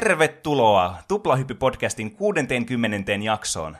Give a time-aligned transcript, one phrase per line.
[0.00, 3.12] Tervetuloa Tuplahyppy-podcastin 60.
[3.22, 3.76] jaksoon.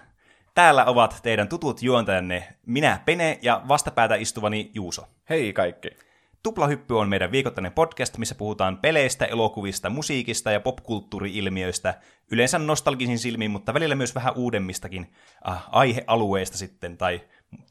[0.54, 5.08] Täällä ovat teidän tutut juontajanne minä, Pene, ja vastapäätä istuvani Juuso.
[5.30, 5.90] Hei kaikki.
[6.42, 11.94] Tuplahyppy on meidän viikoittainen podcast, missä puhutaan peleistä, elokuvista, musiikista ja popkulttuuri-ilmiöistä,
[12.30, 15.12] yleensä nostalgisin silmiin, mutta välillä myös vähän uudemmistakin
[15.48, 17.20] äh, aihealueista sitten, tai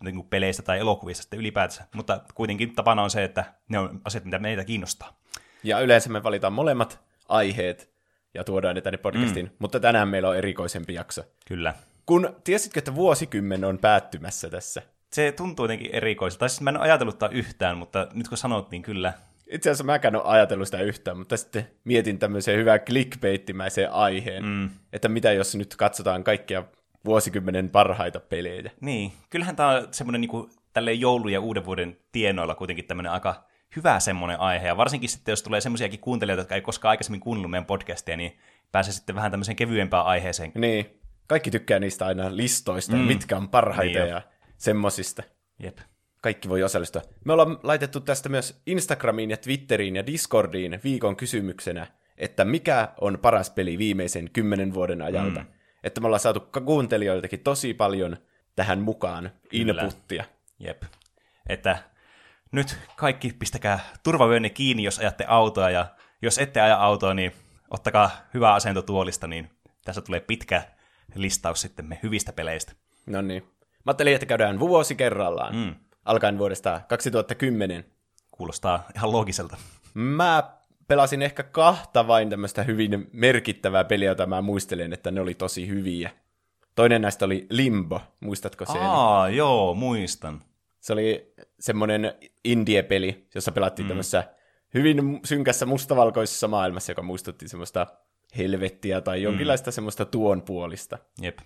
[0.03, 1.87] niin kuin peleistä tai elokuvista sitten ylipäätänsä.
[1.95, 5.19] Mutta kuitenkin tapana on se, että ne on asiat, mitä meitä kiinnostaa.
[5.63, 7.98] Ja yleensä me valitaan molemmat aiheet
[8.33, 9.51] ja tuodaan ne tänne podcastiin, mm.
[9.59, 11.23] mutta tänään meillä on erikoisempi jakso.
[11.47, 11.73] Kyllä.
[12.05, 14.81] Kun tiesitkö, että vuosikymmen on päättymässä tässä?
[15.13, 16.39] Se tuntuu jotenkin erikoiselta.
[16.39, 19.13] Tai siis mä en ole ajatellut tätä yhtään, mutta nyt kun sanot, niin kyllä.
[19.51, 24.69] Itse asiassa mäkään ole ajatellut sitä yhtään, mutta sitten mietin tämmöisen hyvän clickbaittimäisen aiheen, mm.
[24.93, 26.63] että mitä jos nyt katsotaan kaikkia
[27.05, 28.71] vuosikymmenen parhaita pelejä.
[28.81, 33.48] Niin, kyllähän tämä on semmoinen niin tälleen joulu- ja uuden vuoden tienoilla kuitenkin tämmöinen aika
[33.75, 37.51] hyvä semmoinen aihe, ja varsinkin sitten, jos tulee semmoisiakin kuuntelijoita, jotka ei koskaan aikaisemmin kuunnellut
[37.51, 38.37] meidän podcastia, niin
[38.71, 40.51] pääsee sitten vähän tämmöiseen kevyempään aiheeseen.
[40.55, 43.01] Niin, kaikki tykkää niistä aina listoista, mm.
[43.01, 44.21] mitkä on parhaita niin ja
[44.57, 45.23] semmosista.
[45.59, 45.77] Jep.
[46.21, 47.01] Kaikki voi osallistua.
[47.25, 53.19] Me ollaan laitettu tästä myös Instagramiin ja Twitteriin ja Discordiin viikon kysymyksenä, että mikä on
[53.21, 55.39] paras peli viimeisen kymmenen vuoden ajalta.
[55.39, 55.45] Mm.
[55.83, 58.17] Että me ollaan saatu kuuntelijoiltakin tosi paljon
[58.55, 59.81] tähän mukaan Kyllä.
[59.81, 60.25] inputtia.
[60.59, 60.83] Jep.
[61.49, 61.77] Että
[62.51, 65.85] nyt kaikki pistäkää turvavyönne kiinni, jos ajatte autoa, ja
[66.21, 67.31] jos ette aja autoa, niin
[67.71, 69.49] ottakaa hyvä asento tuolista, niin
[69.85, 70.63] tässä tulee pitkä
[71.15, 72.73] listaus sitten me hyvistä peleistä.
[73.07, 73.43] No niin.
[73.85, 75.75] Mä ajattelin, että käydään vuosi kerrallaan, mm.
[76.05, 77.85] alkaen vuodesta 2010.
[78.31, 79.57] Kuulostaa ihan loogiselta.
[79.93, 80.43] Mä
[80.87, 85.67] pelasin ehkä kahta vain tämmöistä hyvin merkittävää peliä, jota mä muistelen, että ne oli tosi
[85.67, 86.11] hyviä.
[86.75, 88.81] Toinen näistä oli Limbo, muistatko sen?
[88.81, 90.41] Aa, joo, muistan.
[90.79, 92.13] Se oli semmoinen
[92.43, 93.87] indie-peli, jossa pelattiin mm.
[93.87, 94.23] tämmöisessä
[94.73, 97.87] hyvin synkässä mustavalkoisessa maailmassa, joka muistutti semmoista
[98.37, 99.73] helvettiä tai jonkinlaista mm.
[99.73, 100.97] semmoista tuon puolista.
[101.21, 101.39] Jep.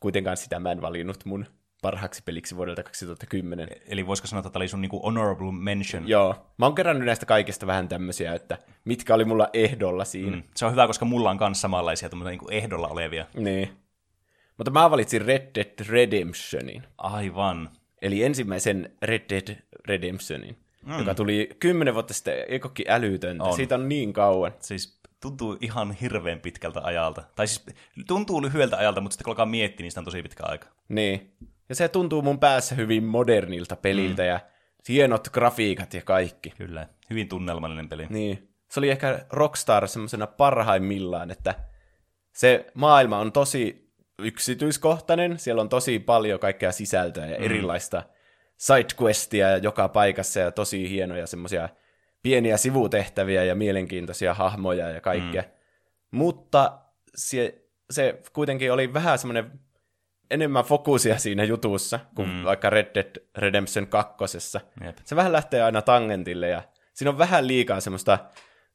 [0.00, 1.46] Kuitenkaan sitä mä en valinnut mun
[1.82, 3.68] parhaaksi peliksi vuodelta 2010.
[3.70, 6.08] E- eli voisiko sanoa, että tämä oli sun niinku honorable mention?
[6.08, 6.46] Joo.
[6.58, 10.36] Mä oon kerännyt näistä kaikista vähän tämmöisiä, että mitkä oli mulla ehdolla siinä.
[10.36, 10.42] Mm.
[10.56, 13.26] Se on hyvä, koska mulla on myös samanlaisia niinku ehdolla olevia.
[13.34, 13.70] Niin.
[14.56, 16.82] Mutta mä valitsin Red Dead Redemptionin.
[16.98, 17.70] Aivan.
[18.02, 19.56] Eli ensimmäisen Red Dead
[19.86, 20.56] Redemptionin,
[20.86, 20.98] mm.
[20.98, 23.44] joka tuli kymmenen vuotta sitten, ei älytöntä.
[23.44, 23.56] On.
[23.56, 24.52] Siitä on niin kauan.
[24.60, 27.22] Siis tuntuu ihan hirveän pitkältä ajalta.
[27.36, 27.66] Tai siis
[28.06, 30.66] tuntuu lyhyeltä ajalta, mutta sitten kun alkaa miettiä, niin sitä on tosi pitkä aika.
[30.88, 31.32] Niin.
[31.68, 34.28] Ja se tuntuu mun päässä hyvin modernilta peliltä mm.
[34.28, 34.40] ja
[34.88, 36.50] hienot grafiikat ja kaikki.
[36.50, 38.06] Kyllä, hyvin tunnelmallinen peli.
[38.10, 38.48] Niin.
[38.70, 41.54] Se oli ehkä Rockstar semmoisena parhaimmillaan, että
[42.32, 43.89] se maailma on tosi
[44.24, 47.44] yksityiskohtainen, siellä on tosi paljon kaikkea sisältöä ja mm.
[47.44, 48.02] erilaista
[48.56, 51.68] sidequestia joka paikassa ja tosi hienoja semmoisia
[52.22, 55.42] pieniä sivutehtäviä ja mielenkiintoisia hahmoja ja kaikkea.
[55.42, 55.48] Mm.
[56.10, 56.78] Mutta
[57.14, 59.60] se, se kuitenkin oli vähän semmoinen
[60.30, 62.44] enemmän fokusia siinä jutussa kuin mm.
[62.44, 64.40] vaikka Red Dead Redemption 2.
[65.04, 68.18] Se vähän lähtee aina tangentille ja siinä on vähän liikaa semmoista,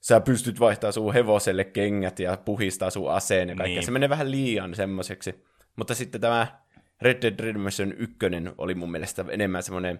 [0.05, 3.75] sä pystyt vaihtamaan sun hevoselle kengät ja puhistaa sun aseen ja kaikkea.
[3.75, 3.85] Niin.
[3.85, 5.45] Se menee vähän liian semmoiseksi.
[5.75, 6.47] Mutta sitten tämä
[7.01, 8.15] Red Dead Redemption 1
[8.57, 9.99] oli mun mielestä enemmän semmoinen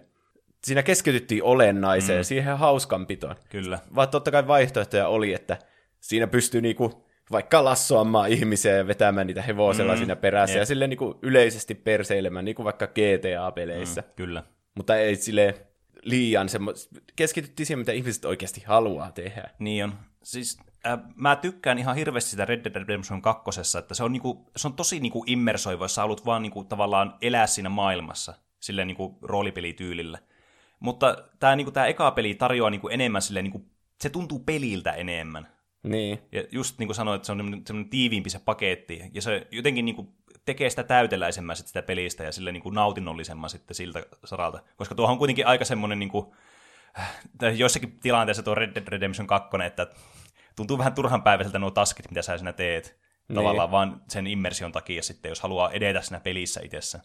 [0.64, 2.24] siinä keskityttiin olennaiseen, mm.
[2.24, 3.36] siihen hauskanpitoon.
[3.48, 3.78] Kyllä.
[3.94, 5.56] Vaan totta kai vaihtoehtoja oli, että
[6.00, 9.98] siinä pystyy niinku vaikka lassoamaan ihmisiä ja vetämään niitä hevosella mm.
[9.98, 10.62] siinä perässä yep.
[10.62, 14.00] ja silleen niinku yleisesti perseilemään, niin kuin vaikka GTA-peleissä.
[14.00, 14.42] Mm, kyllä.
[14.74, 15.54] Mutta ei sille
[16.06, 16.72] liian semmo...
[17.16, 19.50] keskityttiin siihen, mitä ihmiset oikeasti haluaa tehdä.
[19.58, 19.94] Niin on.
[20.22, 24.50] Siis äh, mä tykkään ihan hirveästi sitä Red Dead Redemption 2, että se on, niinku,
[24.56, 28.88] se on tosi niinku immersoiva, jos sä haluat vaan niinku, tavallaan elää siinä maailmassa, silleen
[28.88, 30.18] niinku roolipelityylillä.
[30.80, 33.66] Mutta tämä niinku, tää eka peli tarjoaa niinku enemmän silleen, niinku,
[34.00, 35.55] se tuntuu peliltä enemmän.
[35.86, 36.18] Niin.
[36.32, 39.84] Ja just niin kuin sanoit, että se on semmoinen tiiviimpi se paketti, ja se jotenkin
[39.84, 40.08] niin kuin
[40.44, 44.62] tekee sitä täyteläisemmän sitä pelistä ja sille niin kuin nautinnollisemman sitten siltä saralta.
[44.76, 46.26] Koska tuohon on kuitenkin aika semmoinen, niin kuin,
[47.56, 49.86] joissakin tilanteissa tuo Red Dead Redemption 2, että
[50.56, 52.98] tuntuu vähän turhan päiväiseltä nuo taskit, mitä sä siinä teet.
[53.28, 53.34] Niin.
[53.34, 57.00] Tavallaan vaan sen immersion takia sitten, jos haluaa edetä siinä pelissä itsessä.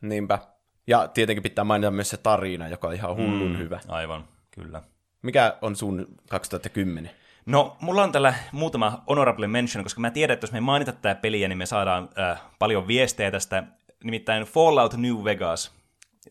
[0.00, 0.38] Niinpä.
[0.86, 3.80] Ja tietenkin pitää mainita myös se tarina, joka on ihan hullun mm, hyvä.
[3.88, 4.82] Aivan, kyllä.
[5.22, 7.10] Mikä on sun 2010?
[7.46, 11.14] No, mulla on tällä muutama honorable mention, koska mä tiedän, että jos me mainita tätä
[11.14, 13.64] peliä, niin me saadaan äh, paljon viestejä tästä.
[14.04, 15.72] Nimittäin Fallout New Vegas.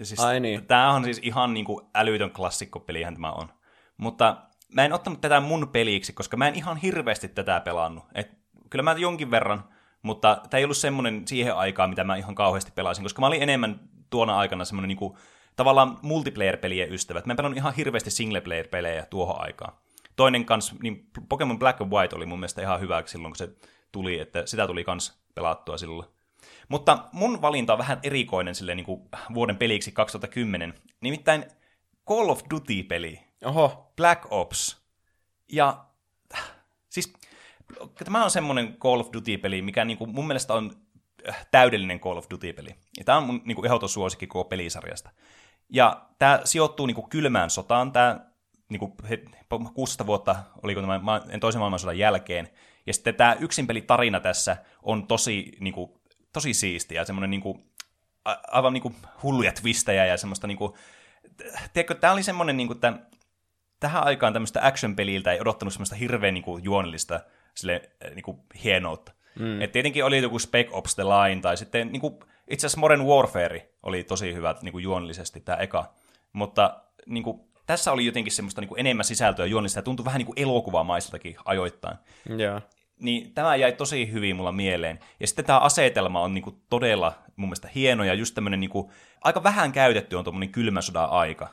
[0.01, 0.65] Siis, Ai niin.
[0.65, 3.49] Tämä on siis ihan niin kuin älytön klassikkopelihän tämä on.
[3.97, 4.37] Mutta
[4.73, 8.03] mä en ottanut tätä mun peliksi, koska mä en ihan hirveästi tätä pelannut.
[8.15, 8.31] Et,
[8.69, 9.63] kyllä mä jonkin verran,
[10.01, 13.43] mutta tämä ei ollut semmoinen siihen aikaan, mitä mä ihan kauheasti pelasin, koska mä olin
[13.43, 13.79] enemmän
[14.09, 15.17] tuona aikana semmoinen niin kuin,
[15.55, 17.21] tavallaan multiplayer-pelien ystävä.
[17.25, 19.73] Mä en pelannut ihan hirveästi single-player-pelejä tuohon aikaan.
[20.15, 23.49] Toinen kans, niin Pokemon Black and White oli mun mielestä ihan hyvä silloin, kun se
[23.91, 26.09] tuli, että sitä tuli kans pelattua silloin.
[26.69, 29.01] Mutta mun valinta on vähän erikoinen silleen, niin kuin
[29.33, 30.73] vuoden peliksi 2010.
[31.01, 31.45] Nimittäin
[32.09, 33.19] Call of Duty-peli.
[33.45, 33.91] Oho.
[33.95, 34.77] Black Ops.
[35.51, 35.85] Ja
[36.89, 37.13] siis
[38.05, 40.71] tämä on semmoinen Call of Duty-peli, mikä niin kuin mun mielestä on
[41.29, 42.75] äh, täydellinen Call of Duty-peli.
[42.97, 45.09] Ja tämä on mun niin kuin ehdoton suosikki koko pelisarjasta.
[45.69, 48.32] Ja tämä sijoittuu niin kuin kylmään sotaan, tämä
[48.69, 48.93] niin kuin
[49.73, 51.01] 16 vuotta, oliko tämä
[51.39, 52.49] toisen maailmansodan jälkeen.
[52.85, 55.91] Ja sitten tämä yksinpelitarina tässä on tosi, niin kuin,
[56.33, 57.73] tosi siistiä ja semmoinen niin kuin,
[58.51, 60.73] aivan niin kuin hulluja twistejä ja semmoista niin kuin,
[61.73, 62.93] tiedätkö, tämä oli semmoinen, niin kuin, että
[63.79, 67.19] tähän aikaan tämmöistä action-peliltä ei odottanut semmoista hirveän niin kuin, juonellista
[67.55, 69.11] sille, niin kuin, hienoutta.
[69.39, 69.61] Mm.
[69.61, 73.05] Et tietenkin oli joku Spec Ops The Line, tai sitten niin kuin, itse asiassa Modern
[73.05, 75.93] Warfare oli tosi hyvä niin kuin, juonellisesti, tämä eka.
[76.33, 80.19] Mutta niin kuin, tässä oli jotenkin semmoista niin kuin, enemmän sisältöä juonellista, ja tuntui vähän
[80.19, 81.97] niin kuin elokuvamaiseltakin ajoittain.
[82.39, 82.63] Yeah.
[82.99, 84.99] Niin tämä jäi tosi hyvin mulla mieleen.
[85.19, 88.69] Ja sitten tämä asetelma on niin kuin, todella mun mielestä hieno, ja just tämmöinen niin
[88.69, 91.47] kuin, aika vähän käytetty on tuommoinen kylmän sodan aika.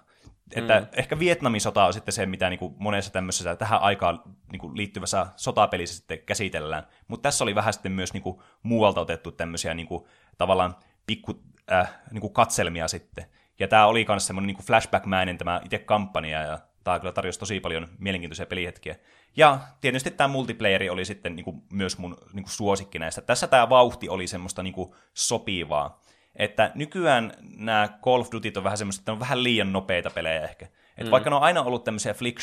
[0.56, 0.86] Että mm.
[0.92, 4.22] ehkä Vietnamin sota on sitten se, mitä niin kuin monessa tämmöisessä tähän aikaan
[4.52, 6.86] niin kuin liittyvässä sotapelissä sitten käsitellään.
[7.08, 10.04] Mutta tässä oli vähän sitten myös niin kuin muualta otettu tämmöisiä niin kuin,
[10.38, 10.76] tavallaan
[11.06, 11.42] pikku
[11.72, 13.24] äh, niin kuin katselmia sitten.
[13.60, 17.60] Ja tämä oli myös semmoinen niin flashback-mäinen tämä itse kampanja, ja tämä kyllä tarjosi tosi
[17.60, 18.96] paljon mielenkiintoisia pelihetkiä.
[19.36, 23.20] Ja tietysti tämä multiplayeri oli sitten niin kuin myös mun niin kuin suosikki näistä.
[23.20, 26.00] Tässä tämä vauhti oli semmoista niin kuin sopivaa.
[26.36, 30.40] Että nykyään nämä Call of Duty on vähän semmoista, että on vähän liian nopeita pelejä
[30.40, 30.66] ehkä.
[30.98, 31.10] Et mm.
[31.10, 32.40] Vaikka ne on aina ollut tämmöisiä flick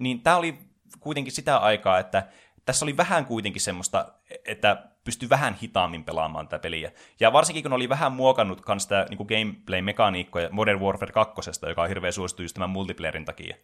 [0.00, 0.58] niin tämä oli
[1.00, 2.28] kuitenkin sitä aikaa, että
[2.64, 4.12] tässä oli vähän kuitenkin semmoista,
[4.44, 6.92] että pystyi vähän hitaammin pelaamaan tätä peliä.
[7.20, 11.88] Ja varsinkin kun oli vähän muokannut myös sitä niin gameplay-mekaniikkoja Modern Warfare 2, joka on
[11.88, 13.56] hirveän suosittu just tämän multiplayerin takia,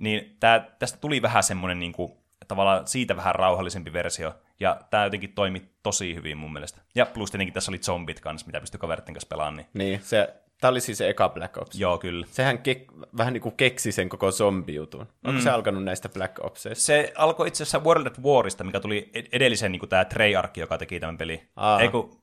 [0.00, 2.12] niin tää, tästä tuli vähän semmoinen niin kuin,
[2.48, 6.80] tavallaan siitä vähän rauhallisempi versio, ja tämä jotenkin toimi tosi hyvin mun mielestä.
[6.94, 9.56] Ja plus tietenkin tässä oli zombit kanssa, mitä pystyi kaveritten kanssa pelaamaan.
[9.56, 11.80] Niin, niin se, tämä oli siis se eka Black Ops.
[11.80, 12.26] Joo, kyllä.
[12.30, 15.00] Sehän ke- vähän niin kuin keksi sen koko zombi-jutun.
[15.00, 15.40] Onko mm.
[15.40, 16.84] se alkanut näistä Black Opsista?
[16.84, 20.78] Se alkoi itse asiassa World at Warista, mikä tuli edellisen niin kuin tämä Treyarch, joka
[20.78, 21.42] teki tämän peli.
[21.80, 22.20] Eiku,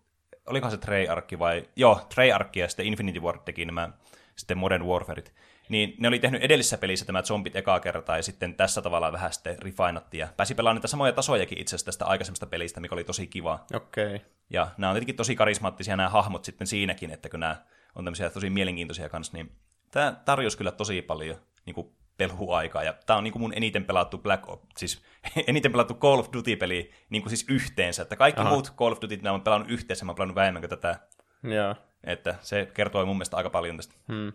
[0.47, 1.63] olikohan se Treyarch vai?
[1.75, 3.89] Joo, Treyarch ja sitten Infinity Ward teki nämä
[4.35, 5.33] sitten Modern Warfareit
[5.69, 9.33] niin ne oli tehnyt edellisessä pelissä tämä zombit ekaa kertaa, ja sitten tässä tavalla vähän
[9.33, 13.03] sitten refinattiin, ja pääsi pelaamaan niitä samoja tasojakin itse asiassa tästä aikaisemmasta pelistä, mikä oli
[13.03, 13.65] tosi kiva.
[13.73, 14.15] Okei.
[14.15, 14.19] Okay.
[14.49, 17.55] Ja nämä on tietenkin tosi karismaattisia nämä hahmot sitten siinäkin, että kun nämä
[17.95, 19.51] on tämmöisiä tosi mielenkiintoisia kanssa, niin
[19.91, 23.85] tämä tarjosi kyllä tosi paljon niin kuin peluaikaa, ja tämä on niin kuin mun eniten
[23.85, 25.01] pelattu Black Ops, siis
[25.47, 28.49] eniten pelattu Call of Duty-peli niin kuin siis yhteensä, että kaikki Aha.
[28.49, 30.99] muut Call of Duty, nämä on pelannut yhteensä, mä oon pelannut vähemmän kuin tätä.
[31.43, 31.75] Joo.
[32.03, 33.95] Että se kertoo mun mielestä aika paljon tästä.
[34.07, 34.33] Hmm.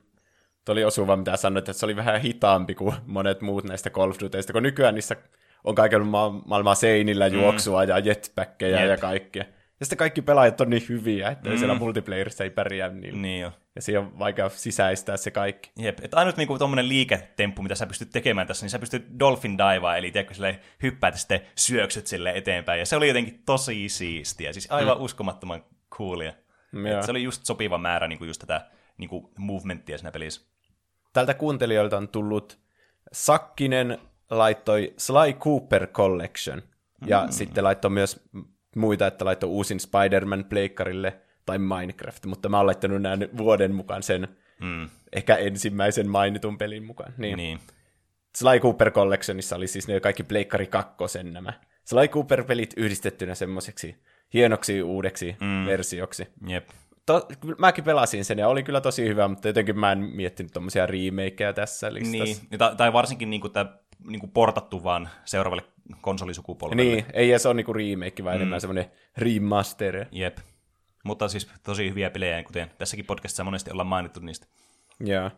[0.65, 4.11] Tuo oli osuva, mitä sanoit, että se oli vähän hitaampi kuin monet muut näistä Call
[4.11, 5.17] of Dutyista, kun nykyään niissä
[5.65, 7.35] on kaiken ma- maailman seinillä mm.
[7.35, 7.89] juoksua mm.
[7.89, 8.91] ja jetpackkejä Jep.
[8.91, 9.45] ja kaikkea.
[9.81, 11.59] Ja sitten kaikki pelaajat on niin hyviä, että mm.
[11.59, 13.23] siellä multiplayerissa ei pärjää niin.
[13.23, 13.53] niin jo.
[13.75, 15.71] Ja siinä on vaikea sisäistää se kaikki.
[15.79, 19.59] Jep, että ainut niinku tuommoinen liiketemppu, mitä sä pystyt tekemään tässä, niin sä pystyt dolphin
[19.59, 22.79] divaa, eli tiedätkö, sille hyppäät ja sitten syöksyt sille eteenpäin.
[22.79, 25.05] Ja se oli jotenkin tosi siistiä, siis aivan mm.
[25.05, 26.33] uskomattoman coolia.
[27.05, 28.67] Se oli just sopiva määrä niinku just tätä
[28.99, 30.57] niinku movementtia siinä pelissä
[31.17, 32.59] tältä kuuntelijoilta on tullut
[33.13, 33.99] Sakkinen
[34.31, 36.63] laittoi Sly Cooper Collection.
[37.07, 37.33] Ja mm.
[37.33, 38.29] sitten laittoi myös
[38.77, 44.03] muita, että laittoi uusin Spider-Man pleikkarille tai Minecraft, mutta mä oon laittanut nämä vuoden mukaan
[44.03, 44.29] sen
[44.61, 44.89] mm.
[45.13, 47.15] ehkä ensimmäisen mainitun pelin mukaan.
[47.19, 47.37] Niin.
[47.37, 47.59] niin.
[48.37, 51.53] Sly Cooper Collectionissa oli siis ne kaikki pleikkari kakkosen nämä.
[51.85, 53.97] Sly Cooper-pelit yhdistettynä semmoiseksi
[54.35, 55.67] hienoksi uudeksi mm.
[55.67, 56.27] versioksi.
[56.47, 56.69] Jep
[57.07, 57.29] to,
[57.59, 61.53] mäkin pelasin sen ja oli kyllä tosi hyvä, mutta jotenkin mä en miettinyt tommosia remakeja
[61.53, 62.43] tässä listassa.
[62.51, 65.63] Niin, tai, tai varsinkin niinku tämä niinku portattu vaan seuraavalle
[66.01, 66.83] konsolisukupolvelle.
[66.83, 68.41] Niin, ei edes ole niinku remake, vaan mm.
[68.41, 70.07] enemmän semmoinen remaster.
[70.13, 70.39] Jep.
[71.05, 74.47] Mutta siis tosi hyviä pelejä, kuten tässäkin podcastissa monesti ollaan mainittu niistä.
[75.01, 75.31] Joo.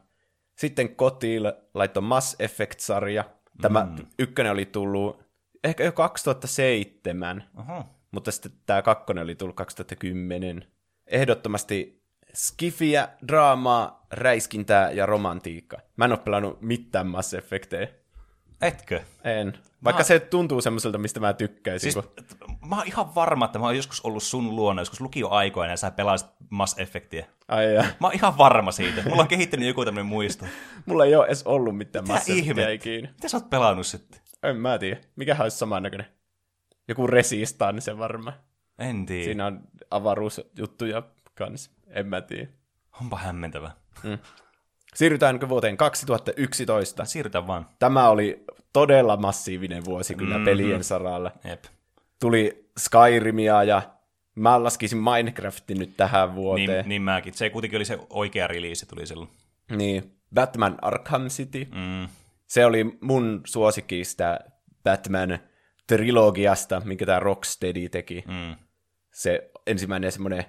[0.57, 1.43] Sitten kotiin
[1.75, 3.25] laittoi Mass Effect-sarja.
[3.63, 4.07] Tämä mm.
[4.19, 5.25] ykkönen oli tullut
[5.65, 7.85] ehkä jo 2007, Aha.
[8.11, 10.65] mutta sitten tämä kakkonen oli tullut 2010
[11.07, 12.03] ehdottomasti
[12.35, 15.81] skifiä, draamaa, räiskintää ja romantiikkaa.
[15.97, 17.89] Mä en ole pelannut mitään Mass Effecteja.
[18.63, 19.01] Etkö?
[19.25, 19.59] En.
[19.85, 20.05] Vaikka mä...
[20.05, 21.93] se tuntuu semmoiselta, mistä mä tykkäisin.
[21.93, 22.59] Siis, kun...
[22.69, 25.91] Mä oon ihan varma, että mä oon joskus ollut sun luona, joskus lukioaikoina ja sä
[25.91, 27.27] pelasit Mass Effectia.
[27.49, 27.83] Ai ja.
[27.83, 29.03] Mä oon ihan varma siitä.
[29.09, 30.47] Mulla on kehittynyt joku tämmöinen muisto.
[30.87, 33.09] Mulla ei ole edes ollut mitään Mitä Mass Effectia ikinä.
[33.09, 34.21] Mitä sä oot pelannut sitten?
[34.43, 35.01] En mä tiedä.
[35.17, 36.07] Mikähän olisi samannäköinen?
[36.89, 38.37] Joku Resistan se varmaan.
[38.79, 39.25] En tiedä.
[39.25, 39.61] Siinä on
[39.91, 41.03] avaruusjuttuja
[41.35, 41.71] kans.
[41.87, 42.49] En mä tiedä.
[43.01, 43.71] Onpa hämmentävä.
[44.03, 44.19] Mm.
[44.95, 47.05] Siirrytäänkö vuoteen 2011?
[47.05, 47.67] Siirrytään vaan.
[47.79, 50.45] Tämä oli todella massiivinen vuosi kyllä mm-hmm.
[50.45, 51.33] pelien saralla.
[51.45, 51.65] Jep.
[52.21, 53.83] tuli Skyrimia ja
[54.35, 56.89] mä laskisin Minecraftin nyt tähän Niin, vuoteen.
[56.89, 57.35] niin mäkin.
[57.35, 59.31] Se kuitenkin oli se oikea release, tuli silloin.
[59.77, 60.13] Niin.
[60.35, 61.65] Batman Arkham City.
[61.65, 62.09] Mm.
[62.47, 64.41] Se oli mun suosikki sitä
[64.85, 65.39] Batman
[65.87, 68.25] trilogiasta, minkä tämä Rocksteady teki.
[68.27, 68.57] Mm.
[69.13, 70.45] Se ensimmäinen semmoinen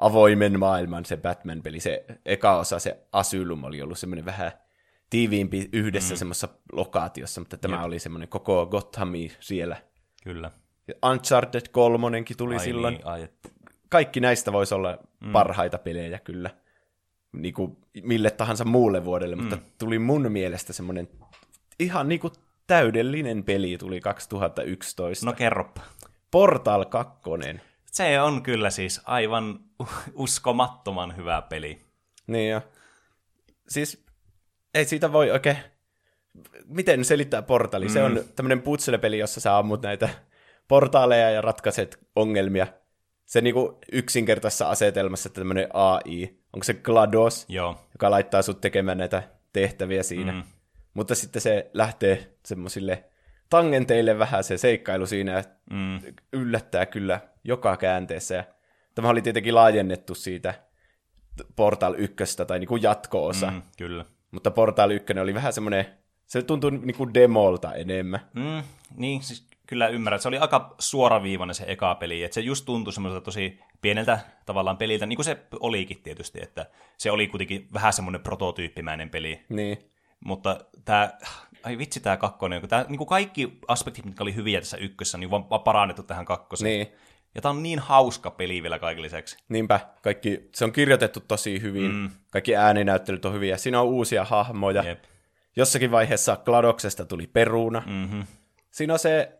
[0.00, 1.80] avoimen maailman se Batman-peli.
[1.80, 4.52] Se eka osa, se Asylum, oli ollut semmoinen vähän
[5.10, 6.18] tiiviimpi yhdessä mm.
[6.18, 7.84] semmoisessa lokaatiossa, mutta tämä Jep.
[7.84, 9.76] oli semmoinen koko Gothami siellä.
[10.24, 10.50] Kyllä.
[10.88, 12.94] Ja Uncharted 3 tuli Ai silloin.
[12.94, 13.52] Niin, ai, et-
[13.88, 15.32] Kaikki näistä voisi olla mm.
[15.32, 16.50] parhaita pelejä kyllä.
[17.32, 19.42] Niin kuin mille tahansa muulle vuodelle, mm.
[19.42, 21.08] mutta tuli mun mielestä semmoinen
[21.80, 22.32] ihan niin kuin
[22.66, 25.26] täydellinen peli tuli 2011.
[25.26, 25.80] No kerropa.
[26.30, 27.20] Portal 2.
[27.98, 29.60] Se on kyllä siis aivan
[30.14, 31.78] uskomattoman hyvä peli.
[32.26, 32.60] Niin ja,
[33.68, 34.06] siis
[34.74, 35.56] ei siitä voi oikein,
[36.64, 37.84] miten selittää portali?
[37.84, 37.92] Mm.
[37.92, 40.08] Se on tämmöinen putsele-peli, jossa sä ammut näitä
[40.68, 42.66] portaaleja ja ratkaiset ongelmia.
[43.26, 47.88] Se niinku yksinkertaisessa asetelmassa että tämmöinen AI, onko se GLaDOS, Joo.
[47.94, 50.32] joka laittaa sut tekemään näitä tehtäviä siinä.
[50.32, 50.42] Mm.
[50.94, 53.04] Mutta sitten se lähtee semmoisille
[53.50, 56.00] tangenteille vähän se seikkailu siinä ja Mm.
[56.32, 58.34] yllättää kyllä joka käänteessä.
[58.34, 58.44] Ja
[58.94, 60.54] tämä oli tietenkin laajennettu siitä
[61.56, 63.62] Portal 1 tai niin kuin jatko-osa, mm.
[63.78, 64.04] Kyllä.
[64.30, 65.86] mutta Portal 1 oli vähän semmoinen,
[66.26, 68.20] se tuntui niin kuin demolta enemmän.
[68.34, 68.62] Mm,
[68.94, 70.20] niin, siis kyllä ymmärrän.
[70.20, 74.76] Se oli aika suoraviivainen se eka peli, että se just tuntui semmoiselta tosi pieneltä tavallaan
[74.76, 76.66] peliltä, niin kuin se olikin tietysti, että
[76.98, 79.44] se oli kuitenkin vähän semmoinen prototyyppimäinen peli.
[79.48, 79.78] Niin,
[80.24, 81.10] Mutta tämä,
[81.64, 85.18] ai vitsi tämä kakkonen, kun tää, niin kuin kaikki aspektit, mitkä oli hyviä tässä ykkössä,
[85.18, 86.70] niin on vaan parannettu tähän kakkoseen.
[86.70, 86.86] niin,
[87.34, 89.36] Ja tämä on niin hauska peli vielä kaiken lisäksi.
[89.48, 89.80] niinpä.
[90.02, 92.10] Kaikki, se on kirjoitettu tosi hyvin, mm.
[92.30, 94.82] kaikki ääninäyttelyt on hyviä, siinä on uusia hahmoja.
[94.82, 95.04] Jep.
[95.56, 97.82] Jossakin vaiheessa Gladoksesta tuli peruna.
[97.86, 98.24] Mm-hmm.
[98.70, 99.32] Siinä on se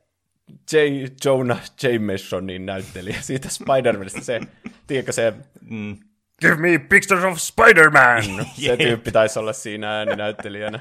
[0.73, 0.77] J.
[1.25, 4.41] Jonah Jamesonin näyttelijä siitä Spider-Manista, se,
[4.87, 5.35] tiedätkö se
[5.71, 5.97] Mm.
[6.41, 8.47] Give me pictures of Spider-Man!
[8.67, 10.81] se tyyppi taisi olla siinä ääninäyttelijänä.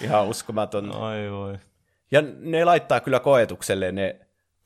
[0.00, 0.96] Ihan uskomaton.
[0.96, 1.58] Oi voi.
[2.10, 4.16] Ja ne laittaa kyllä koetukselle ne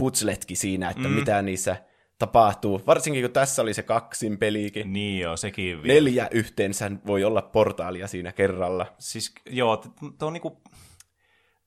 [0.02, 1.14] putsletkin siinä, että mm.
[1.14, 1.76] mitä niissä
[2.18, 2.82] tapahtuu.
[2.86, 4.92] Varsinkin kun tässä oli se kaksin peliikin.
[4.92, 5.94] Niin joo, sekin vielä.
[5.94, 8.86] Neljä yhteensä voi olla portaalia siinä kerralla.
[8.98, 9.76] Siis joo,
[10.18, 10.62] tuo on niinku...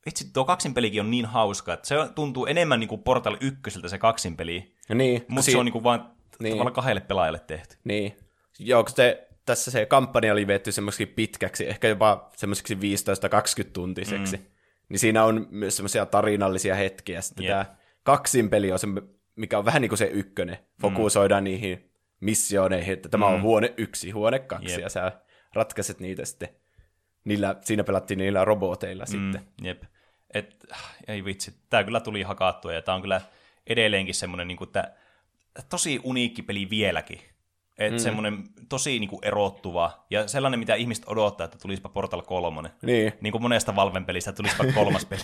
[0.06, 4.76] Vitsi, tuo kaksinpelikin on niin hauska, että se tuntuu enemmän niinku Portal 1 se kaksinpeli,
[4.90, 6.54] Ja niin, mutta si- se on niinku vaan Niin.
[6.54, 7.78] tavallaan kahdelle pelaajalle tehty.
[7.84, 8.18] Niin.
[8.60, 12.78] Joo, kun se, tässä se kampanja oli vietty semmoiseksi pitkäksi, ehkä jopa semmoiseksi 15-20
[13.74, 14.38] tuntiseksi.
[14.38, 14.44] Mm.
[14.90, 17.22] Niin siinä on myös semmoisia tarinallisia hetkiä.
[17.22, 17.52] Sitten Jep.
[17.52, 17.76] tämä
[18.06, 18.88] kaksin peli on se,
[19.36, 20.58] mikä on vähän niin kuin se ykkönen.
[20.82, 21.46] Fokusoidaan mm.
[21.46, 24.82] niihin missiooneihin, että tämä on huone yksi, huone kaksi, Jep.
[24.82, 25.12] ja sä
[25.54, 26.50] ratkaiset niitä sitten.
[27.24, 29.12] Niillä, siinä pelattiin niillä roboteilla mm.
[29.12, 29.48] sitten.
[29.62, 29.84] Jep.
[30.34, 30.66] Et,
[31.08, 33.22] ei vitsi, tämä kyllä tuli hakattua ja tämä on kyllä
[33.68, 34.92] edelleenkin semmoinen niin että
[35.70, 37.22] tosi uniikki peli vieläkin.
[37.78, 38.00] Et mm.
[38.00, 42.70] semmoinen tosi niin kuin, erottuva ja sellainen, mitä ihmiset odottaa, että tulisipa Portal 3.
[42.82, 45.22] Niin, Niin kuin monesta Valven pelistä tulisipa kolmas peli.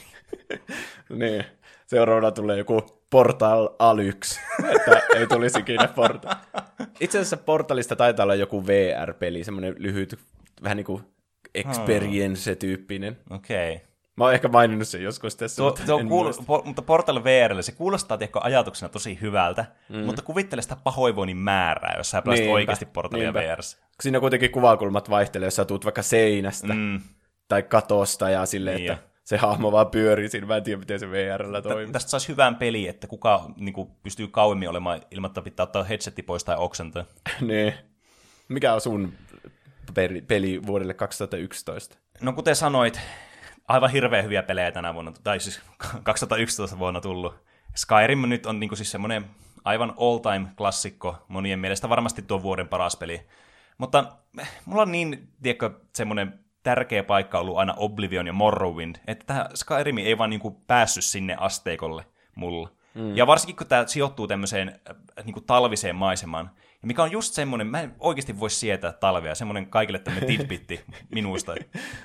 [1.19, 1.43] niin.
[1.87, 4.39] Seuraavana tulee joku Portal Alyx,
[4.75, 6.35] että ei tulisi ikinä Portal.
[6.99, 10.19] Itse asiassa Portalista taitaa olla joku VR-peli, semmoinen lyhyt,
[10.63, 11.03] vähän niin kuin
[11.55, 13.17] experience-tyyppinen.
[13.29, 13.75] Okei.
[13.75, 13.90] Okay.
[14.17, 17.23] Mä oon ehkä maininnut sen joskus tässä, Tuo, mutta tuo en kuul, po, mutta Portal
[17.23, 19.97] VRlle, se kuulostaa tiedätkö, ajatuksena tosi hyvältä, mm.
[19.97, 23.33] mutta kuvittele sitä pahoinvoinnin määrää, jos sä pelasit oikeasti Portalia.
[23.33, 23.77] VRssä.
[24.01, 27.01] Siinä kuitenkin kuvakulmat vaihtelee, jos sä tuut vaikka seinästä Mm.
[27.47, 30.47] tai katosta ja silleen, Niin että se hahmo vaan pyörii siinä.
[30.47, 31.91] Mä en tiedä, miten se VRllä toimii.
[31.93, 36.23] Tästä saisi hyvän peli, että kuka niin kuin, pystyy kauemmin olemaan ilmatta pitää ottaa headsetti
[36.23, 37.03] pois tai oksentaa.
[37.41, 37.73] niin.
[38.47, 39.13] Mikä on sun
[39.93, 41.97] peli, peli vuodelle 2011?
[42.21, 42.99] No kuten sanoit,
[43.67, 45.61] aivan hirveän hyviä pelejä tänä vuonna, tai siis
[46.03, 47.35] 2011 vuonna tullut.
[47.75, 49.25] Skyrim nyt on niin siis semmoinen
[49.63, 53.27] aivan all-time klassikko, monien mielestä varmasti tuon vuoden paras peli.
[53.77, 54.05] Mutta
[54.39, 59.49] eh, mulla on niin, tiedätkö, semmoinen tärkeä paikka ollut aina Oblivion ja Morrowind, että tämä
[59.55, 62.69] Skyrim ei vaan niin kuin päässyt sinne asteikolle mulla.
[62.93, 63.15] Mm.
[63.15, 66.51] Ja varsinkin kun tämä sijoittuu tämmöiseen äh, niin talviseen maisemaan,
[66.81, 70.81] ja mikä on just semmoinen, mä en oikeasti voi sietää talvea, semmoinen kaikille tämmöinen tidbitti
[71.15, 71.55] minusta.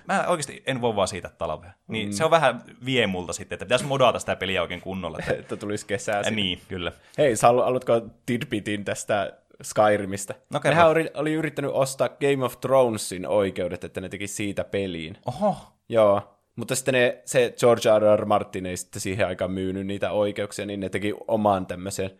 [0.08, 1.72] Mä oikeasti en voi vaan siitä talvea.
[1.88, 2.12] Niin mm.
[2.12, 5.18] se on vähän vie multa sitten, että pitäisi modata sitä peliä oikein kunnolla.
[5.18, 5.32] Että...
[5.32, 6.92] Että tulisi kesää Ja niin, kyllä.
[7.18, 10.34] Hei, sä halu- haluatko tidbitin tästä Skyrimistä?
[10.50, 10.60] No.
[10.64, 15.16] Nehän oli, oli yrittänyt ostaa Game of Thronesin oikeudet, että ne teki siitä peliin.
[15.26, 15.56] Oho,
[15.88, 18.20] Joo, mutta sitten ne, se George R.
[18.20, 18.24] R.
[18.24, 22.10] Martin ei sitten siihen aikaan myynyt niitä oikeuksia, niin ne teki oman tämmöisen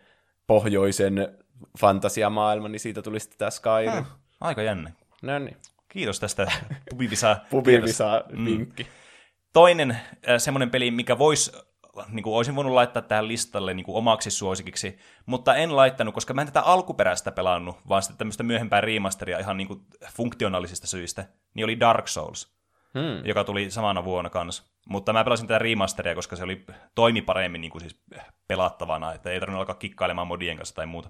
[0.47, 1.37] pohjoisen
[1.79, 3.97] fantasiamaailman, niin siitä tuli sitten tämä Skyrim.
[3.97, 4.07] Huh.
[4.41, 4.91] aika jännä.
[5.21, 5.57] No niin,
[5.89, 6.51] Kiitos tästä
[6.89, 8.87] pubivisa pubivisa vinkki.
[9.53, 9.99] Toinen äh,
[10.37, 11.51] semmoinen peli, mikä voisi
[12.09, 16.33] niin kuin olisin voinut laittaa tähän listalle niin kuin omaksi suosikiksi, mutta en laittanut, koska
[16.33, 19.79] mä en tätä alkuperäistä pelannut, vaan sitten tämmöistä myöhempää remasteria ihan niin kuin
[20.13, 22.57] funktionaalisista syistä, niin oli Dark Souls,
[22.93, 23.25] hmm.
[23.25, 24.63] joka tuli samana vuonna kanssa.
[24.89, 26.65] Mutta mä pelasin tätä remasteria, koska se oli,
[26.95, 28.01] toimi paremmin niin kuin siis
[28.47, 31.09] pelattavana, että ei tarvinnut alkaa kikkailemaan modien kanssa tai muuta.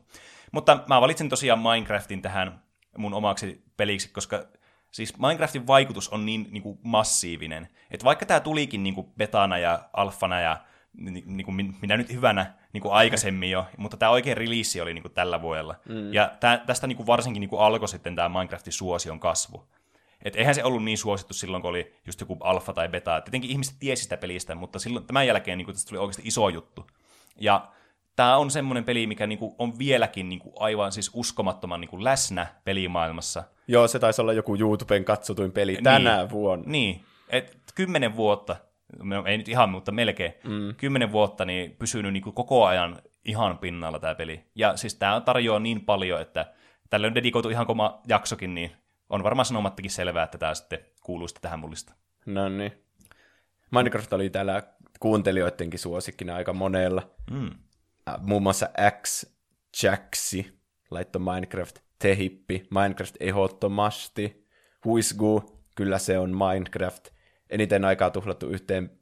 [0.51, 2.61] Mutta mä valitsin tosiaan Minecraftin tähän
[2.97, 4.43] mun omaksi peliksi, koska
[4.91, 9.57] siis Minecraftin vaikutus on niin, niin kuin massiivinen, että vaikka tämä tulikin niin kuin betana
[9.57, 10.57] ja alfana ja
[10.97, 14.93] niin, niin kuin minä nyt hyvänä niin kuin aikaisemmin jo, mutta tämä oikein release oli
[14.93, 15.75] niin kuin tällä vuodella.
[15.89, 16.13] Mm.
[16.13, 16.31] Ja
[16.65, 19.69] tästä niin kuin varsinkin niin kuin alkoi sitten tämä Minecraftin suosion kasvu.
[20.23, 23.17] Et eihän se ollut niin suosittu silloin, kun oli just joku alfa tai beta.
[23.17, 26.21] Et tietenkin ihmiset tiesi sitä pelistä, mutta silloin tämän jälkeen niin kuin, tästä tuli oikeasti
[26.25, 26.87] iso juttu.
[27.39, 27.67] Ja
[28.15, 33.43] tämä on semmoinen peli, mikä niinku on vieläkin niinku aivan siis uskomattoman niinku läsnä pelimaailmassa.
[33.67, 35.83] Joo, se taisi olla joku YouTuben katsotuin peli niin.
[35.83, 36.65] tänä niin, vuonna.
[36.67, 38.55] Niin, et kymmenen vuotta,
[39.03, 40.75] no, ei nyt ihan, mutta melkein, mm.
[40.75, 44.43] kymmenen vuotta niin pysynyt niinku koko ajan ihan pinnalla tämä peli.
[44.55, 46.53] Ja siis tämä tarjoaa niin paljon, että
[46.89, 48.71] tälle on dedikoitu ihan koma jaksokin, niin
[49.09, 51.93] on varmaan sanomattakin selvää, että tämä sitten kuuluu sitten tähän mullista.
[52.25, 52.71] No niin.
[53.71, 54.63] Minecraft oli täällä
[54.99, 57.11] kuuntelijoidenkin suosikkina aika monella.
[57.31, 57.49] Mm.
[58.19, 58.69] Muun muassa
[59.01, 59.25] X
[59.83, 60.59] Jaxi
[60.91, 64.47] laittoi Minecraft Tehippi, Minecraft ehdottomasti,
[64.85, 67.07] Huisgu, kyllä se on Minecraft,
[67.49, 68.99] eniten aikaa tuhlattu yhteen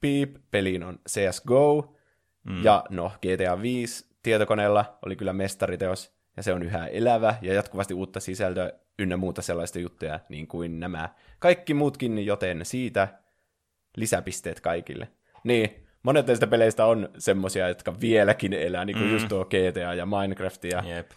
[0.00, 1.96] Beep, peliin on CSGO,
[2.44, 2.64] mm.
[2.64, 7.94] ja no GTA 5 tietokoneella oli kyllä mestariteos, ja se on yhä elävä, ja jatkuvasti
[7.94, 13.08] uutta sisältöä ynnä muuta sellaista juttuja, niin kuin nämä kaikki muutkin, joten siitä
[13.96, 15.08] lisäpisteet kaikille.
[15.44, 15.70] Niin,
[16.02, 19.12] monet näistä peleistä on semmosia, jotka vieläkin elää, niin kuin mm.
[19.12, 20.64] just tuo GTA ja Minecraft.
[20.64, 21.10] Ja, Jep.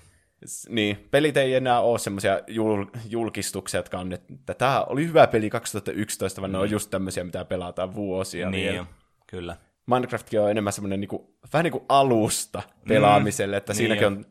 [0.70, 5.50] Niin, pelit ei enää ole semmoisia jul- julkistuksia, jotka on, että tämä oli hyvä peli
[5.50, 6.54] 2011, vaan mm.
[6.54, 6.72] ne on mm.
[6.72, 8.86] just tämmöisiä, mitä pelataan vuosia niin vielä.
[9.28, 9.58] kyllä.
[9.86, 12.88] Minecraftkin on enemmän semmoinen niin kuin, vähän niin kuin alusta mm.
[12.88, 13.58] pelaamiselle, mm.
[13.58, 14.26] että niin siinäkin on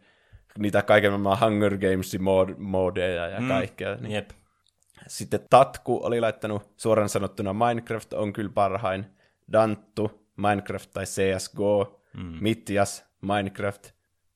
[0.58, 2.16] niitä kaiken maailman Hunger Games
[2.58, 3.48] modeja ja mm.
[3.48, 3.94] kaikkea.
[3.94, 4.10] Niin.
[4.12, 4.30] Jep.
[5.06, 9.06] Sitten Tatku oli laittanut suoraan sanottuna Minecraft on kyllä parhain.
[9.52, 12.38] Danttu Minecraft tai CSGO, mm.
[12.40, 13.90] Mittias, Minecraft,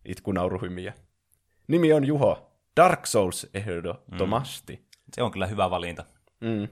[0.05, 0.93] itkunauruhymiä.
[1.69, 2.47] Nimi on Juho.
[2.77, 4.77] Dark Souls ehdottomasti.
[4.77, 4.85] Mm.
[5.15, 6.05] Se on kyllä hyvä valinta.
[6.41, 6.69] Mm.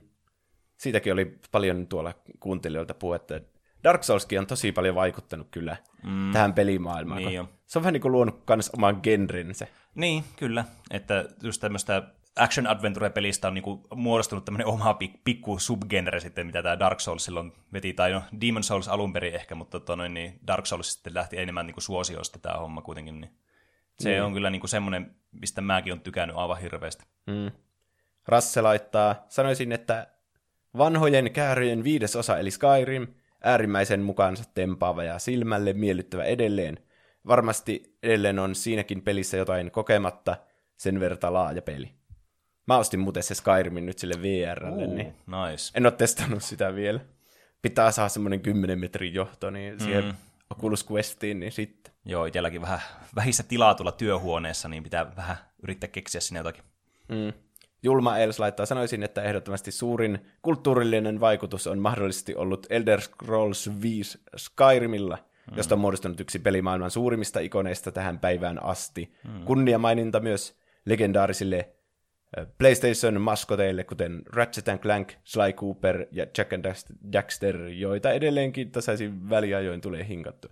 [0.79, 3.41] Siitäkin oli paljon tuolla kuuntelijoilta puhetta.
[3.85, 6.33] Dark Soulskin on tosi paljon vaikuttanut kyllä mm.
[6.33, 7.23] tähän pelimaailmaan.
[7.23, 9.67] Niin se on vähän niin kuin luonut myös oman genrensä.
[9.95, 10.65] Niin, kyllä.
[10.91, 12.03] Että just tämmöistä
[12.37, 17.01] action adventure pelistä on niinku muodostunut tämmöinen oma pik- pikku subgenre sitten, mitä tämä Dark
[17.01, 20.67] Souls silloin veti, tai no Demon Souls alun perin ehkä, mutta tota noin, niin Dark
[20.67, 23.31] Souls sitten lähti enemmän niinku suosiosta tämä homma kuitenkin, niin
[24.01, 24.27] se mm.
[24.27, 27.05] on kyllä niinku semmoinen, mistä mäkin on tykännyt aivan hirveästi.
[27.27, 27.51] Mm.
[28.29, 30.07] Rasse laittaa, sanoisin, että
[30.79, 33.07] vanhojen kääryjen viides osa, eli Skyrim,
[33.43, 36.79] äärimmäisen mukaansa tempaava ja silmälle miellyttävä edelleen.
[37.27, 40.37] Varmasti edelleen on siinäkin pelissä jotain kokematta,
[40.77, 41.91] sen verta laaja peli.
[42.67, 45.73] Mä ostin muuten se Skyrimin nyt sille VRlle, uh, niin nice.
[45.75, 47.01] en ole testannut sitä vielä.
[47.63, 49.79] Pitää saada semmoinen 10 metrin johto, niin mm.
[49.81, 50.15] siihen
[50.51, 51.93] Oculus Questiin, niin sitten.
[52.05, 52.81] Joo, itselläkin vähän
[53.17, 56.65] vähissä tilaa tulla työhuoneessa, niin pitää vähän yrittää keksiä sinne jotakin.
[57.09, 57.33] Mm.
[57.83, 64.19] Julma Els laittaa, sanoisin, että ehdottomasti suurin kulttuurillinen vaikutus on mahdollisesti ollut Elder Scrolls 5
[64.37, 65.19] Skyrimilla,
[65.51, 65.57] mm.
[65.57, 69.13] josta on muodostunut yksi pelimaailman suurimmista ikoneista tähän päivään asti.
[69.25, 69.45] Mm.
[69.45, 71.73] Kunnia maininta myös legendaarisille
[72.59, 76.75] PlayStation maskoteille, kuten Ratchet Clank, Sly Cooper ja Jack and
[77.13, 80.49] Daxter, joita edelleenkin tasaisin väliajoin tulee hinkattu.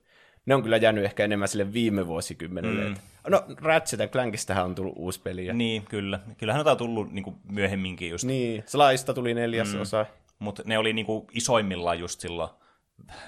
[0.46, 2.88] Ne on kyllä jäänyt ehkä enemmän sille viime vuosikymmenelle.
[2.88, 2.94] Mm.
[3.28, 5.52] No, Ratchet Clankistähän on tullut uusi peli.
[5.52, 6.20] Niin, kyllä.
[6.38, 8.24] Kyllähän on tullut niin kuin, myöhemminkin just.
[8.24, 9.80] Niin, Slysta tuli neljäs mm.
[9.80, 10.06] osa.
[10.38, 12.50] Mutta ne oli niin kuin, isoimmillaan just silloin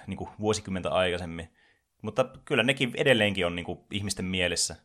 [0.06, 1.48] niin kuin, vuosikymmentä aikaisemmin.
[2.02, 4.76] Mutta kyllä nekin edelleenkin on niin kuin, ihmisten mielessä.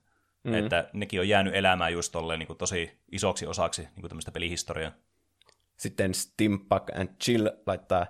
[0.43, 0.53] Mm.
[0.53, 4.31] Että nekin on jäänyt elämään just tolleen niin kuin tosi isoksi osaksi niin kuin tämmöistä
[4.31, 4.91] pelihistoriaa.
[5.77, 8.07] Sitten Stimpak and Chill laittaa,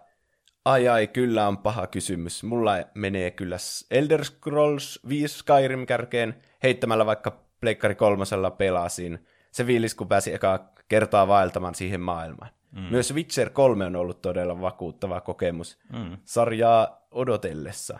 [0.66, 2.44] ai ai, kyllä on paha kysymys.
[2.44, 3.58] Mulla menee kyllä
[3.92, 9.28] Elder Scrolls 5 Skyrim kärkeen heittämällä vaikka Pleikkari kolmosella pelasin.
[9.52, 12.52] Se viilis, kun pääsi eka kertaa vaeltamaan siihen maailmaan.
[12.72, 12.82] Mm.
[12.82, 16.18] Myös Witcher 3 on ollut todella vakuuttava kokemus mm.
[16.26, 18.00] sarjaa odotellessa.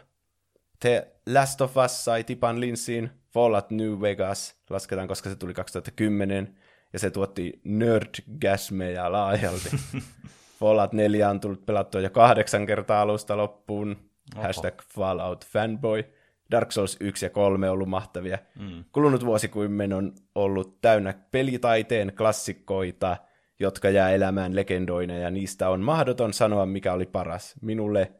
[0.80, 6.58] The Last of Us sai tipan linssiin, Fallout New Vegas lasketaan, koska se tuli 2010,
[6.94, 9.70] ja se tuotti nerdgasmeja laajalti.
[10.60, 13.98] Fallout 4 on tullut pelattua jo kahdeksan kertaa alusta loppuun.
[14.36, 14.44] Oho.
[14.44, 16.04] Hashtag Fallout fanboy.
[16.52, 18.38] Dark Souls 1 ja 3 on ollut mahtavia.
[18.60, 18.84] Mm.
[18.92, 23.18] Kulunut vuosikymmen on ollut täynnä pelitaiteen klassikkoita,
[23.60, 27.54] jotka jää elämään legendoina, ja niistä on mahdoton sanoa, mikä oli paras.
[27.62, 28.12] Minulle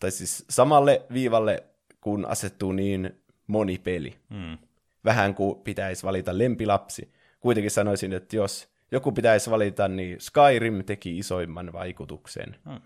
[0.00, 1.64] tai siis samalle viivalle,
[2.00, 4.14] kun asettuu niin moni peli.
[4.28, 4.58] Mm.
[5.04, 7.12] Vähän kuin pitäisi valita lempilapsi.
[7.40, 12.56] Kuitenkin sanoisin, että jos joku pitäisi valita, niin Skyrim teki isoimman vaikutuksen.
[12.64, 12.80] Mm.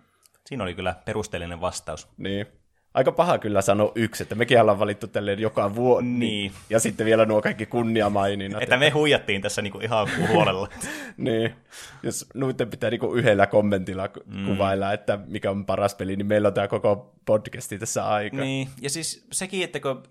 [0.46, 2.08] Siinä oli kyllä perusteellinen vastaus.
[2.16, 2.46] Niin.
[2.94, 6.06] Aika paha kyllä sanoa yksi, että mekin ollaan valittu tälleen joka vuosi.
[6.06, 6.52] Niin.
[6.70, 8.62] Ja sitten vielä nuo kaikki kunniamaininnat.
[8.62, 10.68] Että me huijattiin tässä niinku ihan huolella.
[11.16, 11.54] niin.
[12.02, 14.46] Jos nuitten pitää niinku yhdellä kommentilla mm.
[14.46, 18.36] kuvailla, että mikä on paras peli, niin meillä on tämä koko podcasti tässä aika.
[18.36, 20.02] Niin, ja siis sekin, että kun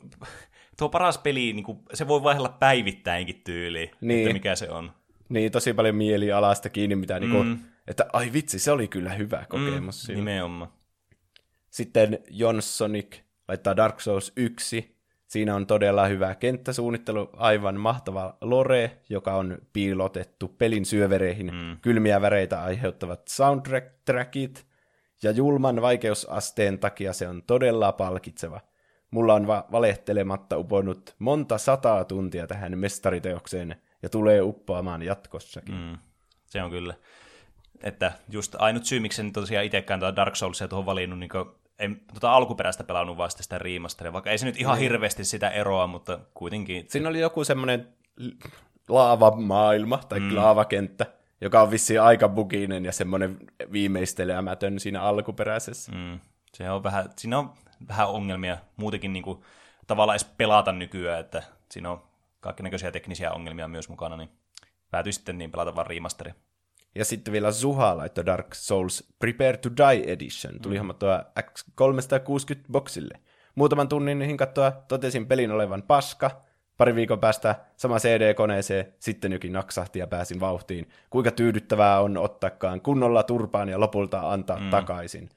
[0.78, 4.20] tuo paras peli, niin kuin, se voi vaihdella päivittäinkin tyyliin, Niin.
[4.20, 4.92] että mikä se on.
[5.32, 7.38] Niin, tosi paljon mielialasta kiinni, mitä niinku,
[7.88, 10.10] että ai vitsi, se oli kyllä hyvä kokemus.
[10.10, 10.72] Mm, Nimenomaan.
[11.70, 13.18] Sitten Jonsonic
[13.48, 14.98] laittaa Dark Souls 1.
[15.28, 21.54] Siinä on todella hyvä kenttäsuunnittelu, aivan mahtava lore, joka on piilotettu pelin syövereihin.
[21.54, 21.78] Mm.
[21.82, 24.66] Kylmiä väreitä aiheuttavat soundtrackit,
[25.24, 28.62] ja julman vaikeusasteen takia se on todella palkitseva.
[29.12, 35.76] Mulla on va- valehtelematta uponnut monta sataa tuntia tähän mestariteokseen, ja tulee uppoamaan jatkossakin.
[35.76, 35.98] Mm.
[36.46, 36.94] Se on kyllä.
[37.84, 41.30] Että just ainut syy, miksi en tosiaan itsekään tuota Dark Soulsia tuohon valinnut, niin
[41.80, 45.88] en tuota alkuperäistä pelannut sitten sitä remasteria, vaikka ei se nyt ihan hirveästi sitä eroa,
[45.88, 46.86] mutta kuitenkin.
[46.90, 47.88] Siinä oli joku semmoinen
[48.90, 50.36] laavamaailma tai mm.
[50.36, 51.06] laavakenttä,
[51.42, 53.38] joka on vissiin aika buginen ja semmoinen
[53.72, 55.92] viimeistelemätön siinä alkuperäisessä.
[55.92, 56.20] Mm,
[56.54, 57.54] se on vähän, siinä on
[57.88, 59.42] vähän ongelmia muutenkin niin kuin,
[59.88, 62.04] tavallaan edes pelata nykyään, että siinä on
[62.42, 64.30] kaikenlaisia teknisiä ongelmia myös mukana, niin
[64.92, 66.34] päätyi sitten niin pelata vaan remasteri.
[66.96, 70.60] Ja sitten vielä Zuha laittoi Dark Souls Prepare to Die Edition.
[70.62, 70.78] Tuli mm.
[70.78, 73.20] hommattua X360 boxille.
[73.56, 76.42] Muutaman tunnin hinkattua totesin pelin olevan paska.
[76.78, 80.90] Pari viikon päästä sama CD-koneeseen, sitten jokin naksahti ja pääsin vauhtiin.
[81.10, 84.70] Kuinka tyydyttävää on ottaakaan kunnolla turpaan ja lopulta antaa mm.
[84.70, 85.30] takaisin.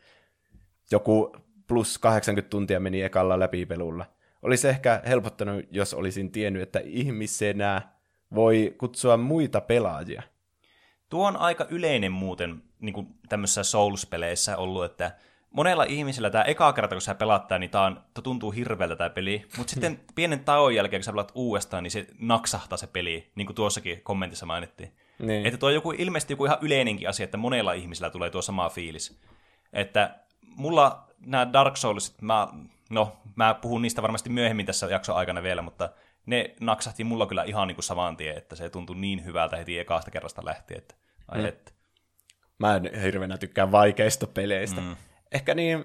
[0.91, 1.37] Joku
[1.67, 4.07] plus 80 tuntia meni ekalla läpipelulla.
[4.45, 7.83] Olisi ehkä helpottanut, jos olisin tiennyt, että ihmisenä
[8.35, 10.23] voi kutsua muita pelaajia.
[11.11, 15.13] Tuo on aika yleinen muuten niin kuin tämmöisissä Souls-peleissä ollut, että
[15.51, 18.97] monella ihmisellä tämä eka kerta, kun sä pelaat tää, niin tää, on, tää tuntuu hirveältä
[18.97, 22.87] tämä peli, mutta sitten pienen tauon jälkeen, kun sä pelaat uudestaan, niin se naksahtaa se
[22.87, 24.93] peli, niin kuin tuossakin kommentissa mainittiin.
[25.19, 25.47] Niin.
[25.47, 28.69] Että tuo on joku, ilmeisesti joku ihan yleinenkin asia, että monella ihmisellä tulee tuo sama
[28.69, 29.21] fiilis.
[29.73, 30.19] Että
[30.57, 32.49] mulla nämä Dark Soulsit, mä,
[32.91, 35.91] no, mä puhun niistä varmasti myöhemmin tässä jakson aikana vielä, mutta
[36.27, 39.79] ne naksahti mulla kyllä ihan niin kuin saman tien, että se tuntui niin hyvältä heti
[39.79, 40.95] ekasta kerrasta lähtien, että
[41.29, 41.47] ai mm.
[41.47, 41.73] että.
[42.59, 44.81] Mä en hirveänä tykkää vaikeista peleistä.
[44.81, 44.97] Mm.
[45.33, 45.85] Ehkä niin,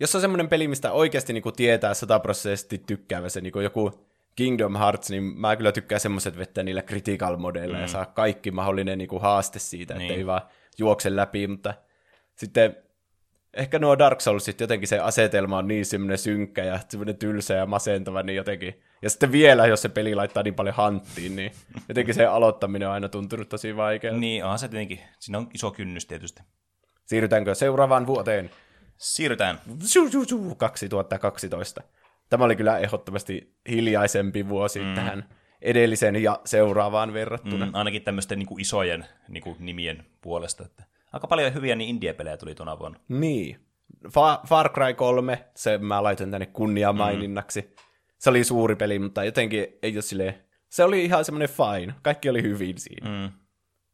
[0.00, 5.10] jos on semmoinen peli, mistä oikeasti niin tietää sataprosenttisesti tykkäävänsä, niin kuin joku Kingdom Hearts,
[5.10, 7.82] niin mä kyllä tykkään semmoiset vettä niillä critical modeilla mm.
[7.82, 10.10] ja saa kaikki mahdollinen niin kuin haaste siitä, niin.
[10.10, 10.42] ettei vaan
[10.78, 11.74] juokse läpi, mutta
[12.34, 12.76] sitten
[13.54, 17.66] ehkä nuo Dark Soulsit, jotenkin se asetelma on niin semmoinen synkkä ja semmoinen tylsä ja
[17.66, 21.52] masentava, niin jotenkin, ja sitten vielä, jos se peli laittaa niin paljon hanttiin, niin
[21.88, 24.20] jotenkin se aloittaminen on aina tuntunut tosi vaikealta.
[24.20, 26.42] Niin, onhan se tietenkin, siinä on iso kynnys tietysti.
[27.04, 28.50] Siirrytäänkö seuraavaan vuoteen?
[28.96, 29.60] Siirrytään.
[30.56, 31.82] 2012.
[32.28, 34.94] Tämä oli kyllä ehdottomasti hiljaisempi vuosi mm.
[34.94, 35.28] tähän
[35.62, 37.66] edelliseen ja seuraavaan verrattuna.
[37.66, 40.64] Mm, ainakin tämmöisten niin kuin isojen niin kuin nimien puolesta.
[40.64, 43.00] Että aika paljon hyviä niin indie-pelejä tuli tuona vuonna.
[43.08, 43.60] Niin.
[44.06, 47.60] Fa- Far Cry 3, se mä laitoin tänne kunniamaininnaksi.
[47.60, 47.68] Mm.
[48.18, 50.34] Se oli suuri peli, mutta jotenkin ei ole silleen...
[50.68, 51.94] Se oli ihan semmoinen fine.
[52.02, 53.10] Kaikki oli hyvin siinä.
[53.10, 53.32] Mm.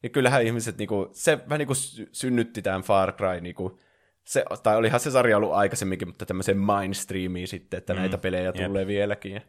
[0.02, 3.78] Ja kyllähän ihmiset, niinku, se vähän niinku sy- synnytti tämän Far Cry, niinku,
[4.24, 7.98] se, tai olihan se sarja ollut aikaisemminkin, mutta tämmöiseen mainstreamiin sitten, että mm.
[8.00, 8.88] näitä pelejä tulee Jep.
[8.88, 9.42] vieläkin.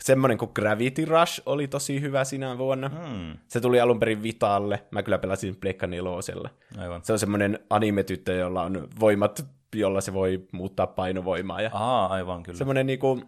[0.00, 2.88] Semmoinen kuin Gravity Rush oli tosi hyvä sinä vuonna.
[2.88, 3.38] Mm.
[3.48, 4.82] Se tuli alun perin Vitalle.
[4.90, 6.50] Mä kyllä pelasin Pleikka nelosella.
[6.78, 7.04] Aivan.
[7.04, 11.60] Se on semmoinen anime-tyttö, jolla on voimat, jolla se voi muuttaa painovoimaa.
[11.60, 12.58] Ja Aa, aivan kyllä.
[12.58, 13.22] semmoinen niinku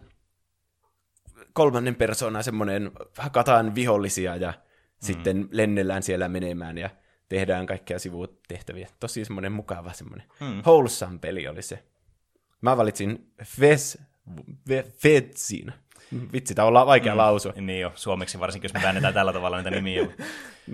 [1.53, 4.55] kolmannen persoonan semmoinen, hakataan vihollisia ja mm.
[4.99, 6.89] sitten lennellään siellä menemään ja
[7.29, 8.87] tehdään kaikkea sivutehtäviä.
[8.99, 10.27] Tosi semmoinen mukava semmoinen.
[10.39, 10.61] Hmm.
[10.65, 11.83] Wholesome peli oli se.
[12.61, 13.97] Mä valitsin Fez,
[14.91, 15.73] Fedzin.
[16.33, 17.17] Vitsi, tää on vaikea mm.
[17.17, 17.53] lausua.
[17.55, 20.07] Niin jo, suomeksi varsinkin, jos me väännetään tällä tavalla niitä nimiä.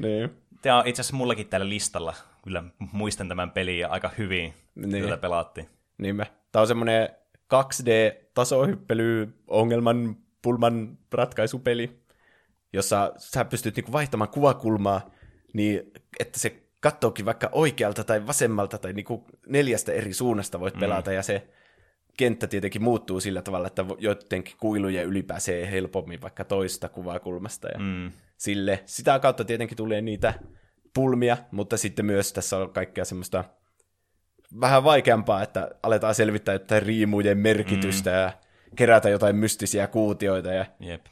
[0.01, 0.31] Niin.
[0.61, 2.13] Tämä on itse asiassa mullakin täällä listalla.
[2.43, 5.03] Kyllä muistan tämän pelin ja aika hyvin, Niin.
[5.03, 5.69] tätä pelattiin.
[5.97, 6.25] Niinpä.
[6.51, 7.09] Tää on semmoinen
[7.53, 11.99] 2D-tasohyppely ongelman pulman ratkaisupeli,
[12.73, 15.11] jossa sä pystyt niinku vaihtamaan kuvakulmaa
[15.53, 21.11] niin, että se kattookin vaikka oikealta tai vasemmalta tai niinku neljästä eri suunnasta voit pelata,
[21.11, 21.15] mm.
[21.15, 21.47] ja se
[22.17, 27.67] kenttä tietenkin muuttuu sillä tavalla, että joidenkin kuilujen yli pääsee helpommin vaikka toista kuvakulmasta.
[27.67, 28.11] Ja Mm.
[28.37, 28.83] sille.
[28.85, 30.33] Sitä kautta tietenkin tulee niitä
[30.93, 33.43] pulmia, mutta sitten myös tässä on kaikkea semmoista
[34.61, 38.15] vähän vaikeampaa, että aletaan selvittää jotain riimujen merkitystä mm.
[38.17, 38.31] ja
[38.75, 40.53] kerätä jotain mystisiä kuutioita.
[40.53, 41.05] Ja Jep.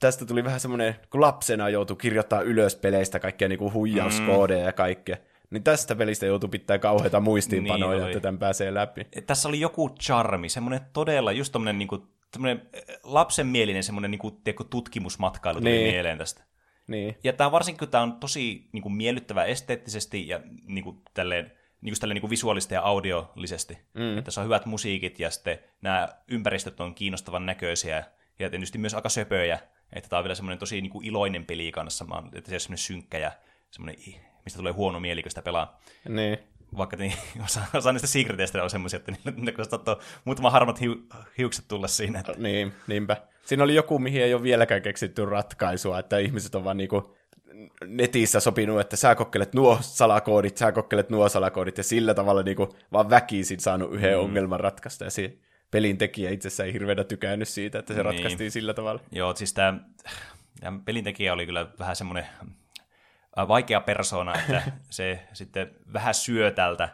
[0.00, 4.66] tästä tuli vähän semmoinen, kun lapsena joutui kirjoittaa ylös peleistä kaikkia niin kuin huijauskoodeja mm.
[4.66, 5.16] ja kaikkea.
[5.50, 8.12] Niin tästä pelistä joutuu pitää kauheita muistiinpanoja, Niin oli.
[8.12, 9.06] että tämän pääsee läpi.
[9.26, 12.08] Tässä oli joku charmi, semmoinen todella, just tommonen niinku,
[13.02, 15.92] lapsenmielinen semmoinen niinku, tiedätkö, tutkimusmatkailu tuli Niin.
[15.92, 16.44] mieleen tästä.
[16.86, 17.16] Niin.
[17.24, 21.52] Ja tämä varsinkin, kun tämä on tosi niin kuin, miellyttävä esteettisesti ja niin kuin, tälleen,
[21.80, 23.78] niin kuin, tälleen, niin kuin visuaalisesti ja audiollisesti.
[23.94, 24.10] Mm.
[24.10, 28.04] Että tässä on hyvät musiikit ja sitten nämä ympäristöt on kiinnostavan näköisiä
[28.38, 29.58] ja tietysti myös aika söpöjä.
[29.92, 32.04] Että tämä on vielä semmoinen tosi niin kuin, iloinen peli kanssa,
[32.34, 33.32] että se on semmoinen synkkä ja
[33.70, 34.02] semmoinen,
[34.44, 35.80] mistä tulee huono mieli, kun sitä pelaa.
[36.08, 36.38] Niin.
[36.76, 37.12] Vaikka niin,
[37.44, 39.12] osa, osa niistä secreteistä on semmoisia, että
[39.56, 40.96] kun saattaa muutama harmat hiu,
[41.38, 42.18] hiukset tulla siinä.
[42.20, 43.16] Että, Niin, niinpä.
[43.46, 47.16] Siinä oli joku, mihin ei ole vieläkään keksitty ratkaisua, että ihmiset on vaan niinku
[47.86, 52.76] netissä sopinut, että sä kokeilet nuo salakoodit, sä kokeilet nuo salakoodit, ja sillä tavalla niinku
[52.92, 54.24] vaan väkisin saanut yhden mm.
[54.24, 55.36] ongelman ratkaista, ja se
[55.70, 58.04] pelin tekijä itsessään ei hirveänä tykännyt siitä, että se Niin.
[58.04, 59.00] ratkaistiin sillä tavalla.
[59.12, 59.78] Joo, siis tämä,
[60.84, 62.26] pelintekijä oli kyllä vähän semmoinen
[63.36, 66.88] vaikea persona, että se sitten vähän syö tältä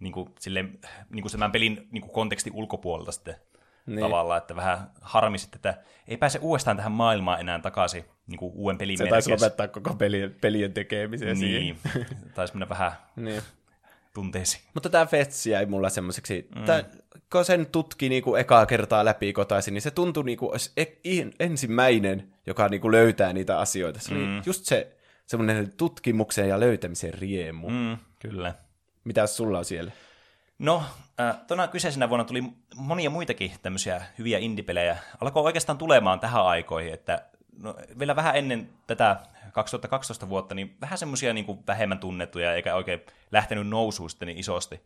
[0.00, 0.62] niin kuin, sille,
[1.10, 3.96] niin kuin tämän pelin niin kuin konteksti ulkopuolelta sitten niin.
[3.96, 4.04] Niin.
[4.04, 5.74] tavallaan, että vähän harmi sitten, että
[6.08, 9.94] ei pääse uudestaan tähän maailmaan enää takaisin niin kuin uuden pelin Se taisi lopettaa koko
[9.94, 11.60] pelien, pelien tekemisen siihen.
[11.60, 11.78] Niin,
[12.34, 13.42] taisi mennä vähän Niin.
[14.14, 14.62] tunteisiin.
[14.74, 16.64] Mutta tämä Fetsi jäi mulla semmoiseksi, mm.
[16.64, 16.84] tää,
[17.32, 22.68] kun sen tutki niinku ekaa kertaa läpi kotaisin, niin se tuntui niinku e- ensimmäinen, joka
[22.68, 24.00] niinku löytää niitä asioita.
[24.00, 24.16] Se mm.
[24.16, 24.96] oli just se
[25.26, 27.70] semmoinen tutkimuksen ja löytämisen riemu.
[27.70, 27.96] Mm.
[28.18, 28.54] Kyllä.
[29.04, 29.92] Mitäs sulla on siellä?
[30.58, 30.82] No,
[31.20, 32.42] äh, tuona kyseisenä vuonna tuli
[32.76, 34.96] monia muitakin tämmöisiä hyviä indie-pelejä.
[35.20, 37.24] Alkoi oikeastaan tulemaan tähän aikoihin, että
[37.58, 39.20] no, vielä vähän ennen tätä
[39.52, 43.00] 2012 vuotta, niin vähän semmoisia niin vähemmän tunnettuja, eikä oikein
[43.32, 44.76] lähtenyt nousuun sitten niin isosti.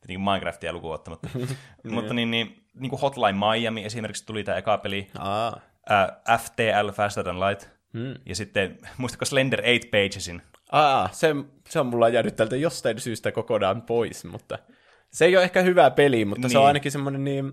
[0.00, 1.28] Tietenkin Minecraftia lukuun ottamatta.
[1.90, 5.60] Mutta niin, niin, niin kuin Hotline Miami esimerkiksi tuli tämä eka peli, Aa.
[5.90, 8.14] äh, FTL, Faster Than Light, hmm.
[8.26, 10.42] ja sitten, muistatko Slender 8 Pagesin?
[10.72, 11.36] Aa, se,
[11.68, 14.58] se on mulla jäänyt tältä jostain syystä kokonaan pois, mutta
[15.10, 16.50] se ei ole ehkä hyvä peli, mutta niin.
[16.50, 16.66] se on Niin.
[16.66, 17.52] ainakin semmoinen niin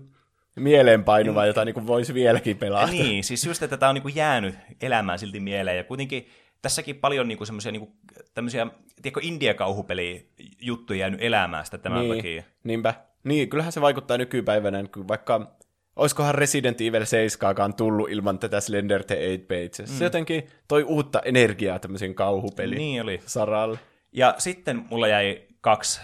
[0.56, 2.92] mieleenpainuva, jota niin voisi vieläkin pelata.
[2.92, 6.28] Niin, siis just, että tämä on niinku jäänyt elämään silti mieleen, ja kuitenkin
[6.62, 7.92] tässäkin paljon niinku semmoisia niinku,
[8.34, 8.66] tämmöisiä,
[9.02, 12.42] tiedätkö, India-kauhupeli-juttuja jäänyt elämään sitä tämän niin, takia.
[12.64, 12.94] Niinpä.
[13.24, 15.56] Niin, kyllähän se vaikuttaa nykypäivänä, kun vaikka
[15.96, 19.92] olisikohan Resident Evil 7 tullut ilman tätä Slender the 8 Pages.
[19.92, 19.98] Mm.
[19.98, 23.20] Se jotenkin toi uutta energiaa tämmöisen kauhupelin Niin oli.
[23.26, 23.78] saralle.
[24.12, 26.00] Ja sitten mulla jäi kaksi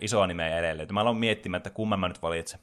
[0.00, 2.60] isoa nimeä että mä aloin miettimään, että kumman mä nyt valitsen.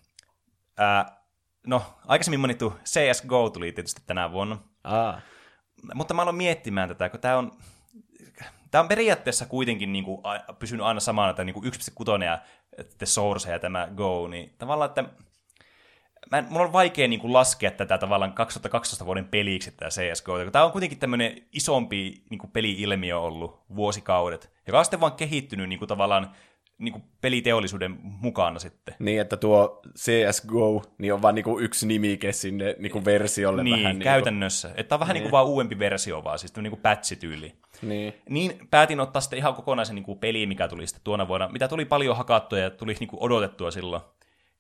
[0.78, 1.22] Ää,
[1.68, 5.22] no, aikaisemmin mainittu CSGO tuli tietysti tänä vuonna, Aa.
[5.94, 7.52] mutta mä aloin miettimään tätä, kun tämä on,
[8.72, 11.66] tämä on periaatteessa kuitenkin niin kuin, a- pysynyt aina samana, että niin kuin
[12.20, 12.40] 1.6 ja
[12.98, 15.04] The Source ja tämä Go, niin tavallaan, että
[16.32, 20.44] mä en, mulla on vaikea niin kuin laskea tätä tavallaan 2012 vuoden peliksi, tämä CSGO,
[20.44, 25.14] kun tämä on kuitenkin tämmöinen isompi niin kuin peli-ilmiö ollut vuosikaudet, joka on sitten vaan
[25.14, 26.32] kehittynyt niin kuin tavallaan
[26.78, 28.96] niin kuin peliteollisuuden mukana sitten.
[29.00, 34.00] Niin, että tuo CSGO niin on vaan niinku yksi nimike sinne niinku versiolle Niin, vähän.
[34.00, 34.68] käytännössä.
[34.70, 37.54] Että tämä on vähän niin kuin vaan uudempi versio vaan, siis niin kuin patch-tyyli.
[37.82, 38.14] Niin.
[38.30, 41.68] Niin päätin ottaa sitten ihan kokonaisen niin kuin peli, mikä tuli sitten tuona vuonna, mitä
[41.68, 44.02] tuli paljon hakattua ja tuli niin kuin odotettua silloin.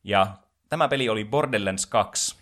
[0.04, 0.28] Ja
[0.72, 2.36] tämä peli oli Borderlands 2.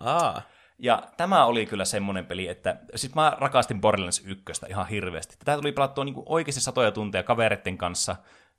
[0.00, 0.42] Aa.
[0.78, 5.36] Ja tämä oli kyllä semmoinen peli, että siis mä rakastin Borderlands 1 ihan hirveästi.
[5.38, 8.16] Tätä tuli pelattua niin kuin oikeasti satoja tunteja kavereiden kanssa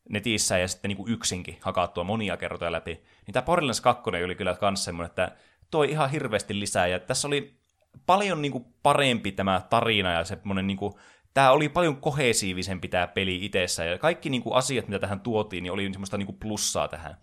[0.09, 2.93] netissä ja sitten niin kuin yksinkin hakattua monia kertoja läpi.
[3.25, 5.31] Niin tämä Borderlands 2 oli kyllä myös semmoinen, että
[5.71, 6.87] toi ihan hirveästi lisää.
[6.87, 7.59] Ja tässä oli
[8.05, 10.93] paljon niin kuin parempi tämä tarina ja semmoinen niin kuin,
[11.33, 13.85] tämä oli paljon kohesiivisempi tämä peli itsessä.
[13.85, 17.17] Ja kaikki niin kuin asiat, mitä tähän tuotiin, niin oli semmoista niin kuin plussaa tähän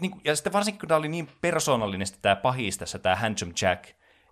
[0.00, 3.52] niin kuin, ja sitten varsinkin kun tämä oli niin persoonallinen tämä pahis tässä, tämä Handsome
[3.62, 3.84] Jack,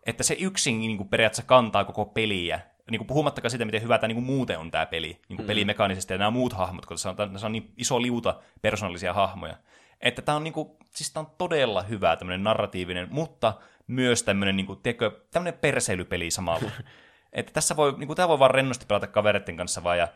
[0.06, 2.60] että se yksin niin kuin periaatteessa kantaa koko peliä.
[2.90, 5.44] Niin kuin puhumattakaan siitä, miten hyvä tämä niin kuin muuten on tämä peli, niin kuin
[5.44, 5.46] mm.
[5.46, 9.56] pelimekaanisesti ja nämä muut hahmot, kun tässä on, tässä on niin iso liuta persoonallisia hahmoja.
[10.00, 13.52] Että tämä on, niin kuin, siis tämä on todella hyvä tämmöinen narratiivinen, mutta
[13.86, 16.70] myös tämmöinen, niin kuin, tiedätkö, tämmöinen perseilypeli samalla.
[17.32, 20.08] että tässä voi, niin kuin, tämä voi vaan rennosti pelata kavereiden kanssa vaan ja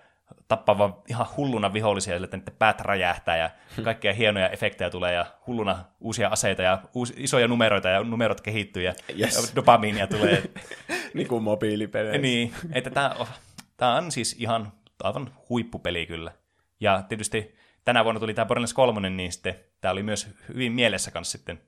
[0.48, 3.50] tappaa vaan ihan hulluna vihollisia, että niiden päät räjähtää ja
[3.84, 8.82] kaikkea hienoja efektejä tulee ja hulluna uusia aseita ja uusi, isoja numeroita ja numerot kehittyy
[8.82, 9.52] ja Yes.
[9.56, 10.42] dopamiinia tulee.
[11.14, 12.22] niin kuin mobiilipeleissä.
[12.22, 13.26] niin, että tämä on,
[13.76, 16.32] tämä on siis ihan aivan huippupeli kyllä.
[16.80, 21.10] Ja tietysti tänä vuonna tuli tämä Borderlands 3, niin sitten tämä oli myös hyvin mielessä
[21.10, 21.60] kanssa sitten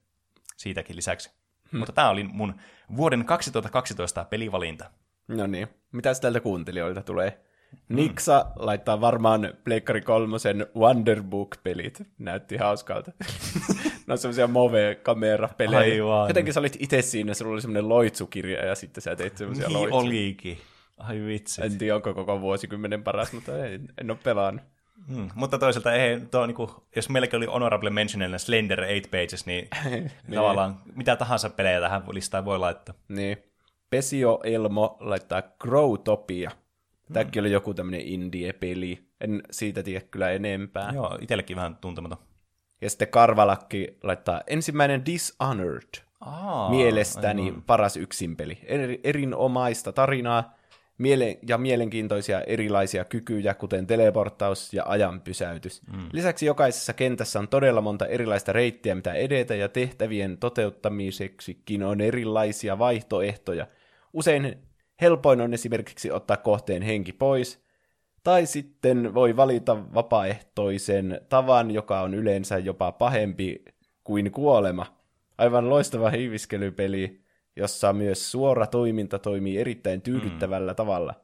[0.57, 1.31] siitäkin lisäksi.
[1.73, 1.79] Hmm.
[1.79, 2.55] Mutta tämä oli mun
[2.97, 4.91] vuoden 2012 pelivalinta.
[5.29, 5.69] No niin.
[5.93, 7.41] Mitäs tältä kuuntelijoilta tulee?
[7.89, 12.07] Niksa laittaa varmaan Pleikkari kolmosen Wonderbook-pelit.
[12.19, 13.13] Näytti hauskalta.
[14.07, 15.79] ne on semmoisia move-kamerapelejä.
[15.79, 16.29] Aivan.
[16.29, 19.79] Jotenkin sä olit itse siinä, sulla oli semmoinen loitsukirja ja sitten sä teit semmoisia Niin
[19.79, 20.01] loitsuja.
[20.03, 20.59] olikin.
[20.97, 21.63] Ai vitsi.
[21.65, 24.65] En tiedä, onko koko vuosikymmenen paras, mutta en, en ole pelannut.
[25.09, 25.29] Hmm.
[25.35, 29.69] Mutta toisaalta ei, tuo, niin kuin, jos meilläkin oli honorable mentionilla Slender 8 Pages, niin,
[29.93, 32.95] niin tavallaan mitä tahansa pelejä tähän listaan voi laittaa.
[33.09, 33.37] Niin.
[33.91, 36.51] Pesio Elmo laittaa Growtopia.
[37.13, 38.99] Tämäkin oli joku tämmöinen indie-peli.
[39.21, 40.91] En siitä tiedä kyllä enempää.
[40.95, 42.19] Joo, itsellekin vähän tuntematon.
[42.81, 45.89] Ja sitten Karvalakki laittaa ensimmäinen Dishonored.
[46.21, 47.63] Aa, Mielestäni aivan.
[47.63, 48.59] paras yksinpeli.
[48.65, 50.55] Er, erinomaista tarinaa
[50.99, 55.83] miele- ja mielenkiintoisia erilaisia kykyjä, kuten teleporttaus ja ajanpysäytys.
[55.93, 56.09] Mm.
[56.13, 62.79] Lisäksi jokaisessa kentässä on todella monta erilaista reittiä, mitä edetä, ja tehtävien toteuttamiseksikin on erilaisia
[62.79, 63.67] vaihtoehtoja.
[64.13, 64.59] Usein
[65.01, 67.67] helpoin on esimerkiksi ottaa kohteen henki pois,
[68.25, 73.65] tai sitten voi valita vapaaehtoisen tavan, joka on yleensä jopa pahempi
[74.05, 74.87] kuin kuolema.
[75.39, 77.21] Aivan loistava hiiviskelypeli,
[77.57, 80.77] jossa myös suora toiminta toimii erittäin tyydyttävällä mm.
[80.77, 81.15] tavalla.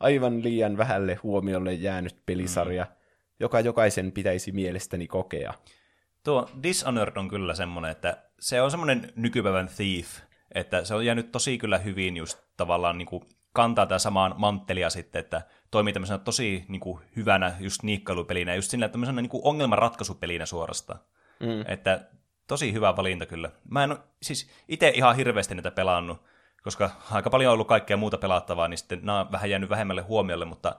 [0.00, 2.90] Aivan liian vähälle huomiolle jäänyt pelisarja, mm.
[3.40, 5.54] joka jokaisen pitäisi mielestäni kokea.
[6.24, 10.08] Tuo Dishonored on kyllä semmoinen, että se on semmoinen nykypäivän thief,
[10.54, 14.90] että se on jäänyt tosi kyllä hyvin just tavallaan niin kuin kantaa tämän samaan manttelia
[14.90, 19.44] sitten, että toimii tämmöisenä tosi niin kuin hyvänä just niikkailupelinä, just sillä tämmöisenä niin kuin
[19.44, 21.00] ongelmanratkaisupelinä suorastaan.
[21.40, 21.64] Mm.
[21.68, 22.08] Että
[22.46, 23.50] tosi hyvä valinta kyllä.
[23.70, 26.22] Mä en ole, siis itse ihan hirveästi näitä pelannut,
[26.62, 30.02] koska aika paljon on ollut kaikkea muuta pelattavaa, niin sitten nämä on vähän jäänyt vähemmälle
[30.02, 30.76] huomiolle, mutta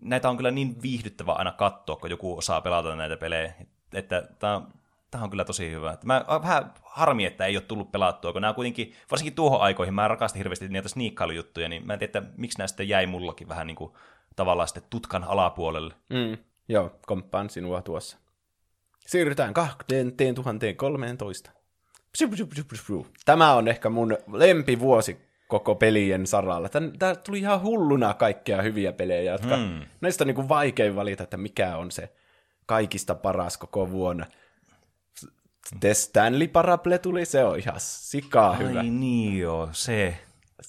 [0.00, 3.54] näitä on kyllä niin viihdyttävä aina katsoa, kun joku osaa pelata näitä pelejä,
[3.92, 4.72] että tämä on,
[5.10, 5.98] tämä on kyllä tosi hyvä.
[6.04, 10.08] Mä vähän harmi, että ei ole tullut pelattua, kun nämä kuitenkin, varsinkin tuohon aikoihin, mä
[10.08, 13.76] rakastin hirveästi niitä sniikkailujuttuja, niin mä en tiedä, että miksi sitten jäi mullakin vähän niin
[13.76, 13.92] kuin
[14.36, 15.94] tavallaan sitten tutkan alapuolelle.
[16.10, 16.38] Mm.
[16.68, 18.18] Joo, komppaan sinua tuossa.
[19.06, 21.50] Siirrytään 2013.
[22.12, 23.06] Psu, psu, psu, psu, psu.
[23.24, 26.68] Tämä on ehkä mun lempivuosi koko pelien saralla.
[26.98, 29.80] Tää tuli ihan hulluna kaikkea hyviä pelejä, jotka mm.
[30.00, 32.12] näistä on niinku vaikein valita, että mikä on se
[32.66, 34.26] kaikista paras koko vuonna.
[35.80, 38.82] The Stanley Parable tuli, se on ihan sikaa Ai hyvä.
[38.82, 40.18] niin joo, se.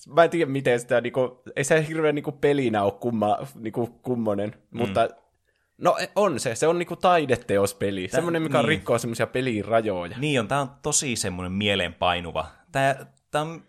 [0.07, 4.55] Mä en tiedä, miten sitä, niinku, ei se hirveän niinku, pelinä ole kumma, niinku, kummonen,
[4.71, 4.77] mm.
[4.79, 5.09] mutta
[5.77, 8.67] no on se, se on niinku taideteospeli, Tää, semmoinen, mikä niin.
[8.67, 10.17] rikkoo semmoisia pelin rajoja.
[10.17, 12.47] Niin on, tämä on tosi semmoinen mieleenpainuva.
[12.71, 13.63] Tää, tää on,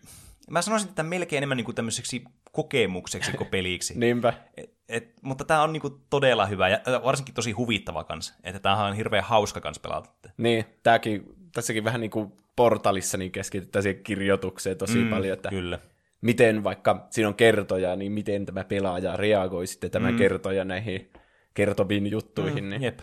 [0.49, 3.99] mä sanoisin, että tämä melkein enemmän niinku tämmöiseksi kokemukseksi kuin peliksi.
[3.99, 4.33] Niinpä.
[4.57, 8.33] Et, et, mutta tämä on niinku todella hyvä ja varsinkin tosi huvittava kans.
[8.43, 10.09] Että tämähän on hirveän hauska kans pelata.
[10.37, 15.49] Niin, tääkin, tässäkin vähän niin kuin portalissa niin keskitytään siihen kirjoitukseen tosi mm, paljon, että
[15.49, 15.79] Kyllä.
[16.21, 20.17] miten vaikka siinä on kertoja, niin miten tämä pelaaja reagoi sitten tämä mm.
[20.17, 21.11] kertoja näihin
[21.53, 22.63] kertoviin juttuihin.
[22.63, 22.81] Mm, niin.
[22.81, 22.99] Jep.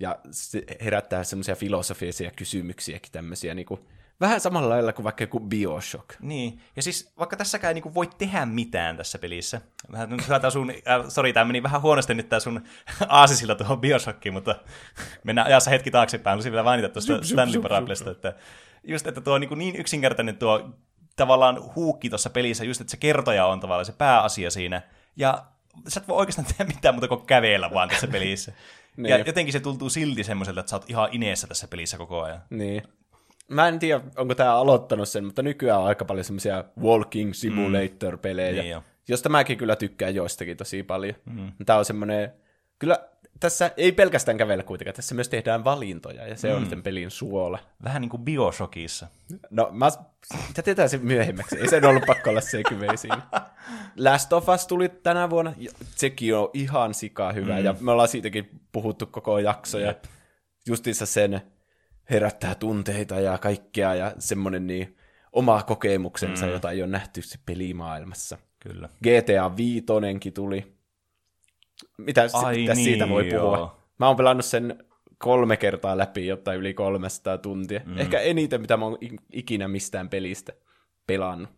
[0.00, 3.80] Ja se herättää semmoisia filosofisia kysymyksiäkin tämmöisiä, niin kuin,
[4.20, 6.10] vähän samalla lailla kuin vaikka joku Bioshock.
[6.20, 9.60] Niin, ja siis vaikka tässäkään ei niinku voi tehdä mitään tässä pelissä.
[9.92, 12.64] Vähän nyt tää sun, äh, sori, tää meni vähän huonosti nyt tää sun
[13.08, 14.54] aasisilla tuohon Bioshockiin, mutta
[15.24, 16.32] mennään ajassa hetki taaksepäin.
[16.32, 18.34] Haluaisin vielä mainita tuosta Stanley Parablesta, että
[18.84, 20.70] just, että tuo niin, niin yksinkertainen tuo
[21.16, 24.82] tavallaan huukki tuossa pelissä, just että se kertoja on tavallaan se pääasia siinä,
[25.16, 25.44] ja
[25.88, 28.52] sä et voi oikeastaan tehdä mitään muuta kuin kävellä vaan tässä pelissä.
[28.96, 29.10] Niin.
[29.10, 32.42] Ja jotenkin se tuntuu silti semmoiselta, että sä oot ihan ineessä tässä pelissä koko ajan.
[32.50, 32.82] Niin.
[33.50, 38.62] Mä en tiedä, onko tämä aloittanut sen, mutta nykyään on aika paljon semmoisia walking simulator-pelejä,
[38.62, 38.82] Niin jo.
[39.08, 41.14] josta mäkin kyllä tykkään joistakin tosi paljon.
[41.24, 41.52] Mm.
[41.66, 42.32] Tämä on semmoinen,
[42.78, 42.98] kyllä
[43.40, 46.54] tässä ei pelkästään kävellä kuitenkaan, tässä myös tehdään valintoja, ja se mm.
[46.54, 47.58] on sitten pelin suola.
[47.84, 49.06] Vähän niin kuin Bioshockissa.
[49.50, 49.88] No, mä,
[50.56, 53.22] jätetään se myöhemmäksi, ei sen ollut pakko olla segway siinä.
[53.96, 57.64] Last of Us tuli tänä vuonna, ja sekin on ihan sika hyvä, mm.
[57.64, 59.94] ja me ollaan siitäkin puhuttu koko jakso, ja
[60.66, 61.42] justiinsa sen
[62.10, 64.96] herättää tunteita ja kaikkea, ja semmoinen niin
[65.32, 66.52] oma kokemuksensa, mm.
[66.52, 68.38] jota ei ole nähty se pelimaailmassa.
[68.60, 68.88] Kyllä.
[69.04, 69.84] GTA 5
[70.34, 70.76] tuli.
[71.98, 73.56] Mitä, Ai mitä niin, siitä voi puhua?
[73.58, 73.76] joo.
[73.98, 74.84] Mä oon pelannut sen
[75.18, 77.80] kolme kertaa läpi, jotta yli 300 tuntia.
[77.86, 77.98] Mm.
[77.98, 78.98] Ehkä eniten, mitä mä oon
[79.32, 80.52] ikinä mistään pelistä
[81.06, 81.50] pelannut.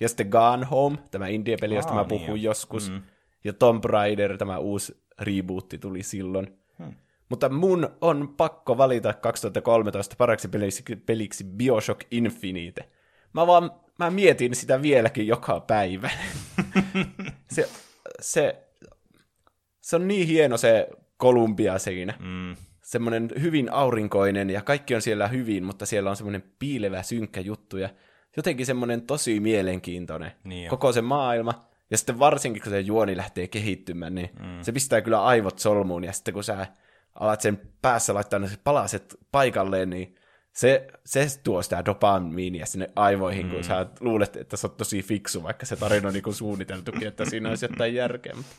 [0.00, 2.50] Ja sitten Gone Home, tämä indie-peli, josta mä niin puhuin jo.
[2.50, 2.90] joskus.
[2.90, 3.02] Mm.
[3.44, 6.59] Ja Tomb Raider, tämä uusi rebootti tuli silloin.
[7.30, 12.88] Mutta mun on pakko valita 2013 paraksi peliksi, peliksi Bioshock Infinite.
[13.32, 16.10] Mä vaan, mä mietin sitä vieläkin joka päivä.
[17.54, 17.68] se,
[18.20, 18.66] se,
[19.80, 22.14] se on niin hieno se Kolumbia siinä.
[22.18, 22.56] Mm.
[22.82, 27.76] Semmoinen hyvin aurinkoinen ja kaikki on siellä hyvin, mutta siellä on semmoinen piilevä, synkkä juttu
[27.76, 27.88] ja
[28.36, 30.32] jotenkin semmoinen tosi mielenkiintoinen.
[30.44, 30.70] Niin.
[30.70, 34.62] Koko se maailma Ja sitten varsinkin, kun se juoni lähtee kehittymään, niin mm.
[34.62, 36.66] se pistää kyllä aivot solmuun, ja sitten kun sä
[37.14, 40.14] alat sen päässä laittaa ne palaset paikalleen, niin
[40.52, 43.52] se, se tuo sitä dopamiinia sinne aivoihin, mm.
[43.52, 47.24] kun sä luulet, että sä oot tosi fiksu, vaikka se tarina on niin suunniteltukin, että
[47.24, 48.34] siinä olisi jotain järkeä.
[48.36, 48.52] Mutta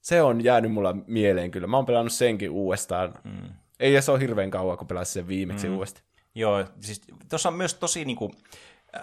[0.00, 1.66] se on jäänyt mulla mieleen kyllä.
[1.66, 3.14] Mä oon pelannut senkin uudestaan.
[3.24, 3.48] Mm.
[3.80, 5.74] Ei se ole hirveän kauan, kun pelasin sen viimeksi mm.
[5.74, 6.06] uudestaan.
[6.34, 8.30] Joo, siis tuossa on myös tosi niinku,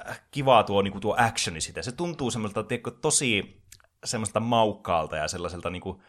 [0.07, 1.81] äh, kivaa tuo, niinku, tuo actioni sitä.
[1.81, 3.61] Se tuntuu semmoista, tiedätkö, tosi
[4.05, 6.01] semmoista maukkaalta ja sellaiselta niinku,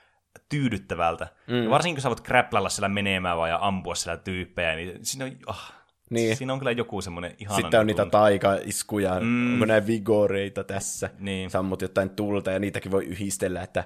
[0.49, 1.29] tyydyttävältä.
[1.47, 1.63] Mm.
[1.63, 5.25] Ja varsinkin kun sä voit kräplällä siellä menemään vai ja ampua siellä tyyppejä, niin siinä
[5.25, 5.73] on, oh,
[6.11, 6.37] niin.
[6.37, 9.53] siinä on kyllä joku semmoinen ihana Sitten on niitä taikaiskuja, mm.
[9.53, 11.51] onko näin vigoreita tässä, niin.
[11.51, 13.85] sammut jotain tulta ja niitäkin voi yhdistellä, että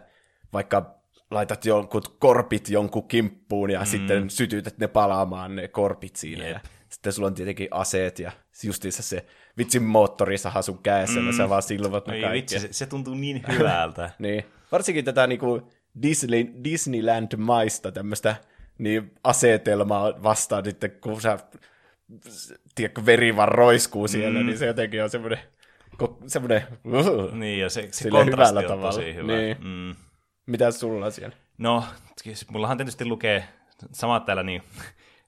[0.53, 3.87] vaikka laitat jonkun korpit jonkun kimppuun ja mm.
[3.87, 6.45] sitten sytytät ne palaamaan ne korpit siinä.
[6.45, 6.53] Yep.
[6.53, 8.33] Ja sitten sulla on tietenkin aseet ja
[8.65, 9.27] justiinsa se
[9.59, 11.33] vitsin moottorisaha sun kädessä, mm.
[11.33, 12.37] sä vaan silvot ne kaikki.
[12.37, 14.11] Vitsi, se, se, tuntuu niin hyvältä.
[14.19, 14.45] niin.
[14.73, 15.71] Varsinkin tätä niinku
[16.03, 18.37] Disney, Disneyland-maista tämmöistä
[18.79, 21.39] niin asetelmaa vastaan sitten, kun sä
[22.75, 24.47] tiedätkö, veri vaan roiskuu siellä, mm.
[24.47, 25.39] niin se jotenkin on semmoinen
[26.27, 28.93] semmoinen uh, Niin, ja se, se kontrasti on tavalla.
[28.93, 29.33] tosi hyvä.
[29.33, 29.57] Niin.
[29.61, 29.95] Mm.
[30.47, 31.37] Mitä sulla on siellä?
[31.59, 31.85] No,
[32.49, 33.45] mullahan tietysti lukee
[33.93, 34.63] samat täällä niin,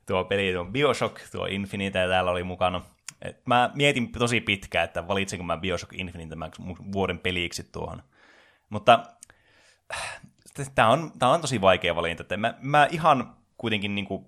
[0.06, 2.82] tuo peli, tuo Bioshock, tuo Infinite ja täällä oli mukana.
[3.22, 6.36] Et mä mietin tosi pitkään, että valitsenko mä Bioshock Infinite
[6.92, 8.02] vuoden peliksi tuohon.
[8.70, 9.02] Mutta
[10.74, 12.22] tämä on, tää on tosi vaikea valinta.
[12.22, 14.26] Että mä, mä ihan kuitenkin niin kuin,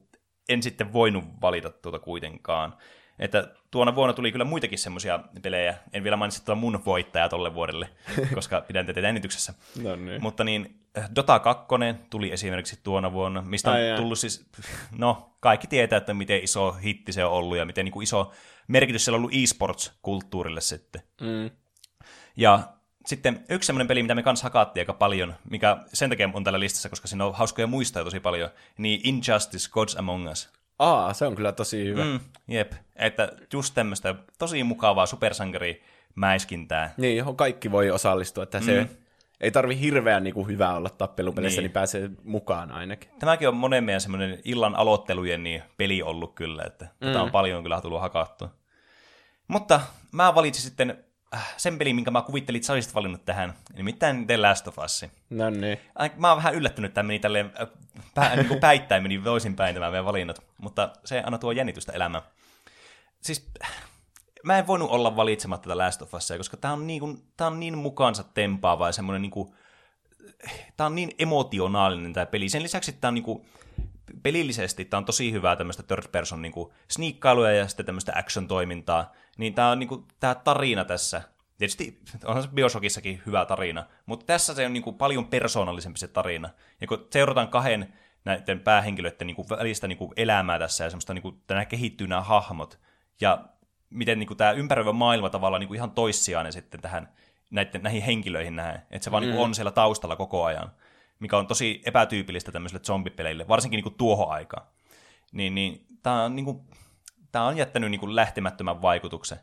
[0.49, 2.77] en sitten voinut valita tuota kuitenkaan.
[3.19, 5.75] Että tuona vuonna tuli kyllä muitakin semmoisia pelejä.
[5.93, 7.89] En vielä mainitsi tuota mun voittajaa tolle vuodelle,
[8.35, 9.55] koska pidän tätä äänityksessä.
[9.83, 10.23] No niin.
[10.23, 11.65] Mutta niin, eh, Dota 2
[12.11, 14.47] tuli esimerkiksi tuona vuonna, mistä on Ai tullut siis,
[14.99, 18.33] no kaikki tietää, että miten iso hitti se on ollut ja miten niin kuin iso
[18.69, 21.03] merkitys siellä on ollut e-sports-kulttuurille sitten.
[21.21, 21.51] Mm.
[22.37, 22.74] Ja
[23.07, 26.61] sitten yksi semmoinen peli, mitä me kanssa hakattiin aika paljon, mikä sen takia on tällä
[26.61, 30.51] listassa, koska siinä on hauskoja muistaa tosi paljon, niin Injustice Gods Among Us.
[30.79, 32.05] Aa, se on kyllä tosi hyvä.
[32.05, 35.83] Mm, jep, että just tämmöistä tosi mukavaa supersankari
[36.15, 36.95] mäiskintää.
[36.97, 38.65] Niin, johon kaikki voi osallistua, että mm.
[38.65, 38.89] se
[39.41, 41.65] ei tarvi hirveän niin kuin, hyvää olla tappelupeleissä, niin.
[41.65, 43.11] niin pääsee mukaan ainakin.
[43.19, 47.07] Tämäkin on monen meidän semmoinen illan aloittelujen niin peli ollut kyllä, että mm.
[47.07, 48.51] tätä on paljon kyllä tullut hakattua.
[49.49, 49.81] Mutta
[50.13, 51.05] mä valitsin sitten
[51.57, 55.05] sen peli, minkä mä kuvittelin, että sä olisit valinnut tähän, nimittäin The Last of Us.
[55.31, 55.79] No niin.
[56.17, 57.69] Mä oon vähän yllättynyt, että tämä meni tälleen, äh,
[58.15, 62.25] pää, niin kuin päittäin meni toisinpäin tämä meidän valinnat, mutta se anna tuo jännitystä elämään.
[63.21, 63.51] Siis
[64.45, 67.47] mä en voinut olla valitsematta tätä Last of Usia, koska tämä on, niin kuin, tää
[67.47, 69.55] on niin mukaansa tempaava ja semmoinen niin kuin,
[70.77, 72.49] tää on niin emotionaalinen tämä peli.
[72.49, 73.47] Sen lisäksi tämä on niin kuin,
[74.23, 79.13] pelillisesti tämä on tosi hyvää tämmöistä third person niin kuin sniikkailuja ja sitten tämmöistä action-toimintaa,
[79.39, 81.23] niin tämä on niin kuin, tämä tarina tässä,
[81.59, 86.09] tietysti onhan se Bioshockissakin hyvä tarina, mutta tässä se on niin kuin paljon persoonallisempi se
[86.09, 86.51] tarina.
[86.81, 87.93] Ja kun seurataan kahden
[88.25, 92.07] näiden päähenkilöiden niin kuin välistä niin kuin elämää tässä ja semmoista, niin kuin, nämä kehittyy
[92.07, 92.79] nämä hahmot,
[93.21, 93.45] ja
[93.91, 97.09] miten niin kuin, tämä ympäröivä maailma tavallaan niin kuin ihan toissijainen sitten tähän
[97.51, 99.37] näiden, näihin henkilöihin näin, että se vaan niin mm.
[99.37, 100.71] niin on siellä taustalla koko ajan
[101.25, 104.67] mikä on tosi epätyypillistä tämmöisille zombipeleille, varsinkin niin kuin tuohon aikaan.
[105.33, 106.61] Niin, niin tämä on, niin kuin,
[107.35, 109.39] tämä on jättänyt niin kuin lähtemättömän vaikutuksen,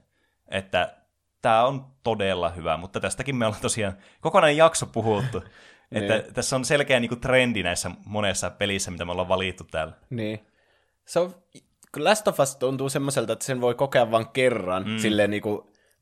[0.48, 0.98] että
[1.42, 5.38] tämä on todella hyvä, mutta tästäkin me ollaan tosiaan kokonainen jakso puhuttu,
[5.92, 6.34] että niin.
[6.34, 9.94] tässä on selkeä niin kuin, trendi näissä monessa pelissä, mitä me ollaan valittu täällä.
[10.10, 10.48] Niin.
[11.06, 11.36] Se on,
[11.98, 14.98] Last of Us tuntuu semmoiselta, että sen voi kokea vain kerran, mm.
[14.98, 15.62] silleen niin kuin,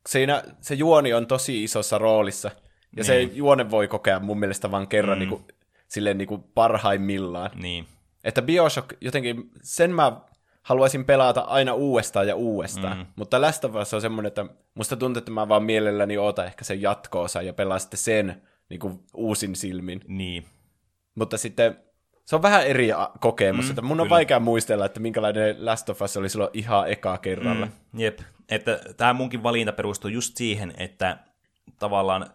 [0.10, 2.56] siinä se juoni on tosi isossa roolissa, ja
[2.96, 3.06] niin.
[3.06, 5.20] se juone voi kokea mun mielestä vain kerran mm.
[5.20, 5.44] niin kuin,
[5.88, 7.52] silleen niin kuin parhaimmillaan.
[7.56, 7.88] Niin.
[8.24, 10.22] Että Bioshock jotenkin, sen mä
[10.62, 12.98] haluaisin pelata aina uudestaan ja uudestaan.
[12.98, 13.06] Mm.
[13.16, 14.46] Mutta Last of Us on semmoinen, että
[14.76, 18.80] musta tuntuu, että mä vaan mielelläni oota ehkä sen jatkoosa ja pelaan sitten sen niin
[18.80, 20.02] kuin uusin silmin.
[20.08, 20.46] Niin.
[21.16, 21.78] Mutta sitten
[22.26, 22.90] se on vähän eri
[23.20, 24.16] kokemus, mm, että mun on kyllä.
[24.16, 27.66] vaikea muistella, että minkälainen Last of Us oli silloin ihan ekaa kerralla.
[27.66, 31.18] Mm, jep, että tämä munkin valinta perustuu just siihen, että
[31.80, 32.30] tavallaan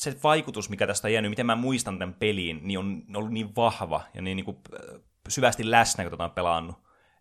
[0.00, 3.56] se vaikutus, mikä tästä on jäänyt, miten mä muistan tämän peliin, niin on ollut niin
[3.56, 4.56] vahva ja niin, niin kuin
[5.28, 6.76] syvästi läsnä, kun tätä on pelannut.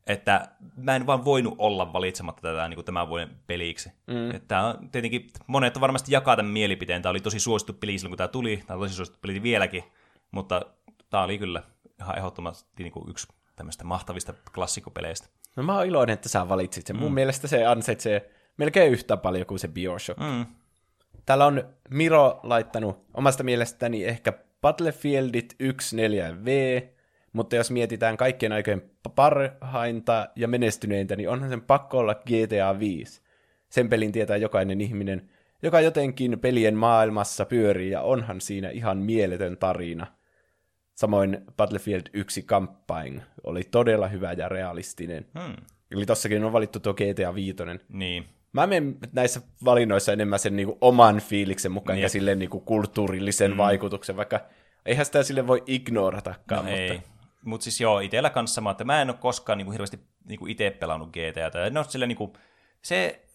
[0.08, 3.92] Että mä en vaan voinut olla valitsematta tätä niin kuin tämän vuoden peliksi.
[4.08, 4.36] Mm.
[4.36, 7.02] Että on, tietenkin monet on varmasti jakaa tämän mielipiteen.
[7.02, 8.64] Tämä oli tosi suosittu peli silloin, kun tämä tuli.
[8.68, 9.84] Tämä on tosi suosittu peli vieläkin.
[10.32, 10.62] Mutta
[11.10, 11.64] tämä oli kyllä
[12.00, 15.28] ihan ehdottomasti niin kuin yksi tämmöistä mahtavista klassikopeleistä.
[15.56, 16.96] No mä oon iloinen, että sä valitsit sen.
[16.96, 17.00] Mm.
[17.00, 20.20] Mun mielestä se ansaitsee melkein yhtä paljon kuin se Bioshock.
[20.20, 20.46] Mm.
[21.26, 26.50] Täällä on Miro laittanut omasta mielestäni ehkä Battlefieldit 1.4V,
[27.36, 28.82] mutta jos mietitään kaikkien aikojen
[29.16, 33.22] parhainta ja menestyneintä, niin onhan sen pakko olla GTA 5.
[33.70, 35.30] Sen pelin tietää jokainen ihminen,
[35.64, 40.08] joka jotenkin pelien maailmassa pyörii ja onhan siinä ihan mieletön tarina.
[40.96, 45.26] Samoin Battlefield 1 Campaign oli todella hyvä ja realistinen.
[45.40, 45.56] Hmm.
[45.92, 47.56] Eli tossakin on valittu tuo GTA 5.
[47.90, 48.26] Niin.
[48.54, 52.04] Mä menen näissä valinnoissa enemmän sen niinku oman fiiliksen mukaan Jep.
[52.04, 53.58] ja silleen niinku kulttuurillisen mm.
[53.58, 54.40] vaikutuksen, vaikka
[54.86, 56.66] eihän sitä sille voi ignoratakaan.
[56.66, 56.94] No mutta...
[56.94, 57.02] ei.
[57.46, 60.72] Mutta siis joo, itsellä kanssa sama, että mä en ole koskaan niinku hirveästi niinku itse
[60.72, 61.70] pelannut GTA.
[61.72, 62.38] No sille niinku,
[62.82, 63.26] se,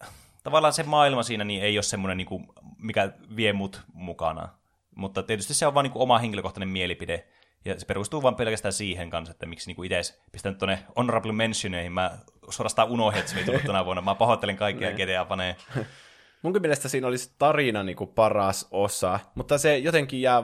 [0.43, 4.49] tavallaan se maailma siinä niin ei ole semmoinen, niinku, mikä vie mut mukana.
[4.95, 7.27] Mutta tietysti se on vaan niinku oma henkilökohtainen mielipide.
[7.65, 11.91] Ja se perustuu vaan pelkästään siihen kanssa, että miksi niinku itse pistän tuonne honorable mentioneihin.
[11.91, 12.17] Mä
[12.49, 14.01] suorastaan unohdin, että se ei tullut tänä vuonna.
[14.01, 15.55] Mä pahoittelen kaikkia GTA panee.
[16.41, 20.43] Munkin mielestä siinä olisi tarina niinku paras osa, mutta se jotenkin jää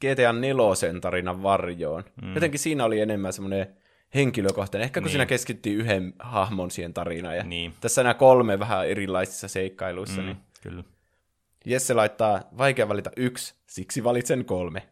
[0.00, 2.04] GTA 4 tarinan varjoon.
[2.22, 2.34] Mm.
[2.34, 3.66] Jotenkin siinä oli enemmän semmoinen
[4.14, 4.84] henkilökohtainen.
[4.84, 5.10] Ehkä kun Niin.
[5.10, 7.36] siinä keskittyy yhden hahmon siihen tarinaan.
[7.36, 7.72] Ja Niin.
[7.80, 10.20] Tässä nämä kolme vähän erilaisissa seikkailuissa.
[10.20, 10.26] Mm.
[10.26, 10.36] Niin.
[10.62, 10.84] Kyllä.
[11.64, 14.82] Jesse laittaa vaikea valita yksi, siksi valitsen kolme.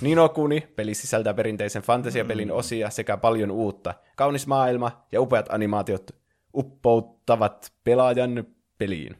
[0.00, 2.54] Nino Kuni, peli sisältää perinteisen fantasiapelin Mm.
[2.54, 3.94] osia sekä paljon uutta.
[4.16, 6.10] Kaunis maailma ja upeat animaatiot
[6.56, 8.44] uppouttavat pelaajan
[8.78, 9.16] peliin.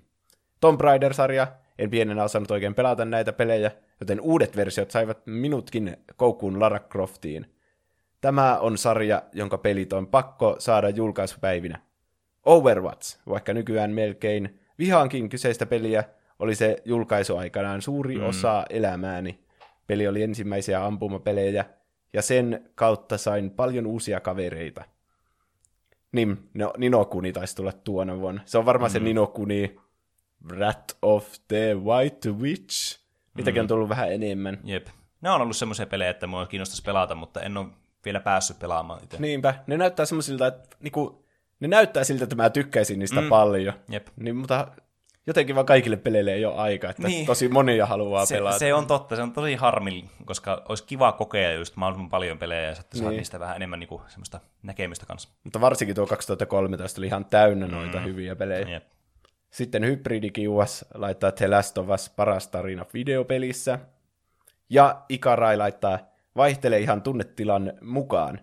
[0.61, 1.47] Tomb Raider-sarja,
[1.79, 3.71] en pienenä osannut oikein pelata näitä pelejä,
[4.03, 7.47] joten uudet versiot saivat minutkin koukkuun Lara Croftiin.
[8.21, 11.79] Tämä on sarja, jonka pelit on pakko saada julkaisupäivinä.
[12.45, 16.05] Overwatch, vaikka nykyään melkein vihaankin kyseistä peliä,
[16.39, 18.25] oli se julkaisuaikanaan suuri mm.
[18.25, 19.45] osa elämääni.
[19.87, 21.65] Peli oli ensimmäisiä ampumapelejä,
[22.13, 24.85] ja sen kautta sain paljon uusia kavereita.
[26.13, 28.43] Niin, no, Ninokuni taisi tulla tuona vuonna.
[28.45, 28.93] Se on varmaan mm.
[28.93, 29.77] se Ninokuni
[30.51, 33.02] Rat of the White Witch.
[33.35, 33.65] Niitäkin mm.
[33.65, 34.59] on tullut vähän enemmän.
[34.65, 34.87] Jep.
[35.21, 37.67] Ne on ollut semmoisia pelejä, että mua kiinnostaisi pelata, mutta en ole
[38.05, 39.17] vielä päässyt pelaamaan itse.
[39.21, 41.25] Niinpä, ne näyttää semmoisilta, että niinku,
[41.61, 43.29] ne näyttää siltä, että mä tykkäisin niistä mm.
[43.29, 43.75] paljon.
[43.89, 44.07] Jep.
[44.17, 44.69] Niin, mutta
[45.27, 47.27] jotenkin vaan kaikille peleille ei ole aika, että niin.
[47.27, 48.59] Tosi monia haluaa Se, pelata.
[48.59, 52.63] se on totta, se on tosi harmi, koska olisi kiva kokea just mahdollisimman paljon pelejä
[52.63, 53.17] ja sitten saada Niin.
[53.17, 55.29] niistä vähän enemmän niinku, semmoista näkemystä kanssa.
[55.45, 58.05] Mutta varsinkin tuo 2013 oli ihan täynnä noita mm.
[58.05, 58.69] hyviä pelejä.
[58.69, 58.85] Jep.
[59.53, 63.79] Sitten Hybridikiuas laittaa The Last of Us paras tarina videopelissä.
[64.71, 65.99] Ja Ikarai laittaa
[66.37, 68.41] vaihtelee ihan tunnetilan mukaan.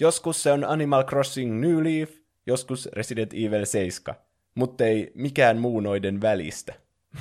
[0.00, 2.10] Joskus se on Animal Crossing New Leaf,
[2.46, 4.14] joskus Resident Evil 7,
[4.54, 6.74] mutta ei mikään muu noiden välistä.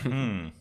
[0.04, 0.52] Hmm.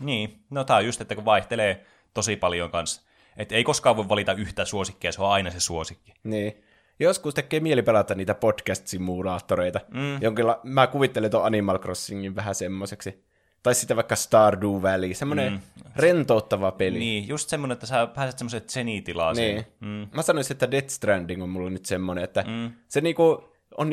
[0.00, 3.02] Niin, no tää on just, että kun vaihtelee tosi paljon kanssa.
[3.36, 6.12] Että ei koskaan voi valita yhtä suosikkia, se on aina se suosikki.
[6.24, 6.63] Niin.
[6.98, 9.80] Joskus tekee mieli pelata niitä podcast-simulaattoreita.
[9.94, 10.22] Mm.
[10.22, 13.24] Jonkilla, mä kuvittelen tuon Animal Crossingin vähän semmoiseksi.
[13.62, 15.60] Tai sitten vaikka Stardew Valley, semmoinen mm.
[15.96, 16.98] rentouttava peli.
[16.98, 19.36] Niin, just semmoinen, että sä pääset semmoiseen zenitilaan.
[19.36, 19.64] Niin.
[19.80, 20.08] Mm.
[20.14, 22.72] Mä sanoisin, että Death Stranding on mulla nyt semmoinen, että mm.
[22.88, 23.44] se niinku
[23.78, 23.90] on,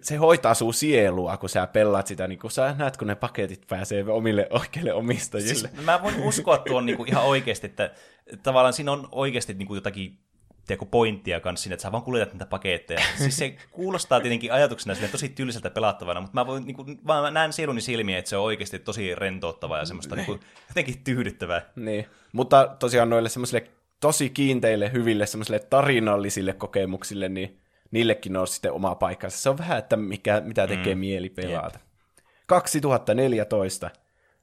[0.00, 3.66] se hoitaa sun sielua, kun sä pelaat sitä, niin kun sä näet, kun ne paketit
[3.68, 5.54] pääsee omille oikeille omistajille.
[5.54, 7.90] Siis mä voin uskoa tuon niinku ihan oikeasti, että
[8.42, 10.18] tavallaan siinä on oikeasti niinku jotakin
[10.68, 13.00] tiedätkö, pointtia kanssa siinä, että sä vaan kuljetat niitä paketteja.
[13.16, 17.30] Siis se kuulostaa tietenkin ajatuksena sille tosi tylsältä pelattavana, mutta mä, voin, niinku, vaan mä
[17.30, 20.38] näen sieluni silmiä, että se on oikeasti tosi rentouttavaa ja semmoista niinku,
[20.68, 21.62] jotenkin tyydyttävää.
[21.76, 27.60] Niin, mutta tosiaan noille semmoisille tosi kiinteille, hyville, semmoisille tarinallisille kokemuksille, niin
[27.90, 29.38] niillekin on sitten oma paikkansa.
[29.38, 31.00] Se on vähän, että mikä, mitä tekee mm.
[31.00, 31.78] mieli pelata.
[32.46, 33.90] 2014.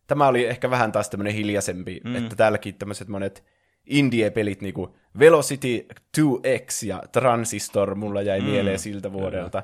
[0.08, 2.16] Tämä oli ehkä vähän taas tämmöinen hiljaisempi, mm.
[2.16, 3.44] että täälläkin tämmöiset monet
[3.86, 5.86] indie-pelit, niinku Velocity
[6.18, 8.46] 2X ja Transistor, mulla jäi mm.
[8.46, 9.64] mieleen siltä vuodelta.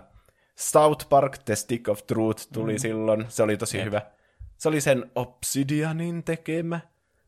[0.56, 2.80] South Park, The Stick of Truth tuli mm.
[2.80, 3.86] silloin, se oli tosi Jep.
[3.86, 4.02] hyvä.
[4.58, 6.80] Se oli sen Obsidianin tekemä.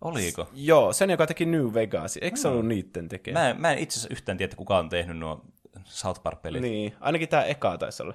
[0.01, 0.49] Oliko?
[0.53, 2.17] Joo, sen joka teki New Vegas.
[2.21, 3.39] Eikö se ollut niitten tekemä?
[3.39, 5.45] Mä, en- mä en itse asiassa yhtään tiedä, kuka on tehnyt nuo
[5.83, 6.61] South Park-pelit.
[6.61, 8.13] Niin, ainakin tämä eka taisi olla.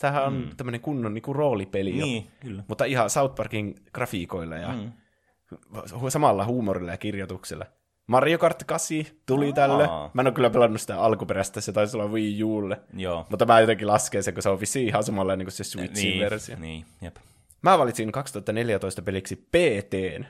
[0.00, 0.56] Tämähän on mm.
[0.56, 2.04] tämmöinen kunnon niinku roolipeli jo.
[2.04, 2.64] Niin, kyllä.
[2.68, 4.92] Mutta ihan South Parkin grafiikoilla ja mm.
[6.08, 7.66] samalla huumorilla ja kirjoituksella.
[8.08, 9.52] Mario Kart 8 tuli Aa.
[9.52, 9.86] tälle.
[10.14, 12.80] Mä en ole kyllä pelannut sitä alkuperäistä, se taisi olla Wii Ulle.
[12.94, 13.26] Joo.
[13.30, 16.10] Mutta mä jotenkin lasken sen, kun se on vissiin ihan samalla niin kuin se Switchin
[16.10, 16.56] niin, versio.
[16.58, 17.16] Niin, jep.
[17.62, 20.24] Mä valitsin 2014 peliksi PTn.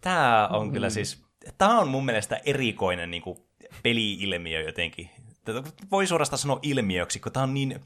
[0.00, 0.72] Tää on mm.
[0.72, 1.22] kyllä siis,
[1.58, 3.38] tää on mun mielestä erikoinen niin kuin,
[3.82, 5.10] peli-ilmiö jotenkin.
[5.44, 7.80] Tätä voi suorastaan sanoa ilmiöksi, kun tää on niin,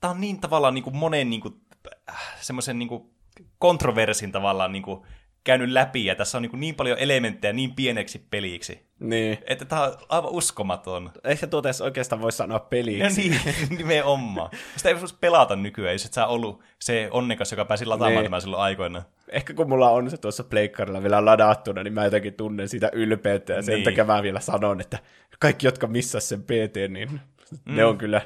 [0.00, 1.54] tää on niin tavallaan niin kuin monen niin kuin,
[2.10, 3.10] äh, semmoisen niin kuin
[3.58, 5.06] kontroversin tavallaan niin kuin,
[5.44, 9.38] käynyt läpi, ja tässä on niin, niin paljon elementtejä niin pieneksi peliksi, Niin.
[9.46, 11.10] että tää on aivan uskomaton.
[11.24, 13.28] Ehkä tuota edes oikeastaan voi sanoa peliksi.
[13.28, 13.40] Ja niin,
[13.78, 14.50] nimenomaan.
[14.76, 18.24] Sitä ei voisi pelata nykyään, jos et sä ollut se onnekas, joka pääsi lataamaan Niin.
[18.24, 19.02] tämän silloin aikoina.
[19.28, 23.52] Ehkä kun mulla on se tuossa pleikkarilla vielä ladattuna, niin mä jotenkin tunnen sitä ylpeyttä,
[23.52, 23.84] ja sen Niin.
[23.84, 24.98] takia mä vielä sanon, että
[25.38, 27.76] kaikki, jotka missas sen PT, niin mm.
[27.76, 28.20] ne on kyllä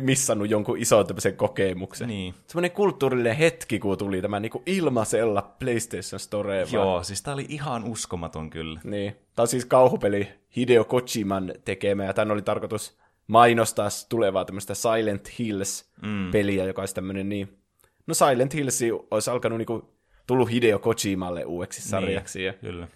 [0.00, 2.08] missannut jonkun ison tämmöisen kokemuksen.
[2.08, 2.34] Niin.
[2.46, 6.66] Semmoinen kulttuurillinen hetki, kun tuli tämä niinku ilmaisella PlayStation Store.
[6.72, 8.80] Joo, siis tää oli ihan uskomaton kyllä.
[8.84, 9.12] Niin.
[9.12, 15.38] Tämä on siis kauhupeli Hideo Kojiman tekemä, ja tämän oli tarkoitus mainostaa tulevaa tämmöistä Silent
[15.38, 16.68] Hills-peliä, mm.
[16.68, 17.58] joka olisi tämmöinen niin...
[18.06, 18.80] No Silent Hills
[19.10, 19.90] olisi alkanut niinku
[20.26, 22.38] tullut Hideo Kojimalle uudeksi sarjaksi.
[22.38, 22.88] Niin, ja kyllä.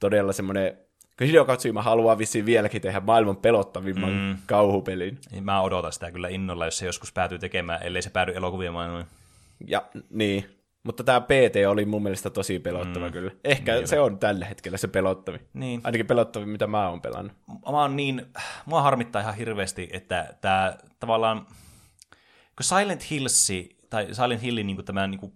[0.00, 0.78] Todella semmoinen
[1.26, 4.38] Hideo Kojima haluaa vissiin vieläkin tehdä maailman pelottavimman mm.
[4.46, 5.18] kauhupelin.
[5.30, 8.72] Niin mä odotan sitä kyllä innolla, jos se joskus päätyy tekemään, ellei se päädy elokuvien
[8.72, 9.06] maailmaan.
[9.66, 13.12] Ja niin, mutta tämä PT oli mun mielestä tosi pelottava mm.
[13.12, 13.30] kyllä.
[13.44, 15.38] Ehkä niin, se on tällä hetkellä se pelottavi.
[15.54, 15.80] Niin.
[15.84, 17.32] Ainakin pelottavi, mitä mä oon pelannut.
[17.46, 18.26] Mä oon niin,
[18.66, 21.46] mua harmittaa ihan hirveästi, että tämä tavallaan,
[22.56, 23.48] kun Silent Hills,
[23.90, 25.32] tai Silent Hillin niin tämä niin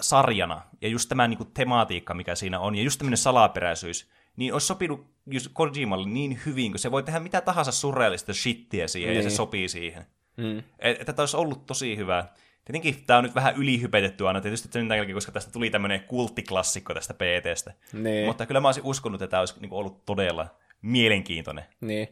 [0.00, 4.66] sarjana, ja just tämä niin tematiikka, mikä siinä on, ja just tämmöinen salaperäisyys, niin olisi
[4.66, 9.16] sopinut just Kojimalle niin hyvin, kun se voi tehdä mitä tahansa surrealista shittiä siihen, niin.
[9.16, 9.36] ja se niin.
[9.36, 10.06] sopii siihen.
[10.36, 10.62] Mm.
[10.78, 12.24] Että tämä olisi ollut tosi hyvä.
[12.64, 16.94] Tietenkin tämä on nyt vähän ylihypetetty aina, tietysti sen jälkeen, koska tästä tuli tämmöinen kulttiklassikko
[16.94, 17.72] tästä PTstä.
[17.92, 18.26] Niin.
[18.26, 20.46] Mutta kyllä mä olisin uskonut, että tämä olisi niinku ollut todella
[20.82, 21.64] mielenkiintoinen.
[21.80, 22.08] Niin.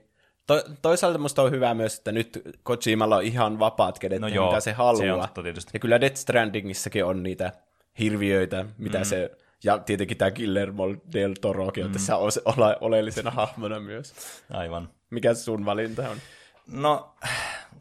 [0.46, 4.46] To- toisaalta musta on hyvä myös, että nyt Kojimalla on ihan vapaat kädet, no joo,
[4.46, 5.26] mitä se haluaa.
[5.28, 5.70] Se on tietysti.
[5.74, 7.52] Ja kyllä Death Strandingissakin on niitä
[7.98, 9.04] hirviöitä, mitä mm.
[9.04, 9.30] se
[9.64, 11.92] ja tietenkin tämä Guillermo del Torokin on mm.
[11.92, 14.14] tässä ole- oleellisena hahmona myös.
[14.50, 14.88] Aivan.
[15.10, 16.16] Mikä sun valinta on?
[16.66, 17.14] No,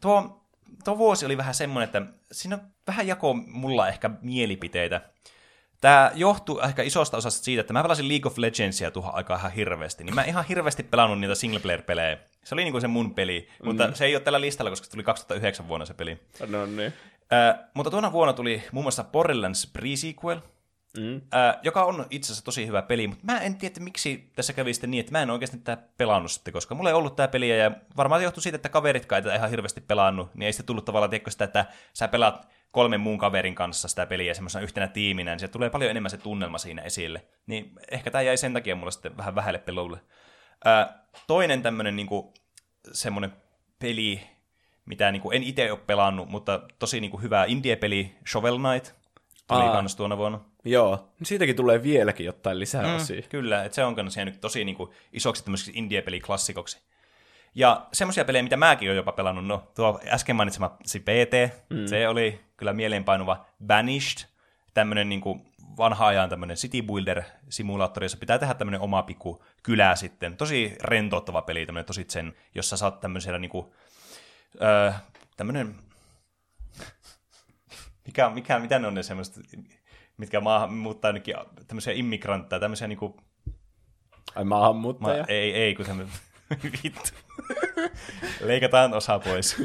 [0.00, 0.46] tuo,
[0.84, 2.02] tuo vuosi oli vähän semmoinen, että
[2.32, 5.00] siinä vähän jako mulla ehkä mielipiteitä.
[5.80, 9.52] Tämä johtuu ehkä isosta osasta siitä, että mä pelasin League of Legendsia tuohon aikaan ihan
[9.52, 12.18] hirveästi, niin mä ihan hirveästi pelannut niitä single player pelejä.
[12.44, 13.68] Se oli niinku se mun peli, mm.
[13.68, 16.18] mutta se ei ole tällä listalla, koska se tuli 2009 vuonna se peli.
[16.46, 16.92] No niin.
[17.32, 20.40] Äh, mutta tuona vuonna tuli muun muassa Borderlands Pre-Sequel,
[20.96, 21.16] Mm.
[21.16, 24.74] Äh, joka on itse asiassa tosi hyvä peli, mutta mä en tiedä, miksi tässä kävi
[24.74, 27.56] sitten niin, että mä en oikeasti tätä pelannut sitten, koska mulla ei ollut tämä peliä,
[27.56, 30.84] ja varmaan johtuu siitä, että kaveritkaan ei tätä ihan hirveästi pelannut, niin ei sitten tullut
[30.84, 35.30] tavallaan, tiedätkö sitä, että sä pelaat kolmen muun kaverin kanssa sitä peliä semmoisena yhtenä tiiminä,
[35.30, 37.24] niin se tulee paljon enemmän se tunnelma siinä esille.
[37.46, 39.98] Niin ehkä tämä jäi sen takia mulla sitten vähän vähälle peloulle.
[40.66, 40.88] Äh,
[41.26, 42.34] toinen tämmöinen niinku,
[42.92, 43.32] semmoinen
[43.78, 44.22] peli,
[44.86, 48.94] mitä niinku, en itse ole pelannut, mutta tosi niinku, hyvä indie-peli, Shovel Knight,
[49.48, 49.72] tuli Aa.
[49.72, 50.40] kans tuona vuonna.
[50.66, 53.22] Joo, siitäkin tulee vieläkin jotain lisää mm, osia.
[53.22, 56.80] Kyllä, että se on myös jäänyt tosi niin kuin, isoksi tämmöiseksi indie-peliklassikoksi.
[57.54, 61.86] Ja semmoisia pelejä, mitä mäkin olen jopa pelannut, no tuo äsken mainitsemasi PT, mm.
[61.86, 64.28] se oli kyllä mieleenpainuva Banished,
[64.74, 65.46] tämmöinen niin kuin
[65.76, 70.36] vanha ajan tämmöinen city builder simulaattori, jossa pitää tehdä tämmöinen oma pikku kylä sitten.
[70.36, 73.66] Tosi rentouttava peli, tämmöinen tosi sen, jossa saat tämmöisellä niin kuin,
[74.62, 74.92] öö,
[75.36, 75.74] tämmöinen,
[78.06, 79.36] mikä, mikä, mitä ne on ne semmoiset
[80.16, 81.34] mitkä maahan muuttaa ainakin
[81.66, 83.16] tämmöisiä immigrantteja, tämmöisiä niinku...
[84.34, 85.22] Ai maahanmuuttaja?
[85.22, 86.14] Ma- ei, ei, kun tämmöinen...
[86.84, 87.10] Vittu.
[88.40, 89.56] Leikataan osa pois.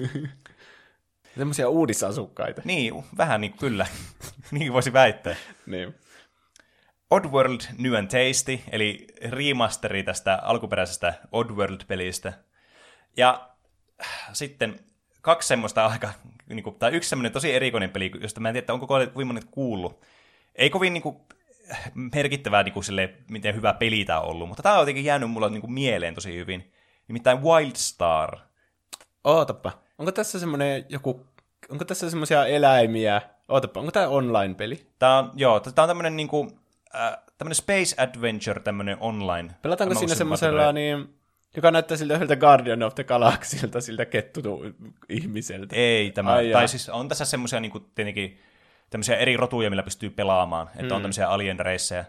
[1.38, 2.62] Semmoisia uudisasukkaita.
[2.66, 3.88] Niin, vähän niin kyllä.
[4.52, 5.36] niin voisi väittää.
[5.66, 5.96] niin.
[7.12, 12.34] Oddworld New and Tasty, eli remasteri tästä alkuperäisestä Oddworld-pelistä.
[13.18, 13.50] Ja
[14.34, 14.80] sitten
[15.22, 16.14] kaksi semmoista aika,
[16.50, 19.46] niin kuin, tai yksi semmoinen tosi erikoinen peli, josta mä en tiedä, onko kovin monet
[19.52, 20.02] kuullut
[20.56, 21.18] ei kovin niin kuin,
[21.94, 25.32] merkittävää, niin kuin, sille, miten hyvä peli tämä on ollut, mutta tämä on jotenkin jäänyt
[25.32, 26.72] mulle niin kuin, mieleen tosi hyvin.
[27.08, 28.38] Nimittäin Wildstar.
[29.24, 31.26] Ootapa, onko tässä semmoinen joku,
[31.70, 33.22] onko tässä semmoisia eläimiä?
[33.48, 34.88] Ootapa, onko tämä online-peli?
[35.00, 36.60] Tämä on, joo, tämä on tämmöinen niin kuin,
[36.96, 39.56] äh, tämmöinen Space Adventure, tämmöinen online.
[39.62, 41.16] Pelataanko siinä semmoisella niin,
[41.56, 44.62] joka näyttää siltä yhdeltä Guardian of the Galaxylta, siltä kettutu
[45.10, 45.76] ihmiseltä.
[45.76, 48.40] Ei, tämä, Ai tai siis on tässä semmoisia niin kuin, tietenkin
[48.92, 50.92] tämmöisiä eri rotuja, millä pystyy pelaamaan, että mm.
[50.92, 52.06] on tämmöisiä alien reissejä.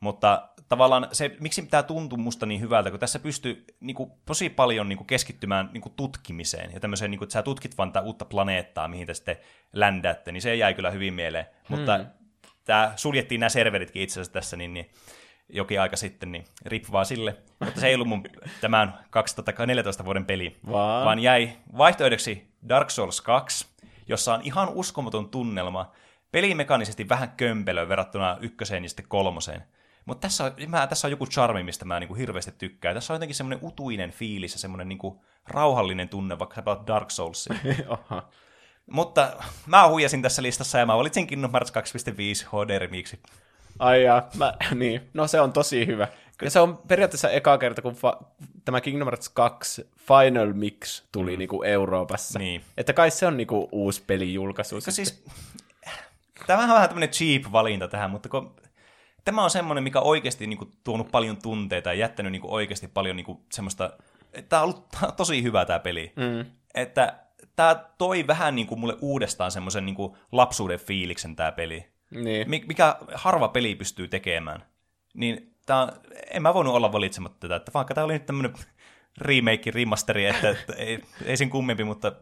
[0.00, 4.50] Mutta tavallaan se, miksi tämä tuntuu musta niin hyvältä, kun tässä pystyy niin kuin, tosi
[4.50, 7.92] paljon niin kuin, keskittymään niin kuin, tutkimiseen ja tämmöiseen, niin kuin, että sä tutkit vaan
[7.92, 9.36] tätä uutta planeettaa, mihin te sitten
[9.72, 11.46] ländätte, niin se jäi kyllä hyvin mieleen.
[11.68, 11.76] Mm.
[11.76, 12.00] Mutta
[12.64, 14.90] tämä suljettiin nämä serveritkin itse asiassa tässä, niin, niin
[15.48, 17.36] jokin aika sitten, niin rip vaan sille.
[17.58, 18.22] Mutta se ei ollut mun
[18.60, 23.66] tämän 2014 vuoden peli, vaan, vaan jäi vaihtoehdoksi Dark Souls 2,
[24.08, 25.92] jossa on ihan uskomaton tunnelma,
[26.32, 29.62] pelimekanisesti vähän kömpelö verrattuna ykköseen ja sitten kolmoseen.
[30.04, 32.94] Mutta tässä on, mä, tässä on joku charmi, mistä mä niinku hirveästi tykkään.
[32.94, 37.10] Tässä on jotenkin semmoinen utuinen fiilis ja semmoinen niinku rauhallinen tunne, vaikka sä pelaat Dark
[37.10, 37.54] Soulsia.
[38.90, 39.32] Mutta
[39.66, 43.18] mä huijasin tässä listassa ja mä valitsin Kingdom Hearts 2.5 HD Remixi.
[43.78, 45.10] Ai ja, mä, niin.
[45.14, 46.08] No se on tosi hyvä.
[46.42, 48.24] Ja se on periaatteessa eka kerta, kun fa-
[48.64, 51.38] tämä Kingdom Hearts 2 Final Mix tuli mm.
[51.38, 52.38] niinku Euroopassa.
[52.38, 52.62] Niin.
[52.76, 54.80] Että kai se on niinku uusi pelijulkaisu.
[54.80, 55.24] Siis,
[56.46, 58.56] Tämä on vähän tämmöinen cheap valinta tähän, mutta kun
[59.24, 62.52] tämä on semmoinen, mikä on oikeasti niin kuin, tuonut paljon tunteita ja jättänyt niin kuin,
[62.52, 63.90] oikeasti paljon niin kuin, semmoista...
[64.48, 64.86] Tämä on ollut
[65.16, 66.12] tosi hyvä tämä peli.
[66.16, 66.50] Mm.
[66.74, 67.18] Että
[67.56, 71.86] tämä toi vähän niin kuin mulle uudestaan semmoisen niin kuin lapsuuden fiiliksen tämä peli.
[72.10, 72.50] Niin.
[72.50, 74.64] Mikä harva peli pystyy tekemään.
[75.14, 75.92] Niin tää,
[76.30, 78.54] en mä voinut olla valitsematta tätä, että vaikka tämä oli nyt tämmöinen
[79.18, 82.12] remake, remasteri, että, että ei, ei sen kummempi, mutta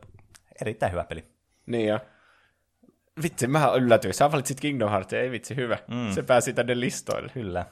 [0.61, 1.25] erittäin hyvä peli.
[1.67, 2.01] Niin jo.
[3.23, 4.15] Vitsi, mä yllätyin.
[4.15, 5.79] Sä valitsit Kingdom Hearts, ei vitsi, hyvä.
[5.91, 6.13] Mm.
[6.13, 7.33] Se pääsi tänne listoille.
[7.35, 7.67] Kyllä.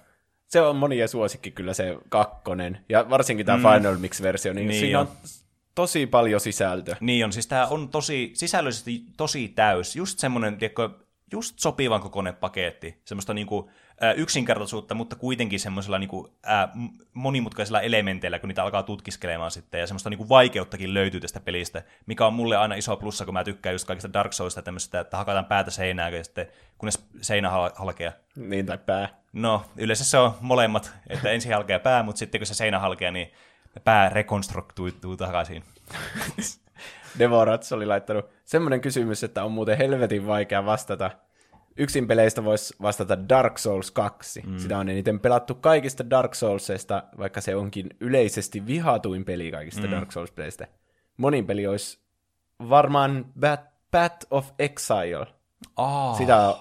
[0.49, 2.79] Se on monien suosikki kyllä se kakkonen.
[2.89, 3.63] Ja varsinkin tämä mm.
[3.63, 5.07] Final Mix-versio, niin, Niin siinä on.
[5.07, 5.13] on
[5.75, 6.97] tosi paljon sisältöä.
[7.01, 9.97] Niin on, siis tämä on tosi, sisällöllisesti tosi täys.
[9.97, 10.91] Just semmoinen, tiedätkö,
[11.33, 13.01] just sopivan kokoinen paketti.
[13.05, 13.71] Semmoista niinku,
[14.17, 19.81] yksinkertaisuutta, mutta kuitenkin semmoisella niinku, ä, m- monimutkaisilla elementeillä, kun niitä alkaa tutkiskelemaan sitten.
[19.81, 23.45] Ja semmoista niinku vaikeuttakin löytyy tästä pelistä, mikä on mulle aina iso plussa, kun mä
[23.45, 26.47] tykkään just kaikista Dark Soulsista tämmöistä, että hakataan päätä seinään ja sitten
[26.79, 28.13] kunnes seinä hal- halkeaa.
[28.37, 29.09] Niin, tai pää.
[29.33, 33.13] No, yleensä se on molemmat, että ensin halkeaa pää, mutta sitten kun se seinä halkeaa,
[33.13, 33.33] niin
[33.85, 35.65] pää rekonstruktuituu takaisin.
[37.19, 41.11] Devorats oli laittanut semmoinen kysymys, että on muuten helvetin vaikea vastata.
[41.77, 44.43] Yksin peleistä voisi vastata Dark Souls 2.
[44.47, 44.59] Mm.
[44.59, 49.91] Sitä on eniten pelattu kaikista Dark Soulsista, vaikka se onkin yleisesti vihatuin peli kaikista mm.
[49.91, 50.67] Dark Souls-peleistä.
[51.17, 51.99] Monin peli olisi
[52.69, 55.27] varmaan Bat- Path of Exile.
[55.77, 56.17] Oh.
[56.19, 56.55] Sitä,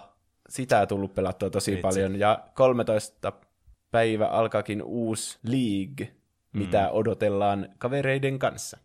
[0.49, 1.82] sitä on tullut pelattua tosi Vitsi.
[1.82, 2.20] paljon.
[2.20, 3.32] Ja 13
[3.91, 6.16] päivä alkaakin uusi League,
[6.53, 6.89] mitä Mm.
[6.91, 8.78] odotellaan kavereiden kanssa.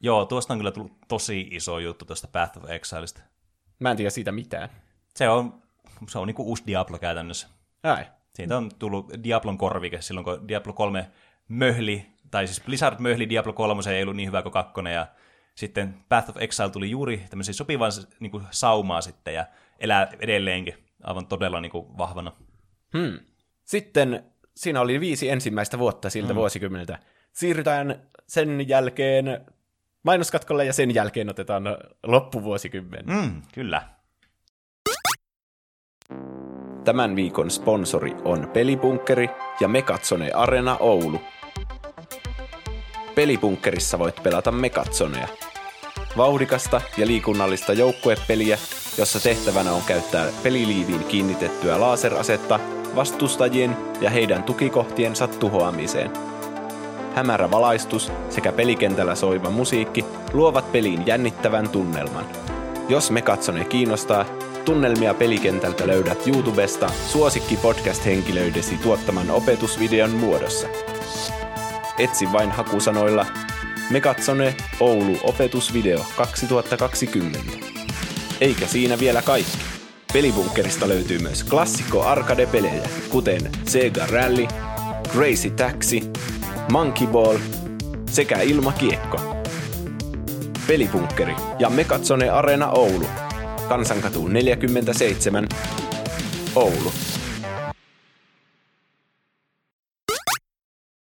[0.00, 3.20] Joo, tuosta on kyllä tullut tosi iso juttu tuosta Path of Exilesta.
[3.78, 4.68] Mä en tiedä siitä mitään.
[5.20, 5.62] Se on,
[6.08, 7.48] se on niinku uusi Diablo käytännössä.
[7.82, 8.04] Ai.
[8.34, 11.10] Siitä on tullut Diablon korvike silloin, kun Diablo 3
[11.48, 15.06] möhli, tai siis Blizzard möhli Diablo 3, se ei ollut niin hyvä kuin kakkonen, ja
[15.54, 19.46] sitten Path of Exile tuli juuri tämmöisen sopivan niin kuin, saumaa sitten, ja
[19.78, 22.32] elää edelleenkin aivan todella niin kuin, vahvana.
[22.98, 23.18] Hmm.
[23.64, 24.24] Sitten
[24.56, 26.36] siinä oli viisi ensimmäistä vuotta siltä mm.
[26.36, 26.98] vuosikymmeneltä.
[27.32, 29.46] Siirrytään sen jälkeen
[30.02, 31.64] mainoskatkolle ja sen jälkeen otetaan
[32.02, 33.06] loppuvuosikymmen.
[33.06, 33.14] Mm.
[33.14, 33.99] Mm, kyllä.
[36.84, 39.30] Tämän viikon sponsori on Pelibunkkeri
[39.60, 41.20] ja Mekatsone Arena Oulu.
[43.14, 45.28] Pelibunkkerissa voit pelata Mekatsoneja.
[46.16, 48.58] Vauhdikasta ja liikunnallista joukkuepeliä,
[48.98, 52.60] jossa tehtävänä on käyttää peliliiviin kiinnitettyä laserasetta
[52.96, 56.10] vastustajien ja heidän tukikohtiensa tuhoamiseen.
[57.14, 62.24] Hämärä valaistus sekä pelikentällä soiva musiikki luovat peliin jännittävän tunnelman.
[62.88, 64.24] Jos Mekatsone kiinnostaa,
[64.64, 70.68] tunnelmia pelikentältä löydät YouTubesta suosikki podcast-henkilöidesi tuottaman opetusvideon muodossa.
[71.98, 73.26] Etsi vain hakusanoilla
[73.90, 77.38] Mekatsone Oulu opetusvideo 2020.
[78.40, 79.58] Eikä siinä vielä kaikki.
[80.12, 84.46] Pelibunkkerista löytyy myös klassikko arcade-pelejä, kuten Sega Rally,
[85.12, 86.10] Crazy Taxi,
[86.72, 87.38] Monkey Ball
[88.10, 89.36] sekä Ilmakiekko.
[90.66, 93.06] Pelibunkkeri ja Mekatsone Arena Oulu.
[93.70, 95.48] Kansankatu 47,
[96.54, 96.92] Oulu.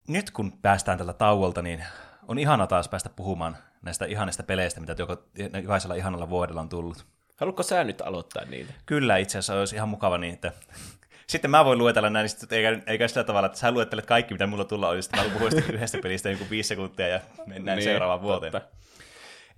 [0.09, 1.85] Nyt kun päästään tällä tauolta, niin
[2.29, 5.17] on ihana taas päästä puhumaan näistä ihanista peleistä, mitä joko,
[5.63, 7.07] jokaisella ihanalla vuodella on tullut.
[7.37, 8.73] Haluatko sä nyt aloittaa niitä?
[8.87, 10.53] Kyllä, itse asiassa olisi ihan mukava niin, että
[11.31, 14.47] sitten mä voin luetella näin, niin eikä, eikä sillä tavalla, että sä luettelet kaikki, mitä
[14.47, 15.11] mulla tulla olisi.
[15.17, 18.53] Mä puhun sitten yhdestä pelistä joku viisi sekuntia ja mennään niin, seuraavaan vuoteen.
[18.53, 18.77] totta.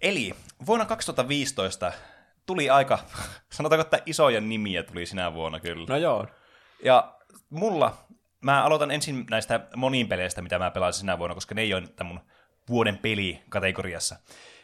[0.03, 0.35] Eli
[0.67, 1.93] vuonna 2015
[2.47, 2.99] tuli aika,
[3.53, 5.87] sanotaanko, että isoja nimiä tuli sinä vuonna kyllä.
[5.89, 6.27] No joo.
[6.85, 7.15] Ja
[7.51, 7.97] mulla,
[8.41, 11.89] mä aloitan ensin näistä monin peleistä, mitä mä pelasin sinä vuonna, koska ne ei ole
[11.97, 12.21] tämän mun
[12.69, 14.17] vuoden peli-kategoriassa.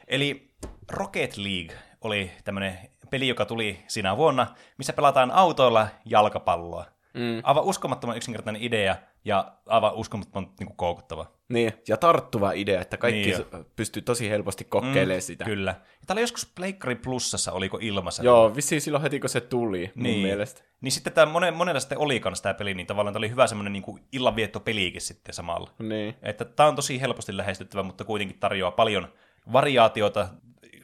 [0.06, 0.50] Eli
[0.90, 2.78] Rocket League oli tämmönen
[3.10, 4.46] peli, joka tuli sinä vuonna,
[4.78, 6.84] missä pelataan autoilla jalkapalloa.
[7.14, 7.40] Mm.
[7.42, 11.26] Aivan uskomattoman yksinkertainen idea ja aivan uskomattoman niin kuin, koukuttava.
[11.48, 15.44] Niin, ja tarttuva idea, että kaikki Niin pystyy tosi helposti kokeilemaan mm, sitä.
[15.44, 15.70] Kyllä.
[15.70, 18.22] Ja tää oli joskus Pleikkari Plussassa, oliko ilmassa?
[18.22, 20.22] Joo, vissiin silloin heti kun se tuli, mun Niin.
[20.22, 20.62] mielestä.
[20.80, 23.46] Niin sitten tämä monen, monella sitten oli kanssa tämä peli, niin tavallaan tämä oli hyvä
[23.46, 25.70] semmoinen niin illanviettopeliikin sitten samalla.
[25.78, 26.14] Niin.
[26.22, 29.08] Että tämä on tosi helposti lähestyttävä, mutta kuitenkin tarjoaa paljon
[29.52, 30.28] variaatiota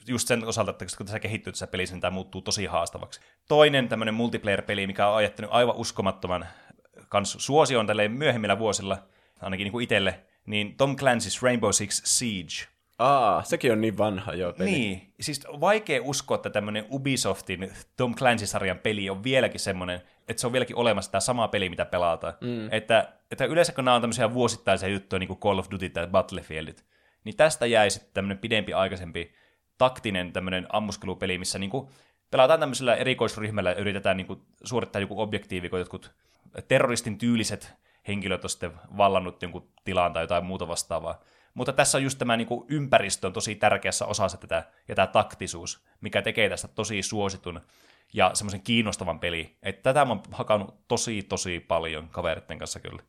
[0.08, 3.20] just sen osalta, että kun tässä kehittyy tässä pelissä, niin tämä muuttuu tosi haastavaksi.
[3.48, 6.46] Toinen tämmöinen multiplayer-peli, mikä on ajattanut aivan uskomattoman
[7.08, 8.98] kans suosioon tälleen myöhemmillä vuosilla,
[9.40, 12.74] ainakin niin itselle, niin Tom Clancy's Rainbow Six Siege.
[12.98, 14.70] Aa, sekin on niin vanha jo peli.
[14.70, 20.46] Niin, siis vaikea uskoa, että tämmöinen Ubisoftin Tom Clancy-sarjan peli on vieläkin semmoinen, että se
[20.46, 22.34] on vieläkin olemassa tämä sama peli, mitä pelataan.
[22.40, 22.68] Mm.
[22.72, 26.06] Että, että yleensä kun nämä on tämmöisiä vuosittaisia juttuja, niin kuin Call of Duty tai
[26.06, 26.84] Battlefieldit,
[27.24, 29.34] niin tästä jäi sitten tämmöinen pidempi aikaisempi
[29.78, 31.88] taktinen tämmöinen ammuskelupeli, missä niin kuin
[32.30, 36.14] pelataan tämmöisellä erikoisryhmällä ja yritetään niin kuin suorittaa joku objektiivi, kun jotkut
[36.68, 37.74] terroristin tyyliset
[38.08, 41.20] henkilöt on sitten vallannut jonkun tilan tai jotain muuta vastaavaa.
[41.54, 45.06] Mutta tässä on just tämä niin kuin, ympäristö on tosi tärkeässä osassa tätä, ja tämä
[45.06, 47.60] taktisuus, mikä tekee tästä tosi suositun
[48.12, 49.56] ja semmoisen kiinnostavan peli.
[49.62, 53.02] Että tätä mä oon hakannut tosi, tosi paljon kaveritten kanssa kyllä.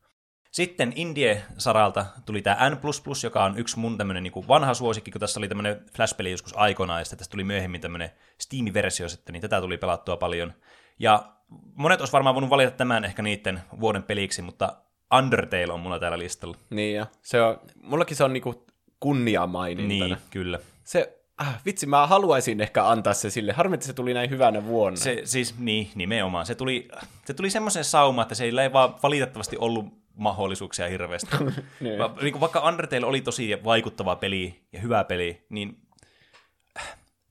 [0.51, 2.77] Sitten Indie-saralta tuli tämä N++,
[3.23, 7.01] joka on yksi mun tämmönen niinku vanha suosikki, kun tässä oli tämmöinen Flash-peli joskus aikoinaan,
[7.01, 10.53] ja sitten tästä tuli myöhemmin tämmöinen Steam-versio sitten, niin tätä tuli pelattua paljon.
[10.99, 11.31] Ja
[11.75, 14.73] monet olisi varmaan voinut valita tämän ehkä niiden vuoden peliksi, mutta
[15.17, 16.57] Undertale on mulla täällä listalla.
[16.69, 18.65] Niin ja se on, mullakin se on niinku
[18.99, 20.15] kunniamainintana.
[20.15, 20.59] Niin, kyllä.
[20.83, 23.53] Se, ah, vitsi, mä haluaisin ehkä antaa se sille.
[23.53, 24.97] Harmi, että se tuli näin hyvänä vuonna.
[24.97, 26.45] Se, siis, niin, nimenomaan.
[26.45, 26.87] Se tuli,
[27.25, 29.85] se tuli semmoisen sauma, että se ei vaan valitettavasti ollut
[30.15, 31.35] mahdollisuuksia hirveästi.
[31.79, 31.99] Niin.
[31.99, 35.84] Va, niin kuin vaikka Undertale oli tosi vaikuttava peli ja hyvä peli, niin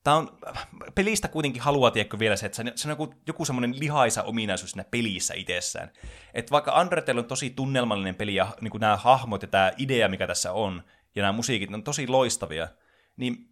[0.05, 0.39] Tämä on,
[0.95, 4.85] pelistä kuitenkin haluaa tiedätkö vielä se, että se on joku, joku semmoinen lihaisa ominaisuus siinä
[4.91, 5.91] pelissä itsessään.
[6.35, 10.27] Että vaikka Undertale on tosi tunnelmallinen peli ja niin nämä hahmot ja tämä idea, mikä
[10.27, 10.83] tässä on,
[11.15, 12.69] ja nämä musiikit on tosi loistavia,
[13.17, 13.49] niin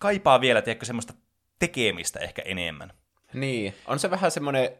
[0.00, 1.14] kaipaa vielä, tiedätkö, semmoista
[1.58, 2.92] tekemistä ehkä enemmän.
[3.32, 4.70] Niin, on se vähän semmoinen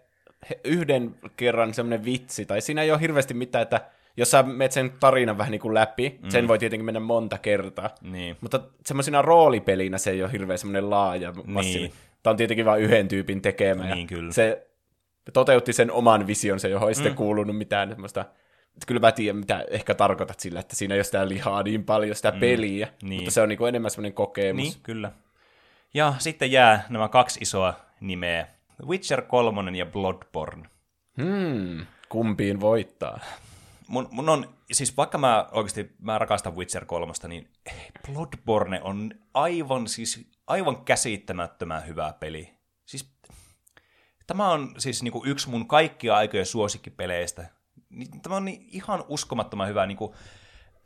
[0.65, 3.81] yhden kerran semmoinen vitsi, tai siinä ei ole hirveästi mitään, että
[4.17, 6.31] jos sä menet sen tarinan vähän niin kuin läpi, mm.
[6.31, 7.91] sen voi tietenkin mennä monta kertaa.
[8.03, 8.37] Niin.
[8.41, 11.91] Mutta semmoisina roolipelinä se ei ole hirveän semmoinen laaja, massiivinen.
[11.91, 11.99] Niin.
[12.23, 13.95] Tämä on tietenkin vain yhden tyypin tekemä.
[13.95, 14.33] Niin, kyllä.
[14.33, 14.67] Se
[15.33, 16.95] toteutti sen oman visionsa, johon ei Mm.
[16.95, 18.25] sitten kuulunut mitään semmoista...
[18.87, 22.17] Kyllä mä tiedän, mitä ehkä tarkoitat sillä, että siinä ei ole sitä lihaa niin paljon,
[22.17, 23.15] sitä peliä, niin.
[23.15, 24.63] mutta se on niin kuin enemmän semmoinen kokemus.
[24.63, 25.13] Niin, kyllä.
[25.95, 28.47] Ja sitten jää nämä kaksi isoa nimeä.
[28.87, 30.69] Witcher 3 ja Bloodborne.
[31.23, 33.21] Hmm, kumpiin voittaa.
[33.89, 37.49] Mun, mun on, siis vaikka mä oikeasti mä rakastan Witcher 3, niin
[38.07, 42.55] Bloodborne on aivan siis aivan käsittämättömän hyvä peli.
[42.87, 43.15] Siis
[44.27, 47.51] tämä on siis niinku yksi mun kaikkia aikojen suosikkipeleistä.
[48.23, 49.87] Tämä on niin ihan uskomattoman hyvä.
[49.87, 50.15] Niinku,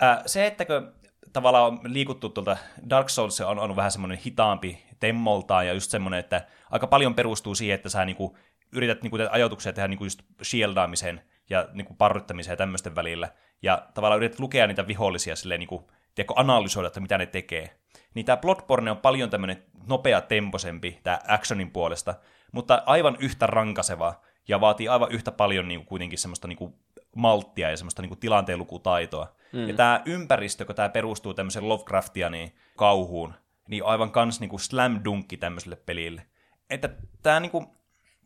[0.01, 0.93] ää, se, ettäkö
[1.33, 2.57] tavallaan on liikuttu tuolta
[2.91, 7.55] Dark Souls on, on vähän semmoinen hitaampi temmoltaan ja just semmoinen, että aika paljon perustuu
[7.55, 8.37] siihen, että sä niinku
[8.73, 11.21] yrität niinku ajatuksia tehdä niinku just shieldaamisen
[11.51, 13.29] ja niinku parryttämisen ja tämmöisten välillä.
[13.63, 17.77] Ja tavallaan yrität lukea niitä vihollisia silleen niinku, tiedätkö, analysoida, että mitä ne tekee.
[18.15, 22.15] Niin tämä Bloodborne on paljon tämmöinen nopea temposempi tämä actionin puolesta,
[22.53, 26.79] mutta aivan yhtä rankaseva ja vaatii aivan yhtä paljon niinku kuitenkin semmoista niinku
[27.17, 29.37] malttia ja semmoista niinku tilanteen lukutaitoa.
[29.53, 29.69] Mm.
[29.69, 33.35] Ja tämä ympäristö, kun tämä perustuu tämmöiseen Lovecraftianiin kauhuun,
[33.69, 36.27] niin aivan kans niinku slam dunkki tämmöiselle pelille.
[36.71, 36.89] Että
[37.23, 37.75] tämä niinku,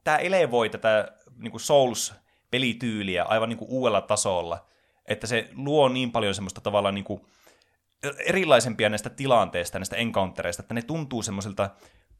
[0.05, 1.59] tää elevoi tätä niinku
[2.51, 4.66] Souls-pelityyliä aivan niinku uudella tasolla,
[5.07, 7.26] että se luo niin paljon semmoista tavallaan niinku
[8.26, 11.70] erilaisempia näistä tilanteista, näistä encountereista, että ne tuntuu semmoiselta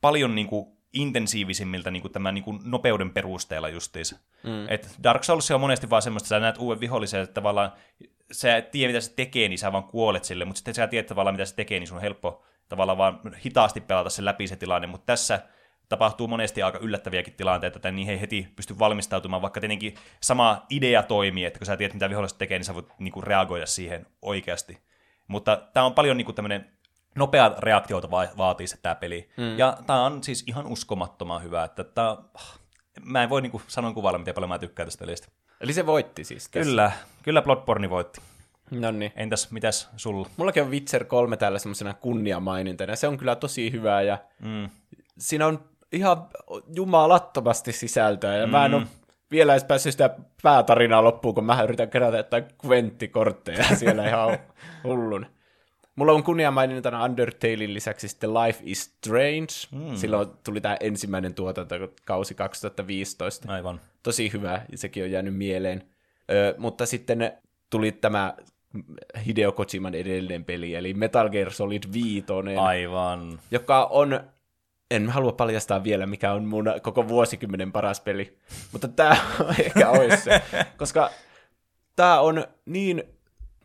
[0.01, 4.17] paljon niinku intensiivisimmiltä niinku tämän niinku nopeuden perusteella justiinsa.
[4.43, 4.69] Mm.
[4.69, 7.73] Et Dark Souls on monesti vaan semmoista, että sä näet uuden vihollisen, että tavallaan
[8.33, 11.07] sä et tiedä, mitä se tekee, niin sä vaan kuolet sille, mutta sitten sä tiedät
[11.07, 14.57] tavallaan, mitä se tekee, niin sun on helppo tavallaan vaan hitaasti pelata se läpi se
[14.57, 15.41] tilanne, mutta tässä
[15.91, 21.03] tapahtuu monesti aika yllättäviäkin tilanteita, että niihin ei heti pysty valmistautumaan, vaikka tietenkin sama idea
[21.03, 24.79] toimii, että kun sä tiedät, mitä viholliset tekee, niin sä voit niinku reagoida siihen oikeasti.
[25.29, 26.71] Mutta tämä on paljon niinku tämmöinen
[27.15, 29.29] nopea reaktiota va- vaatii se tämä peli.
[29.37, 29.59] Mm.
[29.59, 32.17] Ja tämä on siis ihan uskomattoman hyvä, että tää,
[33.05, 35.29] mä en voi niinku sanon kuvailla, miten paljon mä tykkään tästä pelistä.
[35.61, 36.61] Eli se voitti siis tässä.
[36.71, 38.21] Kyllä, kyllä Bloodborne voitti.
[38.71, 39.13] No niin.
[39.17, 40.29] Entäs, mitäs sulla?
[40.37, 42.97] Mullakin on Witcher 3 täällä semmoisena kunniamainintana.
[42.97, 44.71] Se on kyllä tosi hyvä ja Mm.
[45.19, 46.27] siinä on ihan
[46.75, 48.37] jumalattomasti sisältöä.
[48.37, 48.53] Ja mm.
[48.53, 48.87] mä en ole
[49.31, 54.39] vielä edes päässyt sitä päätarinaa loppuun, kun mä yritän kerätä jotain kventtikortteja siellä ihan
[54.85, 55.27] hullun.
[55.97, 59.47] Mulla on kunniamainintana Undertalein lisäksi sitten Life is Strange.
[59.73, 59.97] Mm.
[59.97, 63.53] Silloin tuli tämä ensimmäinen tuotantokausi 2015.
[63.53, 63.81] Aivan.
[64.03, 65.83] Tosi hyvä, ja sekin on jäänyt mieleen.
[66.31, 67.33] Ö, mutta sitten
[67.71, 68.35] tuli tämä
[69.27, 72.25] Hideo Kojiman edellinen peli, eli Metal Gear Solid 5,
[72.61, 73.41] Aivan.
[73.51, 74.21] joka on,
[74.91, 78.37] en halua paljastaa vielä, mikä on mun koko vuosikymmenen paras peli,
[78.73, 79.17] mutta tämä
[79.65, 80.43] ehkä olisi se,
[80.77, 81.11] koska
[81.97, 83.03] tämä on niin,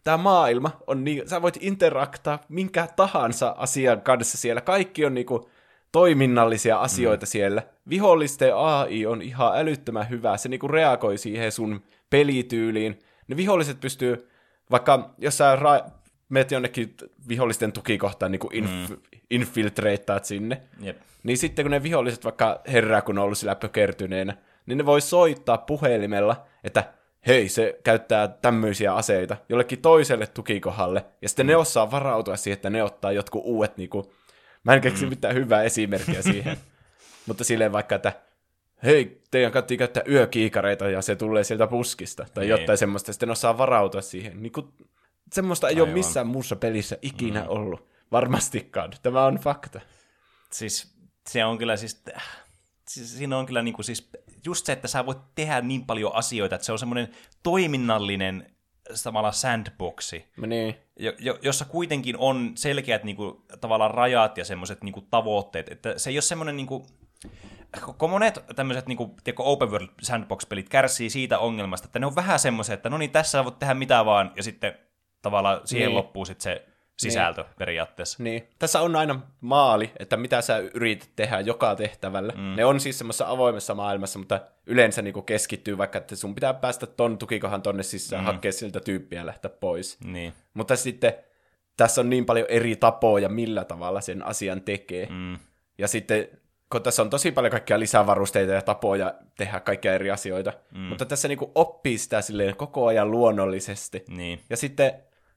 [0.03, 5.49] tämä maailma on niin, sä voit interaktaa minkä tahansa asian kanssa siellä, kaikki on niinku
[5.91, 7.27] toiminnallisia asioita mm.
[7.27, 7.61] siellä.
[7.89, 12.99] Vihollisten AI on ihan älyttömän hyvä, se niinku reagoi siihen sun pelityyliin.
[13.27, 14.29] Ne viholliset pystyy,
[14.71, 15.91] vaikka jos sä ra-
[16.29, 16.95] meet jonnekin
[17.27, 18.97] vihollisten tukikohtaan, niin inf- mm.
[19.29, 20.97] infiltreittaat sinne, Jep.
[21.23, 25.01] niin sitten kun ne viholliset vaikka herää, kun on ollut sillä pökertyneenä, niin ne voi
[25.01, 26.83] soittaa puhelimella, että
[27.27, 31.49] hei, se käyttää tämmöisiä aseita jollekin toiselle tukikohalle, ja sitten mm.
[31.49, 34.13] ne osaa varautua siihen, että ne ottaa jotkut uudet, niinku,
[34.63, 35.09] mä en keksi mm.
[35.09, 36.57] mitään hyvää esimerkkiä siihen,
[37.27, 38.13] mutta silleen vaikka, että
[38.83, 42.59] hei, teidän kannattaa käyttää yökiikareita, ja se tulee sieltä puskista, tai Niin.
[42.59, 44.43] jotain semmoista, sitten osaa varautua siihen.
[44.43, 44.73] Niin kun,
[45.35, 45.93] semmoista ei ole Aivan.
[45.93, 47.49] missään muussa pelissä ikinä mm.
[47.49, 47.87] ollut.
[48.11, 48.91] Varmastikaan.
[49.01, 49.81] Tämä on fakta.
[50.51, 50.95] Siis
[51.29, 52.03] se on kyllä siis,
[52.87, 54.09] siis siinä on kyllä niinku siis
[54.45, 57.07] just se, että sä voit tehdä niin paljon asioita, että se on semmoinen
[57.43, 58.55] toiminnallinen
[58.93, 60.75] samalla sandboxi, Niin.
[60.99, 66.09] jo, jo, jossa kuitenkin on selkeät niinku, tavallaan rajat ja semmoiset niinku, tavoitteet, että se
[66.09, 66.85] ei ole semmoinen niinku,
[67.97, 72.39] kun monet tämmöiset niinku, tiedätkö, open world sandbox-pelit kärsii siitä ongelmasta, että ne on vähän
[72.39, 74.77] semmoisia, että no niin, tässä voit tehdä mitä vaan, ja sitten
[75.25, 75.95] tavallaan siihen Niin.
[75.95, 76.65] loppuu sitten se
[76.97, 77.53] sisältö niin.
[77.57, 78.23] periaatteessa.
[78.23, 78.47] Niin.
[78.59, 82.33] Tässä on aina maali, että mitä sä yrität tehdä joka tehtävällä.
[82.35, 82.55] Mm.
[82.55, 86.85] Ne on siis semmoisessa avoimessa maailmassa, mutta yleensä niinku keskittyy vaikka, että sun pitää päästä
[86.85, 88.25] ton tukikohan tonne sisään, mm.
[88.25, 89.97] hakea siltä tyyppiä ja lähteä pois.
[90.03, 90.33] Niin.
[90.53, 91.13] Mutta sitten
[91.77, 95.07] tässä on niin paljon eri tapoja, millä tavalla sen asian tekee.
[95.09, 95.37] Mm.
[95.77, 96.27] Ja sitten,
[96.71, 100.79] kun tässä on tosi paljon kaikkia lisävarusteita ja tapoja tehdä kaikkia eri asioita, mm.
[100.79, 104.03] mutta tässä niinku oppii sitä silleen koko ajan luonnollisesti.
[104.07, 104.39] Niin.
[104.49, 104.93] Ja sitten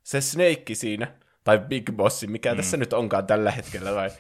[0.09, 1.07] se Snake siinä,
[1.45, 2.57] tai Big Bossi, mikä mm.
[2.57, 4.11] tässä nyt onkaan tällä hetkellä, tai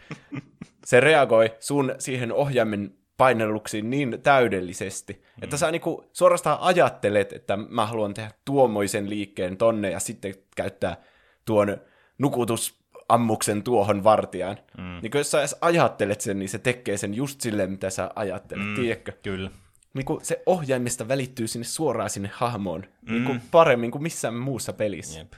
[0.84, 5.44] se reagoi sun siihen ohjaimen painelluksiin niin täydellisesti, mm.
[5.44, 10.96] että sä niinku suorastaan ajattelet, että mä haluan tehdä tuommoisen liikkeen tonne ja sitten käyttää
[11.44, 11.76] tuon
[12.18, 14.58] nukutusammuksen tuohon vartijaan.
[14.78, 14.98] Mm.
[15.02, 18.10] Niin kun jos sä edes ajattelet sen, niin se tekee sen just silleen, mitä sä
[18.16, 18.74] ajattelet, mm.
[18.74, 19.12] tiedätkö?
[19.22, 19.50] Kyllä.
[19.94, 23.12] Niin kun se ohjaimista välittyy sinne suoraan sinne hahmoon, mm.
[23.12, 25.18] niin paremmin kuin missään muussa pelissä.
[25.18, 25.32] Jep.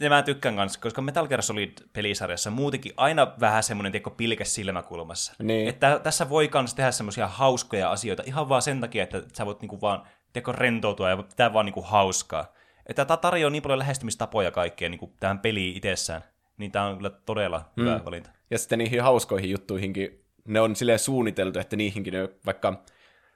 [0.00, 5.32] Ja mä tykkään kanssa, koska Metal Gear Solid-pelisarjassa muutenkin aina vähän semmoinen tiekko pilke silmäkulmassa.
[5.42, 5.68] Niin.
[5.68, 9.60] Että tässä voi kans tehdä semmoisia hauskoja asioita ihan vaan sen takia, että sä voit
[9.60, 10.02] niinku vaan
[10.32, 12.52] tiekko rentoutua ja pitää vaan niinku hauskaa.
[12.86, 16.22] Että tämä tarjoaa niin paljon lähestymistapoja kaikkeen niinku tähän peliin itsessään.
[16.56, 17.84] Niin tämä on kyllä todella hmm.
[17.84, 18.30] hyvä valinta.
[18.50, 22.84] Ja sitten niihin hauskoihin juttuihinkin, ne on silleen suunniteltu, että niihinkin ne, vaikka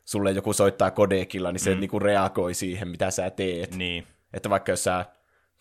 [0.05, 1.81] sulle joku soittaa kodekilla, niin se mm.
[1.81, 3.75] niinku reagoi siihen, mitä sä teet.
[3.75, 4.07] Niin.
[4.33, 5.05] Että vaikka jos sä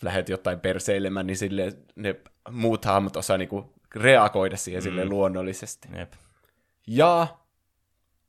[0.01, 2.15] lähdet jotain perseilemään, niin silleen ne
[2.51, 4.83] muut hahmot osaa niinku reagoida siihen mm.
[4.83, 5.87] silleen luonnollisesti.
[5.97, 6.13] Jep.
[6.87, 7.27] Ja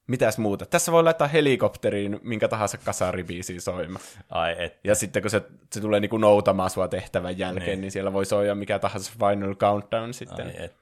[0.07, 0.67] mitäs muuta?
[0.67, 4.05] Tässä voi laittaa helikopteriin minkä tahansa kasaribiisiin soimaan.
[4.31, 4.79] Ai et.
[4.85, 5.43] Ja sitten kun se,
[5.73, 7.81] se tulee niinku noutamaan sua tehtävän jälkeen, niin.
[7.81, 10.47] niin siellä voi soida mikä tahansa Final Countdown sitten.
[10.47, 10.75] Ai et.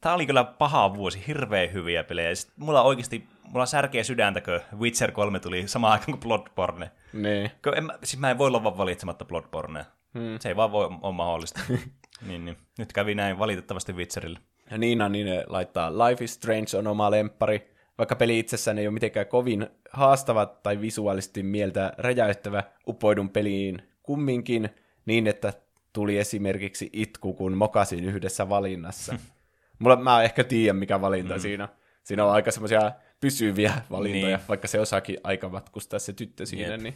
[0.00, 2.34] Tämä oli kyllä paha vuosi, hirveän hyviä pelejä.
[2.34, 6.90] Sitten mulla oikeasti, mulla särkeä sydäntä, kun Witcher 3 tuli samaan aikaan kuin Bloodborne.
[7.12, 7.50] Niin.
[7.64, 9.84] Kun en, mä- siis mä en voi olla vaan valitsematta Bloodbornea.
[10.14, 10.38] Hmm.
[10.40, 11.60] Se ei vaan voi ole mahdollista.
[12.28, 12.56] niin, niin.
[12.78, 14.38] Nyt kävi näin valitettavasti Witcherille.
[14.70, 18.94] Ja Niina niin laittaa Life is Strange on oma lemppari, vaikka peli itsessään ei ole
[18.94, 24.70] mitenkään kovin haastava tai visuaalisesti mieltä räjäyttävä, upoidun peliin kumminkin
[25.06, 25.52] niin, että
[25.92, 29.14] tuli esimerkiksi itku, kun mokasin yhdessä valinnassa.
[29.78, 31.40] Mulla, mä ehkä tiedän, mikä valinta mm.
[31.40, 31.68] siinä.
[32.02, 34.48] Siinä on aika semmoisia pysyviä valintoja, Niin.
[34.48, 36.72] vaikka se osaakin aika matkustaa se tyttö siinä.
[36.72, 36.80] Jep.
[36.80, 36.94] Niin.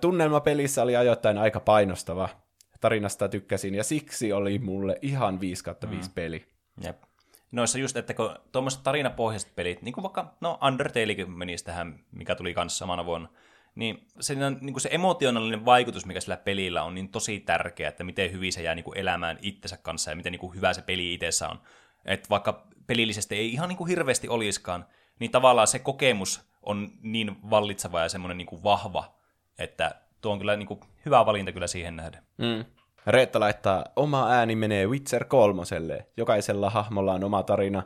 [0.00, 2.28] Tunnelma pelissä oli ajoittain aika painostava.
[2.80, 6.46] Tarinasta tykkäsin, ja siksi oli mulle ihan 5 kautta 5 peli.
[6.84, 7.02] Jep.
[7.52, 12.34] Noissa just, että kun tuommoiset tarinapohjaiset pelit, niin kuin vaikka, no Undertalekin menisi tähän, mikä
[12.34, 13.28] tuli kanssa samana vuonna,
[13.74, 17.88] niin, siinä on, niin kuin se emotionaalinen vaikutus, mikä sillä pelillä on, niin tosi tärkeä,
[17.88, 20.72] että miten hyvin se jää niin kuin elämään itsensä kanssa ja miten niin kuin hyvä
[20.72, 21.60] se peli itsessä on.
[22.04, 24.86] Että vaikka pelillisesti ei ihan niin kuin hirveästi olisikaan,
[25.18, 29.15] niin tavallaan se kokemus on niin vallitseva ja semmoinen niin kuin vahva,
[29.58, 32.22] että tuo on kyllä niin kuin hyvä valinta kyllä siihen nähden.
[32.38, 32.64] Mm.
[33.06, 36.06] Reetta laittaa, oma ääni menee Witcher kolmoselle.
[36.16, 37.82] Jokaisella hahmolla on oma tarina.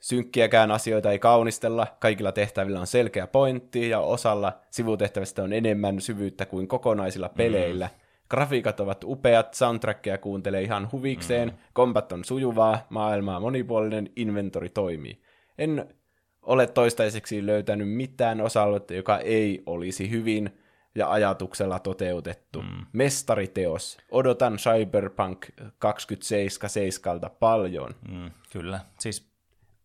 [0.00, 6.46] Synkkiäkään asioita ei kaunistella, kaikilla tehtävillä on selkeä pointti ja osalla sivutehtävistä on enemmän syvyyttä
[6.46, 7.86] kuin kokonaisilla peleillä.
[7.86, 8.00] Mm.
[8.28, 11.54] Grafiikat ovat upeat, soundtrackia kuuntelee ihan huvikseen, mm.
[11.72, 15.22] kombat on sujuvaa, maailmaa monipuolinen, inventori toimii.
[15.58, 15.94] En
[16.42, 20.61] ole toistaiseksi löytänyt mitään osa-aluetta, joka ei olisi hyvin
[20.94, 22.62] ja ajatuksella toteutettu.
[22.62, 22.86] Mm.
[22.92, 23.98] Mestariteos.
[24.10, 25.46] Odotan Cyberpunk
[25.78, 27.94] 2077 paljon.
[28.08, 28.80] Mm, kyllä.
[28.98, 29.32] Siis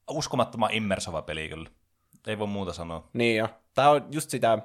[0.09, 1.69] uskomattoman immersova peli kyllä.
[2.27, 3.09] Ei voi muuta sanoa.
[3.13, 3.49] Niin jo.
[3.73, 4.57] Tämä on just sitä,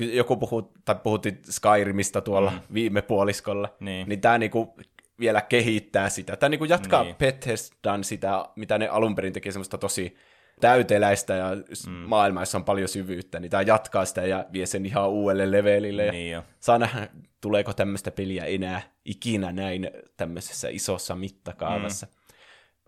[0.00, 2.60] joku puhuu, tai puhuttiin Skyrimista tuolla mm.
[2.74, 4.08] viime puoliskolla, Niin.
[4.08, 4.76] niin tämä niinku
[5.20, 6.36] vielä kehittää sitä.
[6.36, 7.16] Tämä niinku jatkaa niin.
[7.16, 10.16] Bethesdan sitä, mitä ne alun perin teki semmoista tosi
[10.60, 11.46] täyteläistä ja
[11.86, 11.92] mm.
[11.92, 16.06] maailmaa, jossa on paljon syvyyttä, niin tämä jatkaa sitä ja vie sen ihan uudelle levelille.
[16.06, 16.42] Ja Niin jo.
[16.60, 17.08] saa nähdä,
[17.40, 22.06] tuleeko tämmöistä peliä enää ikinä näin tämmöisessä isossa mittakaavassa.
[22.06, 22.12] Mm.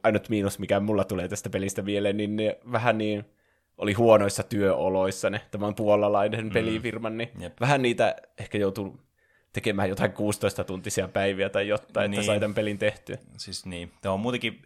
[0.03, 3.25] Ainut miinus, mikä mulla tulee tästä pelistä mieleen, niin ne vähän niin
[3.79, 6.51] oli huonoissa työoloissa ne, tämän puolalainen mm.
[6.51, 7.61] pelifirman, niin Jep.
[7.61, 9.01] vähän niitä ehkä joutuu
[9.53, 12.21] tekemään jotain 16-tuntisia päiviä tai jotain, niin.
[12.21, 13.17] Että sai tämän pelin tehtyä.
[13.37, 13.93] Siis niin.
[14.01, 14.63] Tämä on muutenkin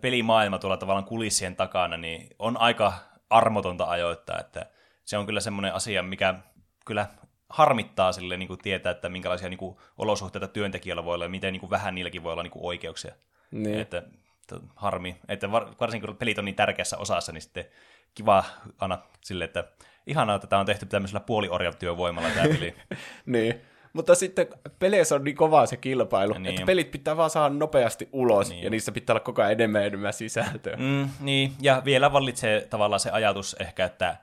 [0.00, 2.92] pelimaailma tuolla tavallaan kulissien takana, niin on aika
[3.30, 4.66] armotonta ajoittaa, että
[5.04, 6.34] se on kyllä semmoinen asia, mikä
[6.86, 7.06] kyllä
[7.48, 11.52] harmittaa sille niin kuin tietää, että minkälaisia niin kuin, olosuhteita työntekijöillä voi olla ja miten
[11.52, 13.14] niin kuin, vähän niilläkin voi olla niin kuin, oikeuksia.
[13.50, 13.80] Niin.
[13.80, 17.64] Että, että harmi, että var, varsinkin kun pelit on niin tärkeässä osassa, niin sitten
[18.14, 18.44] kiva
[18.78, 19.64] aina sille, että
[20.06, 22.74] ihanaa, että tämä on tehty tämmöisellä puoliorjatyövoimalla tämä peli.
[23.26, 23.60] niin.
[23.94, 24.46] Mutta sitten
[24.78, 26.46] peleissä on niin kovaa se kilpailu, Niin.
[26.46, 28.64] että pelit pitää vaan saada nopeasti ulos, Niin.
[28.64, 30.76] ja niissä pitää olla koko ajan enemmän ja enemmän sisältöä.
[30.76, 34.16] Mm, niin, ja vielä vallitsee tavallaan se ajatus ehkä, että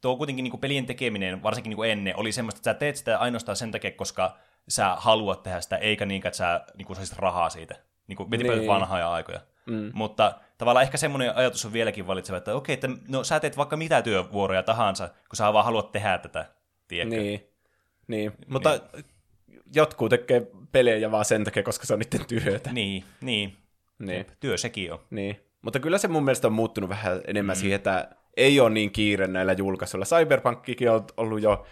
[0.00, 2.96] tuo kuitenkin niin kuin pelien tekeminen, varsinkin niin kuin ennen, oli semmoista, että sä teet
[2.96, 4.36] sitä ainoastaan sen takia, koska
[4.68, 7.74] sä haluat tehdä sitä, eikä niin, että sä niin kuin saisit rahaa siitä.
[8.06, 8.46] Niin kuin Niin.
[8.46, 8.66] niin.
[8.66, 9.40] vanhaa aikoja.
[9.66, 9.90] Mm.
[9.94, 13.76] Mutta tavallaan ehkä semmoinen ajatus on vieläkin vallitseva, että okei, että no sä teet vaikka
[13.76, 16.46] mitä työvuoroja tahansa, kun sä vaan haluat tehdä tätä,
[16.88, 17.16] tiedätkö?
[17.20, 17.46] Niin.
[18.08, 18.32] niin.
[18.48, 18.80] Mutta
[19.74, 22.72] jotkut tekee pelejä vaan sen takia, koska se on niiden työtä.
[22.72, 23.56] Niin, niin.
[23.98, 24.26] Niin.
[24.40, 24.98] Työ sekin on.
[25.10, 25.40] niin.
[25.62, 27.60] Mutta kyllä se mun mielestä on muuttunut vähän enemmän mm.
[27.60, 30.04] siihen, että ei ole niin kiire näillä julkaisuilla.
[30.04, 31.66] Cyberpunkkikin on ollut jo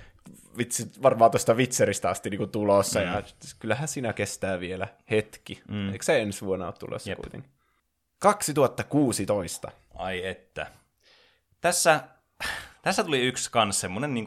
[0.59, 3.07] vitsi, varmaan tuosta Witcheristä asti niin tulossa, mm.
[3.07, 3.23] ja
[3.59, 5.63] kyllähän siinä kestää vielä hetki.
[5.69, 5.93] Mm.
[5.93, 7.21] Eikö se ensi vuonna ole tulossa Jep.
[7.21, 7.51] kuitenkin?
[8.19, 9.71] 2016.
[9.95, 10.67] Ai että.
[11.61, 12.01] Tässä,
[12.83, 14.27] tässä tuli yksi kans semmonen, niin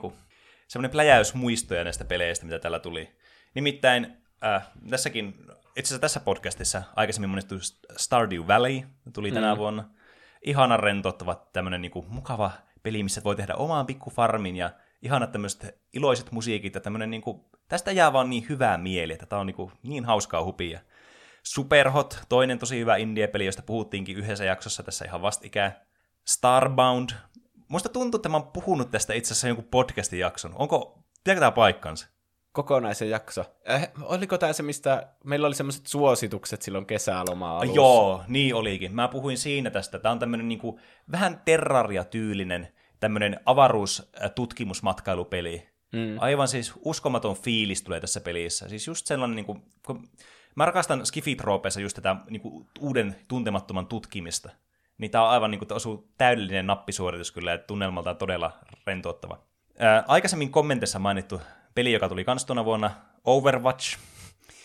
[0.67, 3.17] kuin, semmonen pläjäys muistoja näistä peleistä, mitä täällä tuli.
[3.53, 5.27] Nimittäin äh, tässäkin,
[5.75, 7.55] itse asiassa tässä podcastissa aikaisemmin monettu
[7.97, 8.81] Stardew Valley
[9.13, 9.57] tuli tänä mm.
[9.57, 9.89] vuonna.
[10.41, 12.51] Ihana rentouttava tämmönen niin mukava
[12.83, 17.41] peli, missä voi tehdä omaan pikkufarmin ja ihanat tämmöiset iloiset musiikit ja tämmönen niin kuin,
[17.67, 20.79] tästä jää vaan niin hyvää mieli, että tää on niin, kuin, niin hauskaa hupia.
[21.43, 25.75] Superhot, toinen tosi hyvä indie-peli, josta puhuttiinkin yhdessä jaksossa tässä ihan vastikään.
[26.25, 27.09] Starbound.
[27.67, 30.53] Musta tuntuu, että mä oon puhunut tästä itse asiassa jonkun podcastin jakson.
[30.55, 32.07] Onko, pitääkö tää paikkansa?
[32.51, 33.45] Kokonaisen jakso.
[33.69, 38.95] Äh, oliko tämä se, mistä meillä oli semmoiset suositukset silloin kesälomaa Ai Joo, niin olikin.
[38.95, 39.99] Mä puhuin siinä tästä.
[39.99, 40.79] Tää on tämmönen niinku,
[41.11, 42.67] vähän terraria-tyylinen
[42.99, 45.69] tämmönen avaruustutkimusmatkailupeli.
[45.93, 46.17] Mm.
[46.19, 48.69] Aivan siis uskomaton fiilis tulee tässä pelissä.
[48.69, 50.07] Siis just sellainen, niinku, kun
[50.55, 54.49] mä rakastan Skifi-troopeissa just tätä niinku, uuden tuntemattoman tutkimista.
[54.97, 58.51] Niin tää on aivan niinku, osuu täydellinen nappisuoritus kyllä, ja tunnelmaltaan todella
[58.87, 59.39] rentouttava.
[59.79, 61.41] Ää, aikaisemmin kommenteissa mainittu
[61.75, 62.91] peli, joka tuli kans tuona vuonna,
[63.25, 63.97] Overwatch.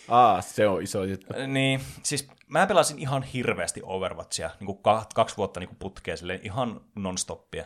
[0.09, 1.35] Aa, se on iso juttu.
[1.47, 4.79] Niin, siis mä pelasin ihan hirveästi Overwatchia, niin kuin
[5.15, 7.65] kaksi vuotta niin kuin putkea, silleen ihan non-stoppia.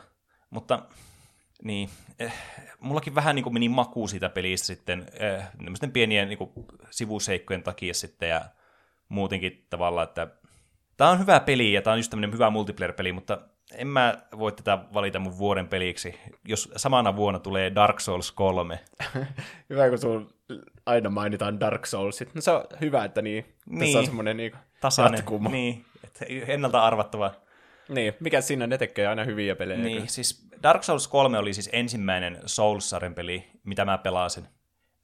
[0.51, 0.83] Mutta
[1.63, 2.33] niin, eh,
[2.81, 5.45] mullakin vähän niin kuin meni maku siitä pelistä sitten, eh,
[5.93, 6.51] pienien niin kuin,
[6.91, 8.45] sivuseikkojen takia sitten ja
[9.09, 10.27] muutenkin tavallaan, että
[10.97, 13.39] tämä on hyvä peli ja tämä on just tämmöinen hyvä multiplayer-peli, mutta
[13.75, 16.15] en mä voi tätä valita mun vuoden peliksi,
[16.49, 18.81] jos samana vuonna tulee Dark Souls 3.
[19.71, 20.31] Hyvä, kun sun
[20.87, 22.35] aina mainitaan Dark Soulsit.
[22.35, 23.99] No se on hyvä, että niin, tässä Niin.
[23.99, 25.51] on semmoinen niin Tasainen, jatkumo.
[25.51, 25.75] Niin.
[25.75, 27.35] niin, että ennalta arvattava.
[27.89, 28.15] niin.
[28.21, 29.79] mikä siinä ne tekee aina hyviä pelejä.
[29.81, 30.07] Niin, kyllä.
[30.07, 34.47] siis Dark Souls 3 oli siis ensimmäinen Souls-sarjan peli, mitä mä pelasin.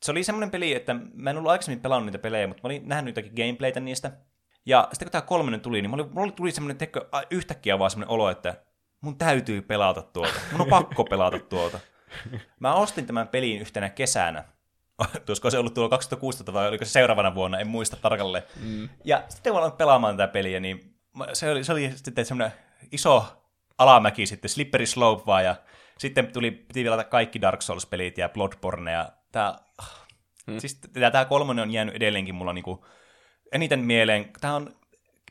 [0.03, 2.88] Se oli semmoinen peli, että mä en ollut aikaisemmin pelannut niitä pelejä, mutta mä olin
[2.88, 4.12] nähnyt jotakin gameplaytä niistä.
[4.66, 7.00] Ja sitten kun tämä kolmonen tuli, niin mulla oli- mulla tuli semmoinen teko,
[7.30, 8.54] yhtäkkiä vaan semmoinen olo, että
[9.00, 10.32] mun täytyy pelata tuota.
[10.52, 11.80] Mun on pakko pelata tuota.
[12.60, 14.44] Mä ostin tämän pelin yhtenä kesänä.
[15.26, 18.44] Tuosko se ollut tuo 2016 vai oliko se seuraavana vuonna, en muista tarkalleen.
[18.60, 18.88] Mm.
[19.04, 20.94] Ja sitten kun aloin pelaamaan tätä peliä, niin
[21.32, 22.58] se oli, se oli sitten semmoinen
[22.92, 23.26] iso
[23.78, 25.56] alamäki sitten, slippery slope vaan, ja
[25.98, 29.59] sitten tuli, piti pelata kaikki Dark Souls-pelit ja Bloodborne, ja tää,
[30.47, 30.59] hmm.
[30.59, 30.80] siis
[31.12, 32.86] tää kolmonen on jäänyt edelleenkin mulla niinku
[33.53, 34.77] eniten mieleen, tää on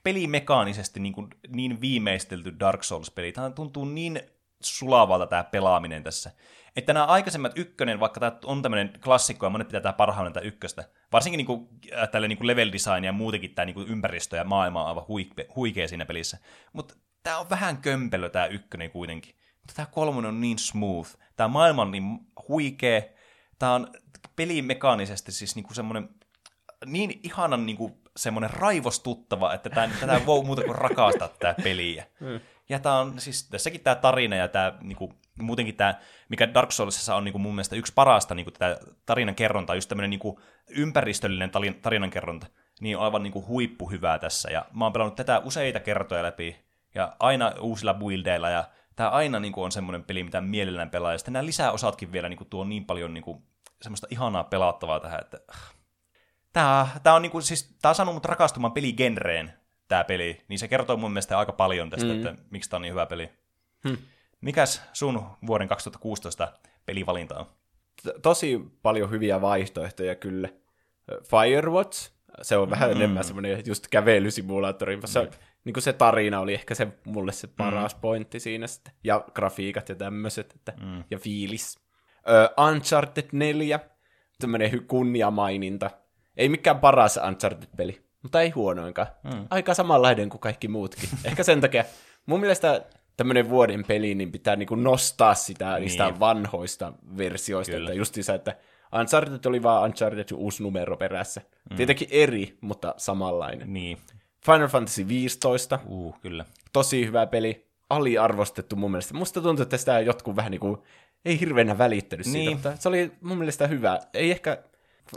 [0.03, 3.31] pelimekaanisesti niin, kuin, niin viimeistelty Dark Souls-peli.
[3.31, 4.21] Tämä tuntuu niin
[4.61, 6.31] sulavalta tämä pelaaminen tässä.
[6.75, 10.45] Että nämä aikaisemmat ykkönen, vaikka tämä on tämmöinen klassikko ja monet pitää tämä parhaana tätä
[10.45, 11.67] ykköstä, varsinkin niin kuin,
[11.97, 14.87] äh, tälle niin kuin level design ja muutenkin tämä niin kuin ympäristö ja maailma on
[14.87, 16.37] aivan huike, huikea siinä pelissä.
[16.73, 19.35] Mutta tämä on vähän kömpelö tämä ykkönen kuitenkin.
[19.35, 21.09] Mutta tämä kolmonen on niin smooth.
[21.35, 23.01] Tämä maailma on niin huikea.
[23.59, 23.87] Tämä on
[24.35, 26.09] pelimekaanisesti siis niin kuin semmoinen
[26.85, 31.63] niin ihanan niin kuin, semmoinen raivostuttava, että tämän, tätä ei voi muuta kuin rakastaa tätä
[31.63, 32.05] peliä.
[32.19, 32.39] Mm.
[32.69, 35.95] Ja tämä on siis tässäkin tämä tarina ja tämä niin kuin, muutenkin tämä,
[36.29, 39.75] mikä Dark Soulsissa on niin kuin mun mielestä yksi parasta niin kuin tätä tarinan kerronta,
[39.75, 40.37] just tämmöinen niin kuin,
[40.67, 41.51] ympäristöllinen
[41.81, 42.47] tarinan kerronta,
[42.81, 44.51] niin on aivan niin kuin, huippuhyvää tässä.
[44.51, 48.63] Ja mä oon pelannut tätä useita kertoja läpi, ja aina uusilla buildeilla, ja
[48.95, 51.11] tämä aina niin kuin, on semmoinen peli, mitä mielellään pelaa.
[51.11, 53.43] Ja sitten nämä lisäosatkin vielä niin kuin, tuo niin paljon niin kuin,
[53.81, 55.37] semmoista ihanaa pelattavaa tähän, että
[56.53, 59.53] Tää, tää on niinku, siis, tää on saanut mut rakastumaan peligenreen,
[59.87, 60.41] tää peli.
[60.47, 62.15] Niin se kertoo mun mielestä aika paljon tästä, mm.
[62.15, 63.29] että miksi tää on niin hyvä peli.
[63.87, 63.97] Hmm.
[64.41, 66.53] Mikäs sun vuoden 2016
[66.85, 67.45] pelivalinta on?
[68.21, 70.49] Tosi paljon hyviä vaihtoehtoja kyllä.
[71.23, 72.11] Firewatch,
[72.41, 72.95] se on vähän Mm.
[72.95, 74.99] enemmän semmoinen just kävelysimulaattori.
[75.05, 75.29] Se,
[75.65, 78.93] niin kuin se tarina oli ehkä se mulle se paras pointti siinä sitten.
[79.03, 81.03] Ja grafiikat ja tämmöiset, että, Mm.
[81.11, 81.79] ja fiilis.
[82.29, 83.79] Ö, Uncharted 4,
[84.39, 85.91] tämmönen hy- kunniamaininta.
[86.37, 89.07] Ei mikään paras Uncharted-peli, mutta ei huonoinkaan.
[89.23, 89.47] Mm.
[89.49, 91.09] Aika samanlainen kuin kaikki muutkin.
[91.25, 91.83] Ehkä sen takia
[92.25, 92.85] mun mielestä
[93.17, 95.81] tämmöinen vuoden peli, niin pitää niinku nostaa sitä niin.
[95.81, 97.71] niistä vanhoista versioista.
[97.71, 97.89] Kyllä.
[97.89, 98.55] Että justiinsa, että
[98.99, 101.41] Uncharted oli vaan Uncharted uusi numero perässä.
[101.69, 101.77] Mm.
[101.77, 103.73] Tietenkin eri, mutta samanlainen.
[103.73, 103.97] Niin.
[104.45, 105.79] Final Fantasy 15.
[105.85, 106.45] Uh, kyllä.
[106.73, 107.67] Tosi hyvä peli.
[107.89, 109.13] Aliarvostettu mun mielestä.
[109.13, 110.83] Musta tuntuu, että sitä jotkut vähän niinku,
[111.25, 112.51] ei hirveänä välittänyt siitä, Niin.
[112.51, 113.99] mutta se oli mun mielestä hyvä.
[114.13, 114.63] Ei ehkä,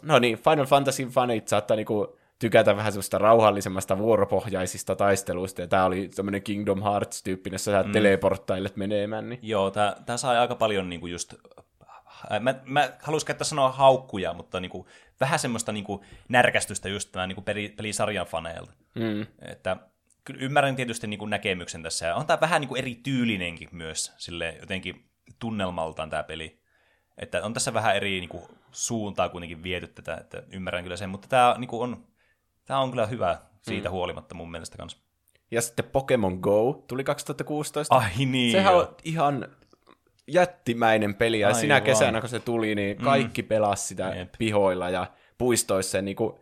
[0.02, 5.84] no niin, Final Fantasy fanit saattaa niinku tykätä vähän semmoista rauhallisemmasta vuoropohjaisista taisteluista, ja tää
[5.84, 7.92] oli semmoinen Kingdom Hearts-tyyppinen, jossa sä mm.
[7.92, 11.34] teleporttailet menemään, niin Joo, tää sai aika paljon niinku just...
[12.32, 14.88] äh, Mä, mä haluaisin käyttää sanoa haukkuja, mutta niinku,
[15.20, 18.72] vähän semmoista niinku närkästystä just tämän niinku peli, pelisarjan faneilta.
[18.94, 19.26] mm.
[19.42, 19.76] Että
[20.24, 24.56] kyllä ymmärrän tietysti niinku näkemyksen tässä, ja on tää vähän niinku eri tyylinenkin myös, sille
[24.60, 25.04] jotenkin
[25.38, 26.60] tunnelmaltaan tämä peli.
[27.18, 31.28] Että on tässä vähän eri niinku, suuntaa kuitenkin viety tätä, että ymmärrän kyllä sen, mutta
[31.28, 32.04] tämä niinku, on,
[32.64, 33.92] tää on kyllä hyvä siitä mm.
[33.92, 34.98] huolimatta mun mielestä kanssa.
[35.50, 37.94] Ja sitten Pokemon Go tuli 2016.
[37.94, 38.82] Ai niin, Sehän joo.
[38.82, 39.48] on ihan
[40.26, 41.60] jättimäinen peli, ja Aivan.
[41.60, 43.48] sinä kesänä, kun se tuli, niin kaikki mm.
[43.48, 44.32] pelasi sitä Jep.
[44.38, 45.06] pihoilla ja
[45.38, 46.34] puistoissa, niin kuin,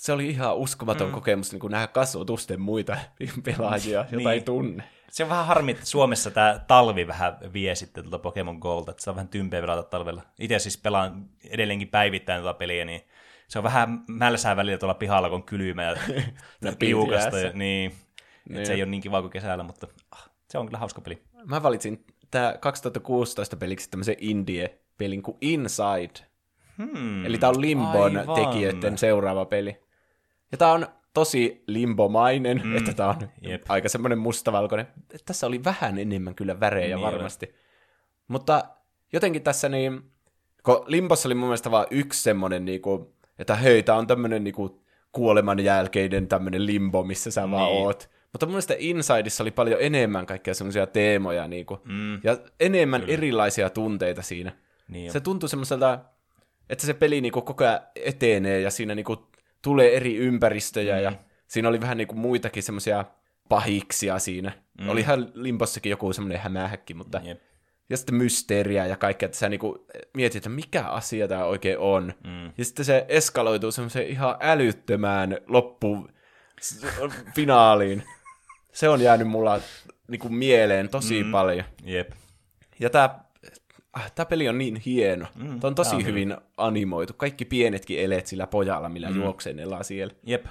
[0.00, 1.12] se oli ihan uskomaton mm.
[1.14, 2.96] kokemus niin kuin nähdä kasvotusten muita
[3.44, 4.28] pelaajia, joita Niin.
[4.28, 4.84] ei tunne.
[5.10, 9.02] Se on vähän harmi, että Suomessa tämä talvi vähän vie sitten tuota Pokemon Golta, että
[9.02, 10.22] se on vähän tympeä pelata talvella.
[10.38, 13.00] Itse siis pelaan edelleenkin päivittäin tuota peliä, niin
[13.48, 15.96] se on vähän mälsää välillä tuolla pihalla, kun on kylmä ja
[16.78, 17.38] piukasta.
[17.38, 17.92] Ja, niin, Niin.
[18.48, 18.66] niin.
[18.66, 21.22] se ei ole niin kiva kuin kesällä, mutta ah, se on kyllä hauska peli.
[21.44, 26.28] Mä valitsin tämä 2016 peliksi tämmöisen indie-pelin kuin Inside.
[26.78, 27.26] Hmm.
[27.26, 28.34] Eli tämä on Limbon Aivan.
[28.46, 29.80] tekijöiden seuraava peli.
[30.52, 32.76] Ja tämä on tosi limbomainen, mm.
[32.76, 33.62] että tämä on Jep.
[33.68, 34.86] aika semmoinen mustavalkoinen.
[35.24, 37.54] Tässä oli vähän enemmän kyllä värejä Niin varmasti.
[38.28, 38.64] Mutta
[39.12, 40.02] jotenkin tässä niin,
[40.62, 44.82] kun Limbossa oli mun mielestä vaan yksi semmoinen, niinku, että hei, tää on tämmöinen niinku,
[45.12, 47.82] kuoleman jälkeinen tämmöinen limbo, missä sä vaan Niin.
[47.86, 48.10] oot.
[48.32, 52.20] Mutta mun mielestä Insideissa oli paljon enemmän kaikkea semmoisia teemoja, niinku, Mm.
[52.24, 53.12] ja enemmän kyllä.
[53.14, 54.52] erilaisia tunteita siinä.
[54.88, 55.98] Niin Se tuntui semmoiselta,
[56.70, 59.28] että se peli niinku koko ajan etenee ja siinä niinku
[59.62, 61.02] tulee eri ympäristöjä mm.
[61.02, 61.12] ja
[61.46, 63.04] siinä oli vähän niinku muitakin semmoisia
[63.48, 64.52] pahiksia siinä.
[64.80, 64.88] Mm.
[64.88, 67.20] Olihan Limbossakin joku semmoinen hämähäkki, mutta...
[67.24, 67.40] Jep.
[67.90, 72.14] Ja sitten mysteeriä ja kaikkea, että sä niinku mietit, että mikä asia tämä oikein on.
[72.24, 72.52] Mm.
[72.58, 76.08] Ja sitten se eskaloituu semmoiseen ihan älyttömään loppu
[76.60, 76.86] s-
[77.34, 78.02] finaaliin.
[78.72, 79.60] Se on jäänyt mulla
[80.08, 81.30] niinku mieleen tosi mm.
[81.30, 81.64] paljon.
[81.84, 82.10] Jep.
[82.80, 83.20] Ja tämä
[83.92, 85.26] ah, tää peli on niin hieno.
[85.34, 87.12] Mm, tämä on tosi tää on hyvin animoitu.
[87.16, 89.16] Kaikki pienetkin eleet sillä pojalla, millä mm.
[89.16, 90.14] juoksenellaan siellä.
[90.26, 90.46] Jep.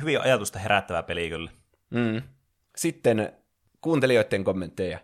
[0.00, 1.50] Hyvin ajatusta herättävä peli kyllä.
[1.90, 2.22] Mm.
[2.76, 3.32] Sitten
[3.80, 4.98] kuuntelijoiden kommentteja.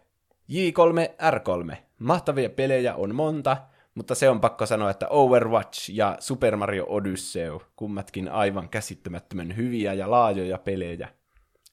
[0.52, 1.76] J3R3.
[1.98, 3.56] Mahtavia pelejä on monta,
[3.94, 9.94] mutta se on pakko sanoa, että Overwatch ja Super Mario Odyssey, kummatkin aivan käsittämättömän hyviä
[9.94, 11.08] ja laajoja pelejä.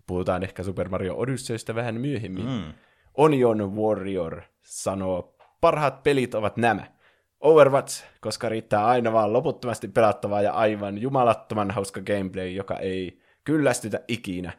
[0.07, 2.45] Puhutaan ehkä Super Mario Odysseystä vähän myöhemmin.
[2.45, 2.73] Mm.
[3.13, 5.34] Onion Warrior sanoo,
[5.65, 6.83] parhaat pelit ovat nämä.
[7.39, 13.99] Overwatch, koska riittää aina vaan loputtomasti pelattavaa ja aivan jumalattoman hauska gameplay, joka ei kyllästytä
[14.07, 14.51] ikinä.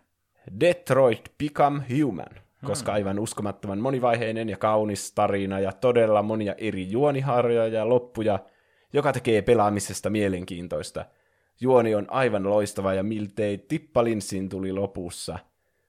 [0.61, 7.79] Detroit Become Human, koska aivan uskomattoman monivaiheinen ja kaunis tarina ja todella monia eri juoniharjoja
[7.79, 8.39] ja loppuja,
[8.93, 11.05] joka tekee pelaamisesta mielenkiintoista.
[11.61, 15.39] Juoni on aivan loistava ja miltei tippalinssin tuli lopussa.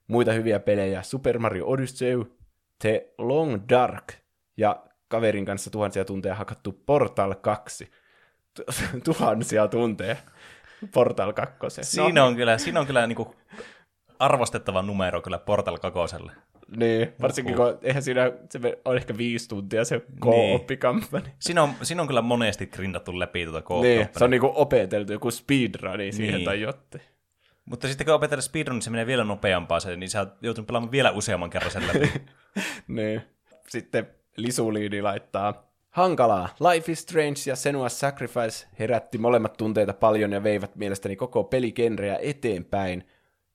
[0.08, 2.26] Muita hyviä pelejä Super Mario Odyssey,
[2.82, 4.14] The Long Dark
[4.58, 7.92] ja kaverin kanssa tuhansia tunteja hakattu Portal 2.
[8.54, 8.64] Tu-
[9.06, 10.16] tuhansia tunteja
[10.94, 11.84] Portal 2.
[11.84, 13.36] Siinä on kyllä, siinä on kyllä niinku
[14.20, 16.16] arvostettava numero kyllä Portal 2.
[16.78, 21.30] Niin, varsinkin kun eihän siinä, se on ehkä viisi tuntia se co-op-kampanja.
[21.40, 25.12] Siinä on, siinä on kyllä monesti grindattu läpi tuota co Niin, se on niinku opeteltu
[25.14, 26.46] joku speedruni siihen Niin.
[26.46, 27.04] tai jotain.
[27.66, 30.68] Mutta sitten kun opetetaan speedrun, niin se menee vielä nopeampaa, se, niin sä oot joutunut
[30.68, 32.12] pelaamaan vielä useamman kerran sen läpi.
[32.88, 33.22] niin.
[33.68, 34.08] Sitten
[34.38, 36.50] Lisuliini laittaa Hankalaa.
[36.72, 42.20] Life is Strange ja Senua's Sacrifice herätti molemmat tunteita paljon ja veivät mielestäni koko peligenreä
[42.22, 43.08] eteenpäin.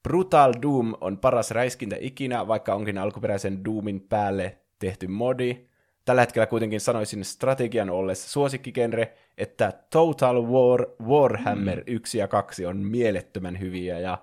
[0.02, 5.66] Brutal Doom on paras räiskintä ikinä, vaikka onkin alkuperäisen Doomin päälle tehty modi.
[6.04, 11.84] Tällä hetkellä kuitenkin sanoisin strategian ollessa suosikkigenre, että Total War Warhammer mm.
[11.86, 14.18] 1 ja 2 on mielettömän hyviä ja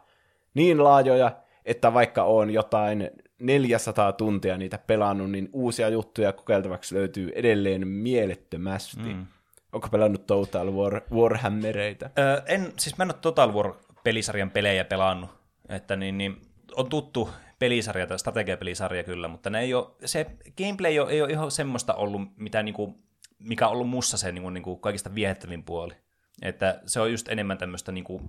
[0.53, 1.31] niin laajoja,
[1.65, 9.13] että vaikka on jotain 400 tuntia niitä pelannut, niin uusia juttuja kokeiltavaksi löytyy edelleen mielettömästi.
[9.13, 9.25] Mm.
[9.73, 12.09] Onko pelannut Total War, Warhammereita?
[12.19, 15.29] Öö, en, siis mä en ole Total War-pelisarjan pelejä pelannut,
[15.69, 16.41] että niin, niin
[16.75, 17.29] on tuttu
[17.59, 20.25] pelisarja tai strategiapelisarja kyllä, mutta ne ei ole, se
[20.57, 22.95] gameplay ei ole, ei ole ihan semmoista ollut, mitä niinku,
[23.39, 25.93] mikä on ollut mussa se niinku, niinku kaikista viehättävin puoli.
[26.41, 28.21] Että se on just enemmän tämmöistä niinku,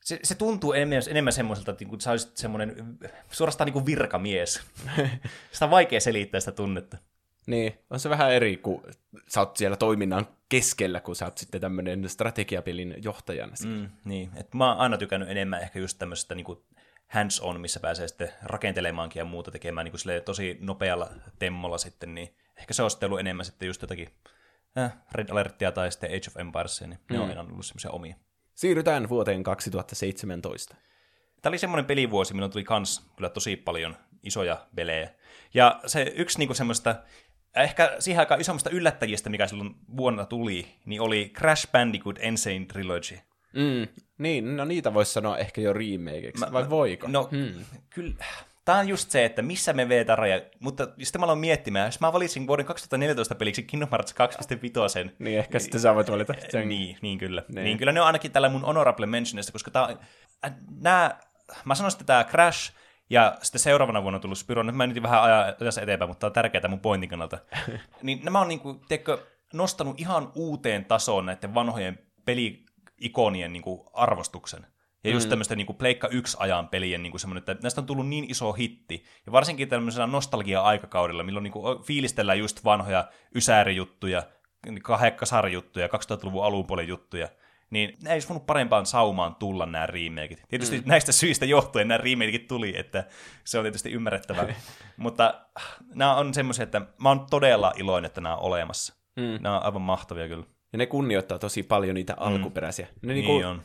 [0.00, 2.98] se, se tuntuu enemmän, enemmän semmoiselta, että niinku, sä olisit semmoinen
[3.30, 4.60] suorastaan niinku virkamies.
[5.52, 6.98] sitä on vaikea selittää sitä tunnetta.
[7.46, 8.82] Niin, on se vähän eri, kun
[9.28, 13.52] sä oot siellä toiminnan keskellä, kun sä oot sitten tämmöinen strategiapelin johtajana.
[13.64, 16.66] Mm, niin, että mä oon aina tykännyt enemmän ehkä just tämmöisestä niinku
[17.08, 22.36] hands-on, missä pääsee sitten rakentelemaankin ja muuta tekemään niin kuin tosi nopealla temmolla sitten, niin
[22.56, 24.08] ehkä se on sitten ollut enemmän sitten just jotakin
[24.78, 27.14] äh, Red Alertia tai sitten Age of Empires, niin mm.
[27.14, 28.16] ne on aina ollut semmoisia omia.
[28.58, 30.76] Siirrytään vuoteen 2017.
[31.42, 35.10] Tämä oli semmoinen pelivuosi, milloin tuli kans kyllä tosi paljon isoja pelejä.
[35.54, 36.94] Ja se yksi niinku semmoista,
[37.56, 43.18] ehkä siihen aikaan isommasta yllättäjistä, mikä silloin vuonna tuli, niin oli Crash Bandicoot Insane Trilogy.
[43.52, 47.08] Mm, niin, no niitä voisi sanoa ehkä jo remakeiksi, vai voiko?
[47.08, 47.64] No, hmm.
[47.90, 48.14] kyllä,
[48.68, 50.40] Tämä on just se, että missä me vetään raja.
[50.60, 54.14] Mutta sitten mä aloin miettimään, jos mä valitsin vuoden 2014 peliksi Kingdom Hearts
[55.04, 55.10] 2.5.
[55.18, 56.68] Niin, ehkä sitten sä voit valita sen.
[56.68, 57.42] Niin, niin kyllä.
[57.48, 57.64] Niin.
[57.64, 59.96] niin kyllä ne on ainakin tällä mun honorable mentionista, koska tää,
[60.44, 61.20] äh, nää,
[61.64, 62.72] mä sanoisin, että tämä Crash
[63.10, 64.62] ja sitten seuraavana vuonna on tullut Spyro.
[64.62, 65.22] Nyt mä nyt vähän
[65.60, 67.38] ajassa eteenpäin, mutta tämä on tärkeää mun pointin kannalta.
[68.02, 69.18] niin nämä on niinku, teikö,
[69.52, 72.64] nostanut ihan uuteen tasoon näiden vanhojen peli
[72.98, 74.66] ikonien niin kuin, arvostuksen.
[75.04, 75.30] Ja just mm.
[75.30, 79.04] tämmöistä niin Pleikka 1-ajan pelien niin kuin semmoinen, että näistä on tullut niin iso hitti.
[79.26, 84.22] Ja varsinkin tämmöisellä nostalgia-aikakaudella, milloin niin kuin, fiilistellään just vanhoja ysäärijuttuja,
[85.16, 87.28] kasarijuttuja, 2000-luvun alunpuolen juttuja,
[87.70, 90.42] niin ne ei olisi voinut parempaan saumaan tulla nämä remakeit.
[90.48, 90.82] Tietysti mm.
[90.86, 93.04] näistä syistä johtuen nämä remakeit tuli, että
[93.44, 94.46] se on tietysti ymmärrettävää.
[94.96, 95.40] Mutta
[95.94, 98.94] nämä on semmoisia, että mä oon todella iloinen, että nämä on olemassa.
[99.16, 99.38] Mm.
[99.40, 100.44] Nämä on aivan mahtavia kyllä.
[100.72, 102.18] Ja ne kunnioittaa tosi paljon niitä mm.
[102.18, 102.86] alkuperäisiä.
[103.02, 103.62] Ne, niin niinku, on.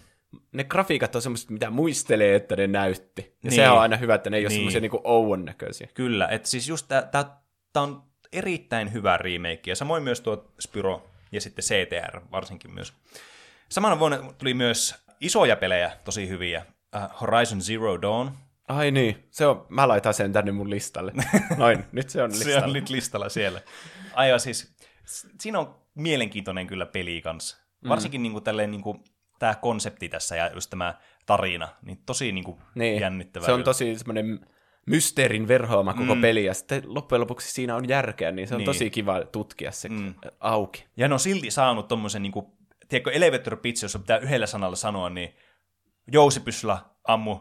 [0.52, 3.22] Ne grafiikat on semmoiset, mitä muistelee, että ne näytti.
[3.22, 3.56] Ja niin.
[3.56, 4.48] se on aina hyvä, että ne ei niin.
[4.48, 5.88] ole semmoisia niinku ouon näköisiä.
[5.94, 11.42] Kyllä, että siis just tämä on erittäin hyvä remake, ja samoin myös tuo Spyro ja
[11.42, 12.94] sitten CTR varsinkin myös.
[13.70, 16.66] Samana vuonna tuli myös isoja pelejä, tosi hyviä.
[16.96, 18.32] Uh, Horizon Zero Dawn.
[18.68, 21.12] Ai niin, se on, mä laitan sen tänne mun listalle.
[21.58, 22.60] Noin, nyt se on listalla.
[22.60, 23.62] se on nyt listalla siellä.
[24.14, 24.76] Aivan siis,
[25.40, 27.58] siinä on mielenkiintoinen kyllä peli kanssa.
[27.82, 27.90] Mm.
[27.90, 29.04] Varsinkin niin kuin, tälleen, niin kuin,
[29.44, 30.94] tämä konsepti tässä ja just tämä
[31.26, 33.02] tarina, niin tosi niin kuin, niin.
[33.02, 33.46] jännittävää.
[33.46, 34.40] Se on tosi semmoinen
[34.86, 36.22] mysteerin verhoama koko mm.
[36.22, 38.66] peli, ja sitten loppujen lopuksi siinä on järkeä, niin se on niin.
[38.66, 40.14] tosi kiva tutkia se mm.
[40.40, 40.86] auki.
[40.98, 42.46] Ja ne on silti saanut tommosen, niin kuin,
[42.90, 45.36] tiedätkö, elevator pitch, jos pitää yhdellä sanalla sanoa, niin
[46.12, 47.40] jousipyssylä ammu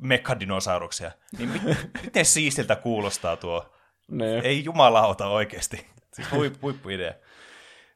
[0.00, 1.10] mekadinosauruksia.
[1.38, 1.62] Niin mit,
[2.04, 3.74] miten siistiltä kuulostaa tuo?
[4.08, 4.38] Ne.
[4.38, 5.86] Ei jumalauta oikeasti.
[6.12, 7.14] Siis huip, huippuidea.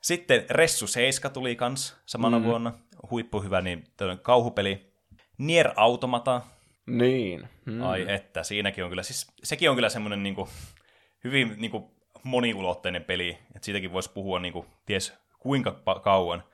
[0.01, 2.45] Sitten Ressu 7 tuli kans samana mm.
[2.45, 2.73] vuonna.
[3.11, 3.85] Huippuhyvä, niin
[4.23, 4.93] kauhupeli.
[5.39, 6.41] Nier Automata.
[6.87, 7.49] Niin.
[7.65, 7.83] Mm.
[7.83, 10.37] Ai että, siinäkin on kyllä, siis sekin on kyllä semmoinen niin
[11.25, 11.85] hyvin niin kuin,
[12.23, 16.45] moniulotteinen peli, että siitäkin voisi puhua niin kuin, ties kuinka kauan.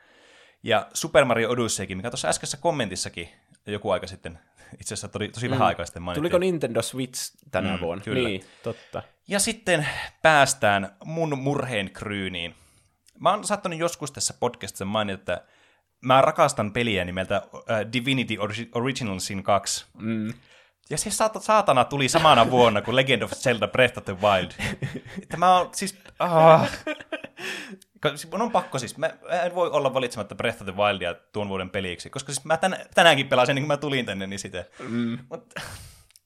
[0.62, 3.29] Ja Super Mario Odysseykin, mikä tuossa äskeisessä kommentissakin
[3.66, 4.39] joku aika sitten,
[4.81, 5.53] itse asiassa tosi, tosi mm.
[5.53, 6.23] vähän aikaa sitten mainittiin.
[6.23, 8.05] Tuliko Nintendo Switch tänä mm, vuonna?
[8.05, 8.29] Kyllä.
[8.29, 9.03] Niin, totta.
[9.29, 9.87] Ja sitten
[10.23, 12.55] päästään mun murheen kryyniin.
[13.21, 15.47] Mä oon saattanut joskus tässä podcastissa mainita, että
[16.05, 17.63] mä rakastan peliä nimeltä uh,
[17.93, 18.37] Divinity
[18.75, 19.87] Originalsin 2.
[19.99, 20.33] Mm.
[20.91, 21.11] Ja se
[21.41, 24.51] saatana tuli samana vuonna kuin Legend of Zelda Breath of the Wild.
[25.29, 25.99] Tämä on siis...
[26.19, 26.71] Ah.
[28.31, 29.11] Mun on pakko siis, mä
[29.45, 32.77] en voi olla valitsematta Breath of the Wildia tuon vuoden peliksi, koska siis mä tän,
[32.95, 34.65] tänäänkin pelasin, niin kun mä tulin tänne, niin sitä.
[34.89, 35.19] Mm.
[35.31, 35.55] Mut,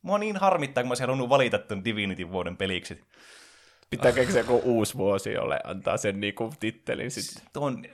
[0.03, 3.05] mua niin harmittaa, kun mä olisin halunnut valita tuon Divinity vuoden peliksi.
[3.91, 7.11] Pitää keksiä joku uusi vuosi, jolle antaa sen niinku tittelin.
[7.11, 7.43] Sit.
[7.53, 7.85] Tuon,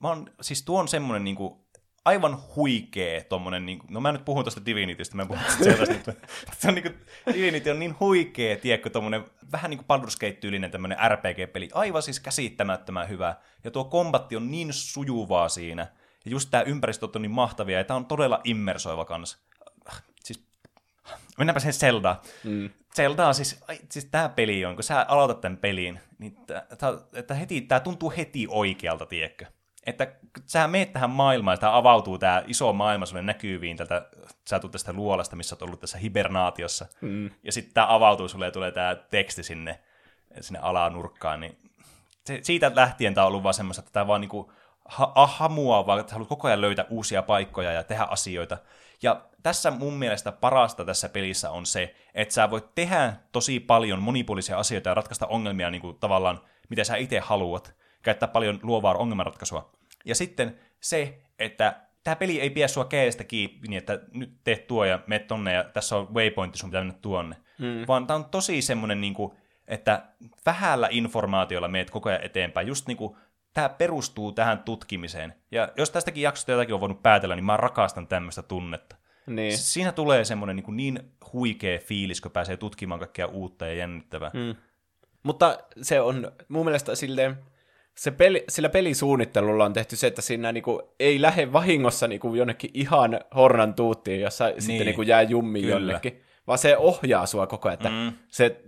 [0.00, 1.66] mä oon, siis tuo on semmoinen niinku,
[2.04, 6.12] aivan huikee tommonen, niinku, no mä nyt puhun tuosta Divinitystä, mä en puhu sellaista,
[6.58, 6.90] se on niinku,
[7.32, 13.08] Divinity on niin huikee, tiedätkö, tommonen vähän niinku Baldur's Gate-tyylinen tämmönen RPG-peli, aivan siis käsittämättömän
[13.08, 15.82] hyvä, ja tuo kombatti on niin sujuvaa siinä,
[16.24, 19.38] ja just tää ympäristö on niin mahtavia, ja tää on todella immersoiva kanssa.
[21.40, 22.16] Mennäänpä sen Zelda.
[22.44, 22.70] Mm.
[22.96, 26.36] Zelda on siis, siis tämä peli on, kun sä aloitat tämän pelin, niin
[27.14, 29.46] että heti, tää tuntuu heti oikealta, tiedätkö?
[29.86, 30.12] Että
[30.46, 34.08] sä meet tähän maailmaan, ja avautuu tämä iso maailma sulle näkyviin tältä,
[34.48, 37.30] sä tulet tästä luolasta, missä olet ollut tässä hibernaatiossa, mm.
[37.42, 39.80] ja sitten tämä avautuu sulle ja tulee tämä teksti sinne,
[40.40, 41.58] sinne alanurkkaan, niin
[42.26, 44.52] se, siitä lähtien tämä on ollut vaan semmoista, että tämä vaan niinku
[44.84, 48.58] ha- hamua, vaan että haluat koko ajan löytää uusia paikkoja ja tehdä asioita.
[49.02, 54.02] Ja tässä mun mielestä parasta tässä pelissä on se, että sä voit tehdä tosi paljon
[54.02, 57.74] monipuolisia asioita ja ratkaista ongelmia niin kuin tavallaan, mitä sä itse haluat.
[58.02, 59.72] Käyttää paljon luovaa ongelmanratkaisua.
[60.04, 64.66] Ja sitten se, että tämä peli ei pidä sua käestä kiinni, niin että nyt teet
[64.66, 67.36] tuo ja meet tonne ja tässä on waypointti, sun pitää mennä tuonne.
[67.58, 67.84] Mm.
[67.88, 69.32] Vaan tämä on tosi semmoinen, niin kuin,
[69.68, 70.02] että
[70.46, 72.66] vähällä informaatiolla meet koko ajan eteenpäin.
[72.66, 73.16] Just niin kuin
[73.54, 75.34] tämä perustuu tähän tutkimiseen.
[75.50, 78.96] Ja jos tästäkin jaksosta jotakin on voinut päätellä, niin mä rakastan tämmöistä tunnetta.
[79.26, 79.58] Niin.
[79.58, 81.00] Siinä tulee semmoinen niin, niin
[81.32, 84.30] huikea fiilis, kun pääsee tutkimaan kaikkea uutta ja jännittävää.
[84.34, 84.54] Mm.
[85.22, 87.36] Mutta se on mun mielestä silleen,
[87.94, 92.70] se peli, sillä pelisuunnittelulla on tehty se, että siinä niinku ei lähde vahingossa niinku jonnekin
[92.74, 94.62] ihan hornan tuuttiin, jossa niin.
[94.62, 95.76] sitten niinku jää jummiin Kyllä.
[95.76, 98.12] jonnekin, vaan se ohjaa sua koko ajan, että Mm.
[98.28, 98.60] se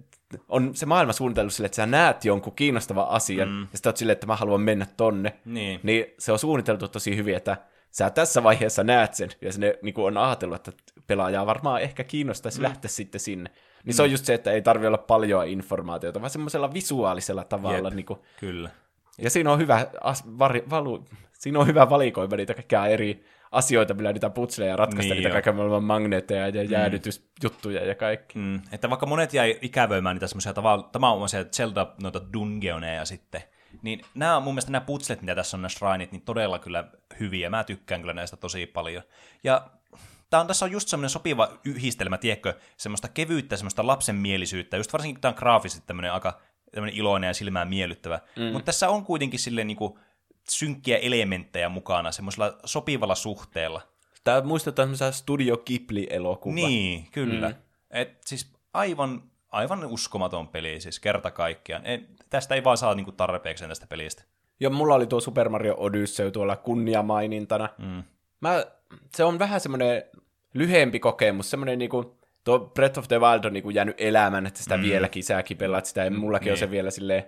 [0.48, 3.60] on se maailma suunnitellut sille, että sä näet jonkun kiinnostavan asian, mm.
[3.60, 5.38] ja sitten oot silleen, että mä haluan mennä tonne.
[5.44, 5.80] Niin.
[5.82, 7.56] Niin se on suunniteltu tosi hyvin, että
[7.90, 10.72] sä tässä vaiheessa näet sen, ja sinne niin on ajatellut, että
[11.06, 12.62] pelaajaa varmaan ehkä kiinnostaisi mm.
[12.62, 13.50] lähteä sitten sinne.
[13.50, 13.96] Niin mm.
[13.96, 17.88] se on just se, että ei tarvi olla paljon informaatiota, vaan semmoisella visuaalisella tavalla.
[17.88, 17.94] Jep.
[17.94, 18.70] Niin kuin, Kyllä.
[19.18, 23.94] ja siinä on hyvä, as, vari, valu, siinä on hyvä valikoima niitä kaikkia eri asioita,
[23.94, 28.38] millä niitä putseleja ratkaista, Niin niitä kaiken maailman magneetteja ja jäädytysjuttuja ja kaikki.
[28.38, 28.60] Mm.
[28.72, 33.42] Että vaikka monet jäi ikävöimään niitä semmoisia tava- tavanomaisia Zelda noita dungeoneja sitten,
[33.82, 36.84] niin nämä on mun mielestä nämä putslet, mitä tässä on nämä shrineit, niin todella kyllä
[37.20, 37.50] hyviä.
[37.50, 39.02] Mä tykkään kyllä näistä tosi paljon.
[39.44, 39.70] Ja
[40.30, 45.14] tää on, tässä on just semmoinen sopiva yhdistelmä, tiedätkö, semmoista kevyyttä, semmoista lapsenmielisyyttä, just varsinkin
[45.14, 46.40] kun tämä on graafisesti tämmöinen aika
[46.74, 48.20] tämmöinen iloinen ja silmään miellyttävä.
[48.36, 48.42] Mm.
[48.44, 49.98] Mutta tässä on kuitenkin silleen niinku
[50.48, 53.82] synkkiä elementtejä mukana semmoisella sopivalla suhteella.
[54.24, 56.54] Tämä muistuttaa semmoisia Studio Ghibli-elokuvaa.
[56.54, 57.48] Niin, kyllä.
[57.48, 57.54] Mm.
[57.90, 61.86] Et siis aivan, aivan uskomaton peli, siis kerta kaikkiaan.
[61.86, 64.22] Et, tästä ei vaan saa niinku tarpeeksi tästä pelistä.
[64.60, 67.68] Ja mulla oli tuo Super Mario Odyssey tuolla kunniamainintana.
[67.78, 68.02] Mm.
[68.40, 68.64] Mä,
[69.14, 70.02] se on vähän semmoinen
[70.54, 74.76] lyhyempi kokemus, semmoinen niinku, tuo Breath of the Wild on niinku jäänyt elämään, että sitä
[74.76, 74.82] mm.
[74.82, 76.52] vieläkin säkin pelaat sitä, ja mullakin niin.
[76.52, 77.24] on se vielä silleen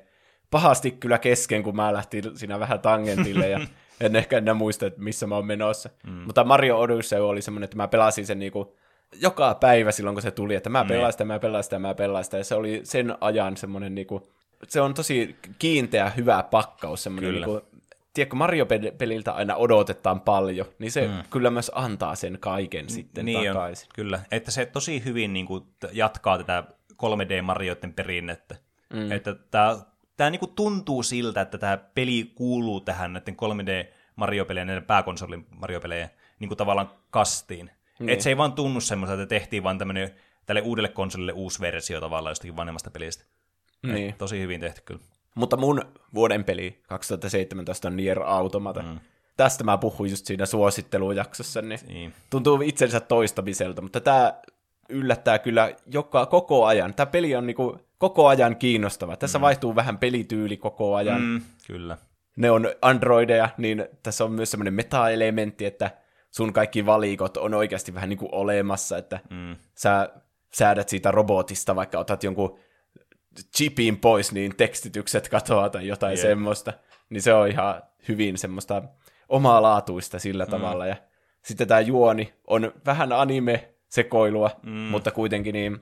[0.51, 3.61] pahasti kyllä kesken, kun mä lähtin siinä vähän tangentille, ja
[4.01, 5.91] en ehkä enää muista, että missä mä oon menossa.
[6.07, 6.13] Mm.
[6.13, 8.77] Mutta Mario Odyssey oli semmoinen, että mä pelasin sen niinku
[9.21, 12.25] joka päivä silloin, kun se tuli, että mä pelaan sitä, mä pelaan sitä, mä pelaan
[12.25, 14.29] sitä, ja se oli sen ajan semmoinen niinku,
[14.69, 17.47] se on tosi kiinteä, hyvä pakkaus, semmoinen Kyllä.
[17.47, 17.67] niinku,
[18.15, 21.15] tiedätkö, Mario-peliltä aina odotetaan paljon, niin se mm.
[21.31, 23.87] kyllä myös antaa sen kaiken sitten niin takaisin.
[23.87, 24.21] On, kyllä.
[24.31, 28.57] Että se tosi hyvin niinku t- jatkaa tätä 3D-marioiden perinnettä.
[28.93, 29.13] Mm.
[29.13, 29.79] Että tämä
[30.17, 36.09] tää niinku tuntuu siltä, että tämä peli kuuluu tähän näiden 3D-Mario-pelejä, näiden pääkonsolin Mario-pelejä
[36.39, 37.71] niinku tavallaan kastiin.
[37.99, 38.09] Niin.
[38.11, 40.11] Että se ei vaan tunnu semmoista, että tehtiin vaan tämmöinen
[40.47, 43.25] tälle uudelle konsolille uusi versio tavallaan jostakin vanhemmasta pelistä.
[43.83, 44.11] Niin.
[44.11, 45.01] Et tosi hyvin tehty kyllä.
[45.35, 45.83] Mutta mun
[46.15, 48.83] vuoden peli 2017 on Nier Automata.
[48.83, 48.99] Mm.
[49.37, 52.13] Tästä mä puhuin just siinä suosittelujaksossa, niin, Niin.
[52.31, 54.35] tuntuu itsensä toistamiselta, mutta tämä
[54.89, 56.95] yllättää kyllä joka, koko ajan.
[56.95, 59.17] Tämä peli on niinku koko ajan kiinnostava.
[59.17, 59.43] Tässä mm.
[59.43, 61.23] vaihtuu vähän pelityyli koko ajan.
[61.23, 61.41] Mm.
[61.67, 61.99] Kyllä.
[62.37, 65.91] Ne on androideja, niin tässä on myös semmoinen meta-elementti, että
[66.31, 69.57] sun kaikki valikot on oikeasti vähän niin kuin olemassa, että Mm.
[69.75, 70.09] sä
[70.55, 72.59] säädät siitä robotista, vaikka otat jonkun
[73.57, 76.23] chipin pois, niin tekstitykset katoaa tai jotain yeah.
[76.23, 76.73] semmoista.
[77.11, 78.83] Niin se on ihan hyvin semmoista
[79.29, 80.51] omaa laatuista sillä mm.
[80.51, 80.87] tavalla.
[80.87, 80.97] Ja
[81.43, 84.71] sitten tämä juoni on vähän anime-sekoilua, mm.
[84.71, 85.81] mutta kuitenkin niin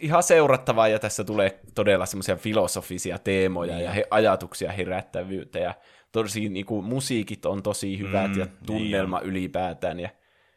[0.00, 3.84] ihan seurattavaa, ja tässä tulee todella semmoisia filosofisia teemoja Niin.
[3.84, 5.74] ja he, ajatuksia herättävyyttä, ja
[6.12, 10.08] tosi niin kuin, musiikit on tosi hyvät, Mm, ja niin tunnelma ylipäätään, ja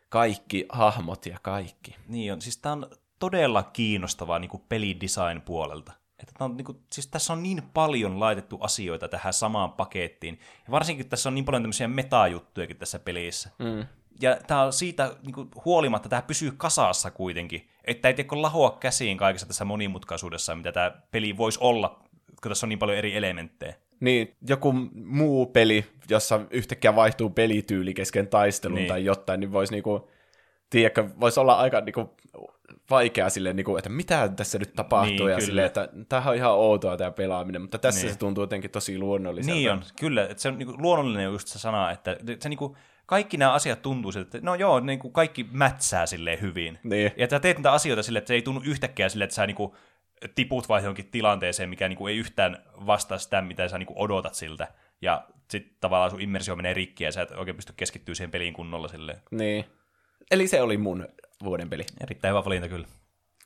[0.10, 1.96] kaikki hahmot ja kaikki.
[2.08, 5.94] Niin on, siis tää on todella kiinnostavaa niin kuin pelidesign puolelta.
[6.20, 10.40] Että on, niin kuin, siis tässä on niin paljon laitettu asioita tähän samaan pakettiin.
[10.66, 13.50] Ja varsinkin tässä on niin paljon tämmöisiä metajuttujakin tässä pelissä.
[13.60, 13.86] Mm.
[14.22, 17.70] Ja tämä on siitä niin kuin, huolimatta, tämä pysyy kasassa kuitenkin.
[17.86, 22.00] Että ei tiedä lahoa käsiin kaikessa tässä monimutkaisuudessa, mitä tämä peli voisi olla,
[22.42, 23.74] kun tässä on niin paljon eri elementtejä.
[24.00, 24.74] Niin, joku
[25.06, 28.88] muu peli, jossa yhtäkkiä vaihtuu pelityyli kesken taistelun Niin.
[28.88, 30.10] tai jotain, niin voisi niinku,
[30.70, 32.16] tiedätkö, voisi olla aika niinku,
[32.90, 35.46] vaikea silleen, niinku, että mitä tässä nyt tapahtuu, Niin, ja kyllä.
[35.46, 38.14] silleen, että tämähän on ihan outoa tämä pelaaminen, mutta tässä Niin.
[38.14, 39.56] se tuntuu jotenkin tosi luonnolliselta.
[39.56, 40.24] Niin on, kyllä.
[40.24, 42.76] Että se on niin luonnollinen on just se sana, että se niin kuin,
[43.10, 46.80] kaikki nämä asiat tuntuu siltä, että no joo, niin kuin kaikki mätsää silleen hyvin.
[46.84, 47.12] Niin.
[47.18, 49.56] Ja sä teet niitä asioita silleen, että se ei tunnu yhtäkkiä silleen, että sä niin
[49.56, 49.72] kuin,
[50.36, 53.98] tiput vaan johonkin tilanteeseen, mikä niin kuin, ei yhtään vastaa sitä, mitä sä niin kuin,
[53.98, 54.68] odotat siltä.
[55.02, 58.54] Ja sitten tavallaan sun immersio menee rikki ja sä et oikein pysty keskittyä siihen peliin
[58.54, 59.22] kunnolla silleen.
[59.32, 59.66] niin.
[60.32, 61.08] Eli se oli mun
[61.44, 61.86] vuoden peli.
[62.02, 62.88] Erittäin hyvä valinta kyllä.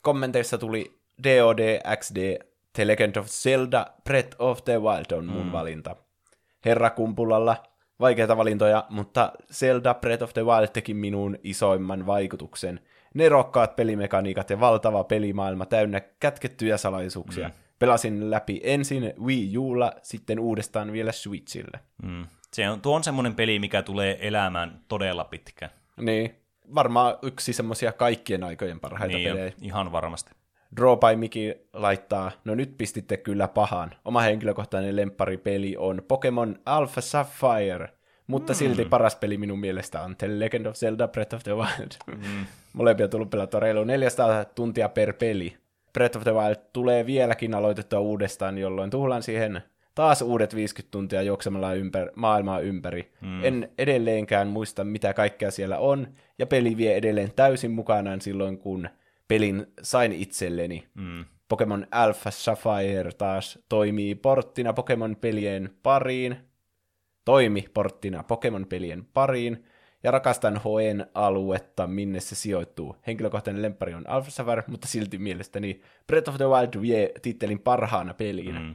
[0.02, 2.38] Kommenteissa tuli DOD XD
[2.72, 5.52] The Legend of Zelda Breath of the Wild on mun mm.
[5.52, 5.96] valinta.
[6.64, 12.80] Herra Kumpulalla vaikeita valintoja, mutta Zelda Breath of the Wild teki minuun isoimman vaikutuksen.
[13.14, 17.48] Nerokkaat pelimekaniikat ja valtava pelimaailma täynnä kätkettyjä salaisuuksia.
[17.48, 17.54] Mm.
[17.78, 21.80] Pelasin läpi ensin Wii Ulla, sitten uudestaan vielä Switchille.
[22.02, 22.26] Mm.
[22.52, 25.70] Se on, tuo on semmoinen peli, mikä tulee elämään todella pitkään.
[26.00, 26.34] Niin,
[26.74, 29.46] varmaan yksi semmoisia kaikkien aikojen parhaita Niin, pelejä.
[29.46, 30.30] on, ihan varmasti.
[30.76, 33.90] Draw by Miki laittaa, no nyt pistitte kyllä pahan.
[34.04, 37.88] Oma henkilökohtainen lempparipeli on Pokemon Alpha Sapphire,
[38.26, 38.56] mutta mm.
[38.56, 41.92] silti paras peli minun mielestä on The Legend of Zelda Breath of the Wild.
[42.06, 42.46] Mm.
[42.72, 45.56] Molempia tullut pelattua reilu 400 tuntia per peli.
[45.92, 49.62] Breath of the Wild tulee vieläkin aloitettua uudestaan, jolloin tuhlaan siihen
[49.94, 53.12] taas uudet 50 tuntia juoksemalla ympär, maailmaa ympäri.
[53.20, 53.44] Mm.
[53.44, 58.88] En edelleenkään muista, mitä kaikkea siellä on, ja peli vie edelleen täysin mukanaan silloin, kun
[59.28, 60.86] pelin sain itselleni.
[60.94, 61.24] Mm.
[61.48, 66.36] Pokemon Alpha Sapphire taas toimii porttina Pokemon-pelien pariin,
[67.24, 69.64] toimi porttina Pokemon-pelien pariin,
[70.02, 72.96] ja rakastan Hoen aluetta, minne se sijoittuu.
[73.06, 78.14] Henkilökohtainen lempari on Alpha Sapphire, mutta silti mielestäni Breath of the Wild vie tittelin parhaana
[78.14, 78.54] peliin.
[78.54, 78.74] Mm.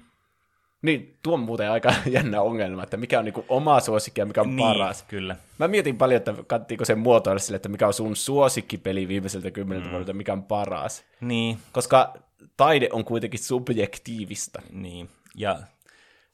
[0.81, 4.41] Niin, tuo on muuten aika jännä ongelma, että mikä on niinku oma suosikki ja mikä
[4.41, 5.03] on niin, paras.
[5.03, 5.35] kyllä.
[5.57, 9.87] Mä mietin paljon, että kattiinko sen muotoilla sille, että mikä on sun suosikkipeli viimeiseltä kymmeneltä
[9.87, 9.91] mm.
[9.91, 11.03] vuodelta, mikä on paras.
[11.21, 11.57] Niin.
[11.71, 12.13] Koska
[12.57, 14.61] taide on kuitenkin subjektiivista.
[14.71, 15.59] Niin, ja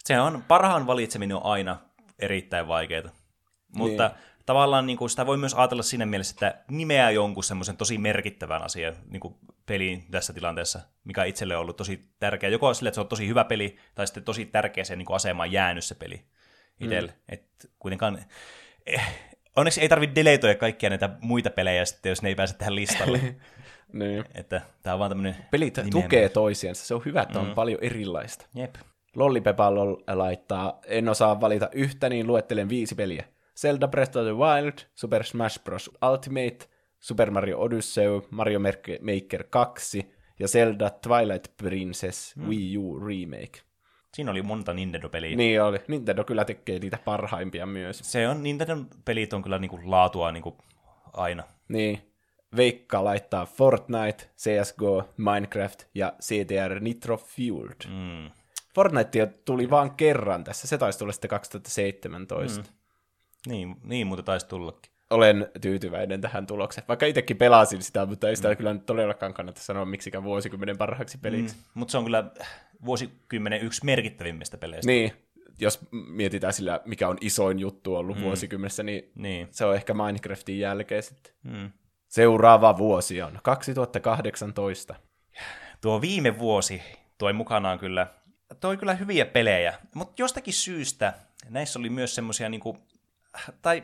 [0.04, 1.78] se on, parhaan valitseminen on aina
[2.20, 3.10] erittäin vaikeaa.
[3.76, 7.78] Mutta niin tavallaan niin kuin, sitä voi myös ajatella siinä mielessä, että nimeää jonkun semmoisen
[7.78, 9.36] tosi merkittävän asian niin kuin
[9.66, 12.50] peliin tässä tilanteessa, mikä itselle on ollut tosi tärkeä.
[12.50, 15.84] Joko sille, että se on tosi hyvä peli, tai sitten tosi tärkeäseen niin asemaan jäänyt
[15.84, 16.26] se peli
[16.80, 17.12] itselle.
[17.12, 17.18] Mm.
[17.30, 17.46] Et
[17.80, 18.20] kuitenkaan,
[18.86, 19.02] eh,
[19.56, 23.20] onneksi ei tarvitse deletoida kaikkia näitä muita pelejä sitten, jos ne ei pääse tähän listalle.
[23.94, 24.26] niin.
[24.36, 27.54] Että tämä on vaan tämmöinen Pelit tukee toisiansa, se on hyvä, että on mm.
[27.54, 28.46] paljon erilaista.
[28.56, 28.76] Jep.
[29.16, 29.76] Lollipepa
[30.16, 33.26] laittaa, en osaa valita yhtä, niin luettelen viisi peliä.
[33.58, 35.92] Zelda Breath of the Wild, Super Smash Bros.
[36.12, 36.68] Ultimate,
[37.06, 38.60] Super Mario Odyssey, Mario
[39.02, 42.50] Maker 2 ja Zelda Twilight Princess hmm.
[42.50, 43.62] Wii U Remake.
[44.14, 45.36] Siinä oli monta Nintendo-peliä.
[45.36, 45.80] Niin oli.
[45.88, 48.00] Nintendo kyllä tekee niitä parhaimpia myös.
[48.04, 50.58] Se on, Nintendo-pelit on kyllä niinku laatua niinku
[51.14, 51.44] aina.
[51.68, 52.12] Niin.
[52.56, 57.88] Veikka laittaa Fortnite, CSGO, Minecraft ja CTR Nitro Fueled.
[57.88, 58.32] Mm.
[58.76, 62.62] Fortnite tuli vaan kerran tässä, se taisi tulla sitten 2017.
[62.62, 62.68] Mm.
[63.48, 64.95] Niin, niin mutta taisi tullakin.
[65.10, 66.88] Olen tyytyväinen tähän tulokseen.
[66.88, 68.58] Vaikka itsekin pelasin sitä, mutta ei sitä mm.
[68.58, 71.56] kyllä nyt todellakaan kannata sanoa miksikään vuosikymmenen parhaaksi peliksi.
[71.56, 71.62] Mm.
[71.74, 72.24] Mutta se on kyllä
[72.86, 74.92] vuosikymmenen yksi merkittävimmistä peleistä.
[74.92, 75.14] Niin,
[75.60, 78.24] jos mietitään sillä, mikä on isoin juttu ollut mm.
[78.24, 81.34] vuosikymmenessä, niin, niin se on ehkä Minecraftin jälkeen sitten.
[81.44, 81.72] Mm.
[82.08, 84.96] Seuraava vuosi on 2018.
[85.82, 86.82] Tuo viime vuosi
[87.18, 88.08] toi mukanaan kyllä,
[88.60, 91.14] toi kyllä hyviä pelejä, mutta jostakin syystä
[91.50, 92.78] näissä oli myös semmoisia niinku
[93.62, 93.82] tai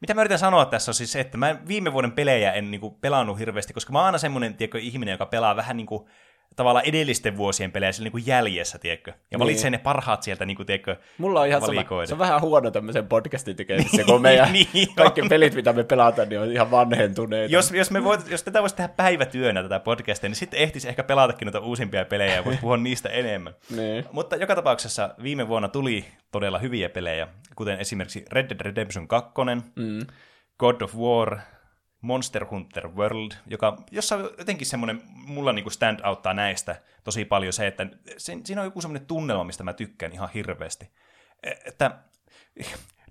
[0.00, 2.90] mitä mä yritän sanoa tässä on siis se, että mä viime vuoden pelejä en niinku
[2.90, 6.08] pelannut hirveästi, koska mä oon aina semmoinen ihminen, joka pelaa vähän niin kuin
[6.56, 9.10] tavallaan edellisten vuosien pelejä sillä niin jäljessä, tiedätkö?
[9.10, 9.38] Ja niin.
[9.38, 12.70] valitsee ne parhaat sieltä, niin kuin, tiedätkö, Mulla on ihan sama, se on vähän huono
[12.70, 17.52] tämmöisen podcastin tekemisessä, kun meidän niin, kaikki pelit, mitä me pelataan, niin on ihan vanhentuneita.
[17.54, 21.02] Jos, jos, me voit, jos tätä voisi tehdä päivätyönä tätä podcastia, niin sitten ehtisi ehkä
[21.04, 23.54] pelatakin noita uusimpia pelejä ja voisi puhua niistä enemmän.
[23.76, 24.04] niin.
[24.12, 29.32] Mutta joka tapauksessa viime vuonna tuli todella hyviä pelejä, kuten esimerkiksi Red Dead Redemption 2,
[29.76, 30.06] mm.
[30.58, 31.38] God of War,
[32.00, 37.52] Monster Hunter World, joka, jossa on jotenkin semmoinen, mulla niinku stand outtaa näistä tosi paljon
[37.52, 40.90] se, että se, siinä on joku semmoinen tunnelma, mistä mä tykkään ihan hirveästi.
[41.42, 41.90] E, että,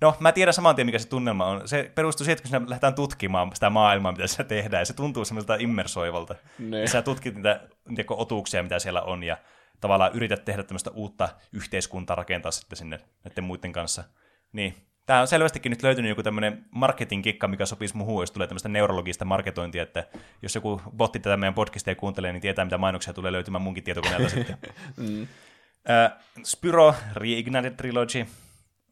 [0.01, 1.67] no, mä tiedän saman tien, mikä se tunnelma on.
[1.67, 4.93] Se perustuu siihen, että kun sinä lähdetään tutkimaan sitä maailmaa, mitä se tehdään, ja se
[4.93, 6.35] tuntuu semmoiselta immersoivalta.
[6.59, 6.81] Ne.
[6.81, 9.37] Ja sä tutkit niitä, niitä otuuksia, mitä siellä on, ja
[9.81, 14.03] tavallaan yrität tehdä tämmöistä uutta yhteiskuntaa rakentaa sitten sinne näiden muiden kanssa.
[14.51, 18.69] Niin, Tämä on selvästikin nyt löytynyt joku tämmöinen marketing-kikka, mikä sopisi muuhun, jos tulee tämmöistä
[18.69, 20.07] neurologista marketointia, että
[20.41, 24.29] jos joku botti tätä meidän podcastia kuuntelee, niin tietää, mitä mainoksia tulee löytymään munkin tietokoneelta
[24.29, 24.57] sitten.
[24.97, 25.21] mm.
[25.21, 28.25] uh, Spyro Reignited Trilogy,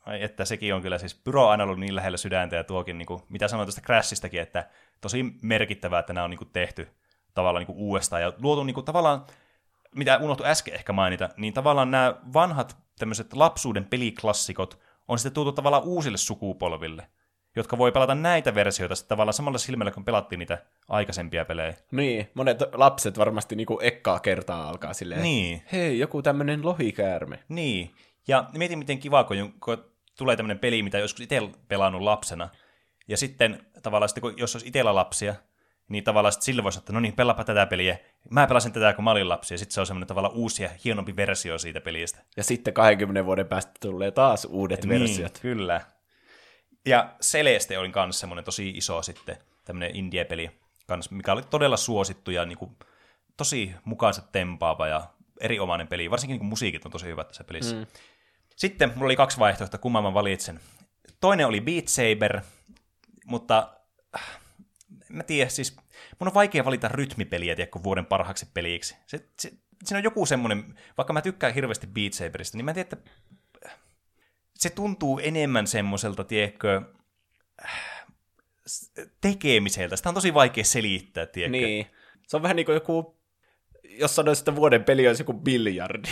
[0.06, 2.98] Ai, että sekin on kyllä siis, Pyro on aina ollut niin lähellä sydäntä ja tuokin,
[2.98, 4.70] niin kuin, mitä sanoin tuosta Crashistakin, että
[5.02, 6.88] tosi merkittävää, että nämä on niin kuin, tehty
[7.34, 9.26] tavallaan niin kuin, uudestaan ja luotu niin kuin, tavallaan,
[9.96, 15.52] mitä unohtui äsken ehkä mainita, niin tavallaan nämä vanhat tämmöiset lapsuuden peliklassikot on sitten tuotu
[15.52, 17.08] tavallaan uusille sukupolville,
[17.56, 21.74] jotka voi pelata näitä versioita sitten tavallaan samalla silmällä, kun pelattiin niitä aikaisempia pelejä.
[21.92, 25.64] Niin, monet lapset varmasti niinku ekkaa kertaa alkaa silleen, niin.
[25.72, 27.40] hei, joku tämmöinen lohikäärme.
[27.50, 27.92] Niin,
[28.28, 29.86] ja mietin miten kiva, kun, kun
[30.18, 32.50] tulee tämmöinen peli, mitä joskus itse pelannut lapsena,
[33.08, 35.36] ja sitten tavallaan sitten, kun, jos olisi itsellä lapsia,
[35.90, 37.98] niin tavallaan sitten sille voisi että no niin, pelapa tätä peliä.
[38.30, 40.70] Mä pelasin tätä, kun mä olin lapsi, ja sitten se on semmoinen tavallaan uusi ja
[40.86, 42.20] hienompi versio siitä pelistä.
[42.38, 45.40] Ja sitten 20 vuoden päästä tulee taas uudet niin, versiot.
[45.40, 45.82] kyllä.
[46.86, 50.52] Ja Celeste oli myös semmoinen tosi iso sitten, tämmöinen indie-peli,
[50.88, 52.76] kans, mikä oli todella suosittu ja niin kuin,
[53.38, 55.10] tosi mukaansa tempaava ja
[55.42, 56.12] erinomainen peli.
[56.12, 57.76] Varsinkin niin kuin musiikit on tosi hyvät tässä pelissä.
[57.76, 57.86] Mm.
[58.56, 60.60] Sitten mulla oli kaksi vaihtoehtoa, kumman mä valitsen.
[61.22, 62.42] Toinen oli Beat Saber,
[63.26, 63.70] mutta
[65.16, 65.76] mä tiedän, siis
[66.20, 68.96] mun on vaikea valita rytmipeliä, tiedätkö, vuoden parhaaksi peliksi.
[69.08, 69.52] Se, se,
[69.84, 73.12] siinä on joku semmoinen, vaikka mä tykkään hirveästi Beat Saberista, niin mä tiedän, että
[74.56, 76.82] se tuntuu enemmän semmoiselta, tiedätkö,
[79.22, 79.96] tekemiseltä.
[79.96, 81.58] Sitä on tosi vaikea selittää, tiedätkö?
[81.58, 81.88] Niin.
[82.28, 83.20] Se on vähän niin kuin joku,
[84.00, 86.10] jos sanoisi, että vuoden peli olisi joku biljardi.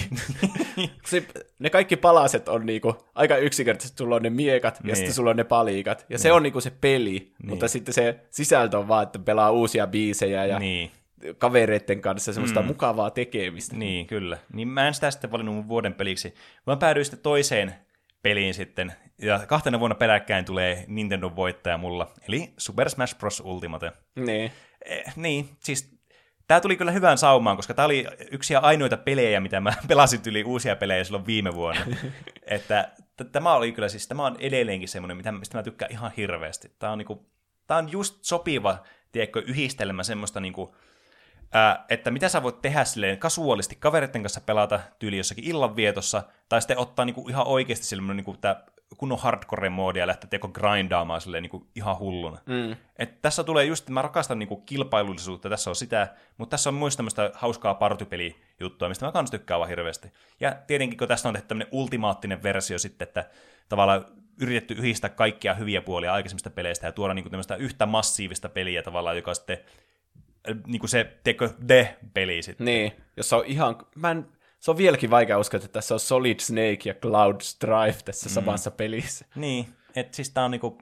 [1.59, 3.97] ne kaikki palaset on niinku aika yksinkertaisesti.
[3.97, 4.89] Sulla on ne miekat niin.
[4.89, 5.99] ja sitten sulla on ne paliikat.
[5.99, 6.19] Ja niin.
[6.19, 7.33] se on niinku se peli, niin.
[7.49, 10.91] mutta sitten se sisältö on vaan, että pelaa uusia biisejä ja niin
[11.37, 12.67] kavereiden kanssa semmoista mm.
[12.67, 13.75] mukavaa tekemistä.
[13.75, 14.37] Niin, kyllä.
[14.53, 16.33] Niin mä en sitä sitten valinnut mun vuoden peliksi,
[16.67, 17.75] vaan päädyin sitten toiseen
[18.21, 23.39] peliin sitten, ja kahtena vuonna peräkkäin tulee Nintendo voittaja mulla, eli Super Smash Bros.
[23.45, 23.91] Ultimate.
[24.15, 24.51] Niin.
[24.85, 25.92] Eh, niin, siis
[26.47, 30.21] tämä tuli kyllä hyvään saumaan, koska tämä oli yksi ja ainoita pelejä, mitä mä pelasin
[30.27, 31.81] yli uusia pelejä silloin viime vuonna.
[32.43, 36.11] että t- tämä oli kyllä siis, tämä on edelleenkin semmoinen, mitä, mistä mä tykkään ihan
[36.17, 36.75] hirveästi.
[36.79, 37.29] Tämä on, niinku,
[37.67, 38.77] tämä on just sopiva,
[39.11, 40.75] tiedätkö, yhdistelmä semmoista niinku,
[41.53, 46.61] ää, että mitä sä voit tehdä silleen kasuaalisti kavereiden kanssa pelata tyyli jossakin illanvietossa, tai
[46.61, 48.63] sitten ottaa niinku ihan oikeasti semmoinen niinku tää
[48.97, 52.37] kunnon hardcore-moodia ja lähteä teko grindaamaan silleen niinku ihan hulluna.
[52.45, 52.75] Mm.
[52.95, 56.07] Et tässä tulee just, mä rakastan niinku kilpailullisuutta, tässä on sitä,
[56.37, 60.11] mutta tässä on myös tämmöistä hauskaa partypelijuttua, mistä mä kans tykkään vaan hirveästi.
[60.39, 63.29] Ja tietenkin, kun tässä on tehty tämmöinen ultimaattinen versio sitten, että
[63.69, 64.05] tavallaan
[64.41, 69.15] yritetty yhdistää kaikkia hyviä puolia aikaisemmista peleistä ja tuoda niinku tämmöistä yhtä massiivista peliä tavallaan,
[69.15, 69.57] joka sitten
[70.67, 72.65] niin kuin se, teko The-peli sitten.
[72.65, 74.27] Niin, jos on ihan, mä en,
[74.59, 78.33] se on vieläkin vaikea uskoa, että tässä on Solid Snake ja Cloud Strife tässä mm.
[78.33, 79.25] samassa pelissä.
[79.35, 80.77] Niin, että siis tää on niinku,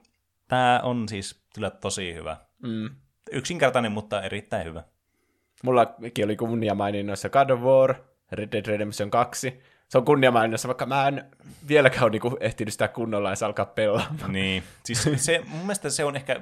[0.48, 2.38] tää on siis kyllä tosi hyvä.
[2.64, 2.90] Mm.
[3.32, 4.84] Yksinkertainen, mutta erittäin hyvä.
[5.64, 7.96] Mullakin oli kunniamaininnoissa God of War,
[8.32, 9.62] Red Dead Redemption 2.
[9.90, 11.26] Se on kunniamaininnoissa, vaikka mä en
[11.68, 14.34] vieläkään ole niinku ehtinyt sitä kunnolla ja alkaa pelaamaan.
[14.34, 16.42] Niin, siis se, mun mielestä se on ehkä,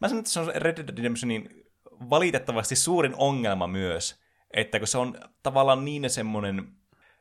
[0.00, 1.69] mä sanon, että se on Red Dead Redemptionin
[2.10, 4.20] valitettavasti suurin ongelma myös,
[4.50, 6.68] että kun se on tavallaan niin semmoinen,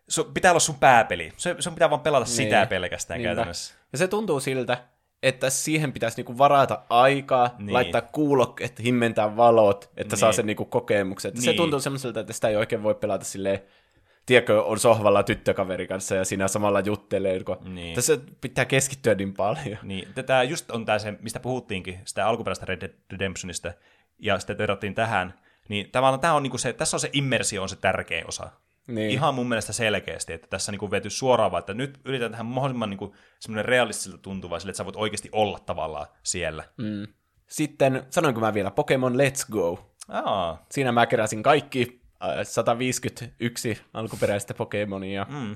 [0.09, 1.33] se pitää olla sun pääpeli.
[1.37, 2.35] Se, se pitää vaan pelata niin.
[2.35, 3.29] sitä pelkästään Niinpä.
[3.29, 3.75] käytännössä.
[3.91, 4.83] Ja se tuntuu siltä,
[5.23, 7.73] että siihen pitäisi niinku varata aikaa, niin.
[7.73, 10.19] laittaa kuulokkeet, himmentää valot, että niin.
[10.19, 11.33] saa sen niinku kokemuksen.
[11.33, 11.41] Niin.
[11.41, 13.59] Se tuntuu semmoiselta, että sitä ei oikein voi pelata silleen,
[14.25, 17.95] tiedätkö, on sohvalla tyttökaveri kanssa ja siinä samalla juttelee, kun niin.
[17.95, 19.77] tässä pitää keskittyä niin paljon.
[19.83, 23.73] Niin, tätä just on tämä se, mistä puhuttiinkin, sitä alkuperäistä Red Dead Redemptionista,
[24.19, 25.33] ja sitten verrattiin tähän,
[25.69, 28.49] niin tavallaan tämä on niinku se, tässä on se immersio on se tärkein osa.
[28.87, 29.11] Niin.
[29.11, 32.89] Ihan mun mielestä selkeästi, että tässä niinku vety suoraan vaan, että nyt yritetään tehdä mahdollisimman
[32.89, 36.63] niinku semmoinen realistiselta tuntuva, sille, että sä voit oikeasti olla tavallaan siellä.
[36.77, 37.07] Mm.
[37.47, 39.93] Sitten, sanoinko mä vielä, Pokemon Let's Go.
[40.07, 40.65] Aa.
[40.71, 42.01] Siinä mä keräsin kaikki
[42.43, 45.25] 151 äh, alkuperäistä Pokemonia.
[45.29, 45.55] Mm.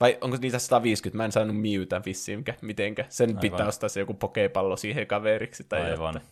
[0.00, 1.16] Vai onko niitä 150?
[1.16, 3.04] Mä en saanut Mewtä vissiin, mitenkä.
[3.08, 3.40] Sen Aivan.
[3.40, 5.64] pitää ostaa se joku pokepallo siihen kaveriksi.
[5.64, 6.14] Tai Aivan.
[6.14, 6.28] Jotta.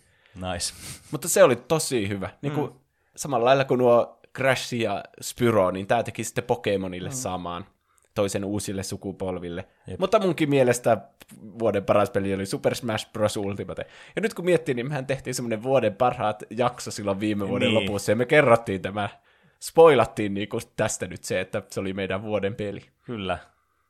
[0.53, 0.75] Nice.
[1.13, 2.31] Mutta se oli tosi hyvä.
[2.43, 2.79] Niin kuin, mm.
[3.17, 7.15] Samalla lailla kuin nuo Crash ja Spyro, niin tämä teki sitten Pokemonille mm.
[7.15, 7.67] samaan
[8.15, 9.69] toisen uusille sukupolville.
[9.87, 10.01] Jep.
[10.01, 10.99] Mutta munkin mielestä
[11.59, 13.37] vuoden paras peli oli Super Smash Bros.
[13.37, 13.87] Ultimate.
[14.17, 17.85] Ja nyt kun miettii, niin mehän tehtiin semmoinen vuoden parhaat jakso silloin viime vuoden niin.
[17.85, 19.09] lopussa, ja me kerrottiin tämä,
[19.61, 22.83] spoilattiin niinku tästä nyt se, että se oli meidän vuoden peli.
[23.05, 23.39] Kyllä.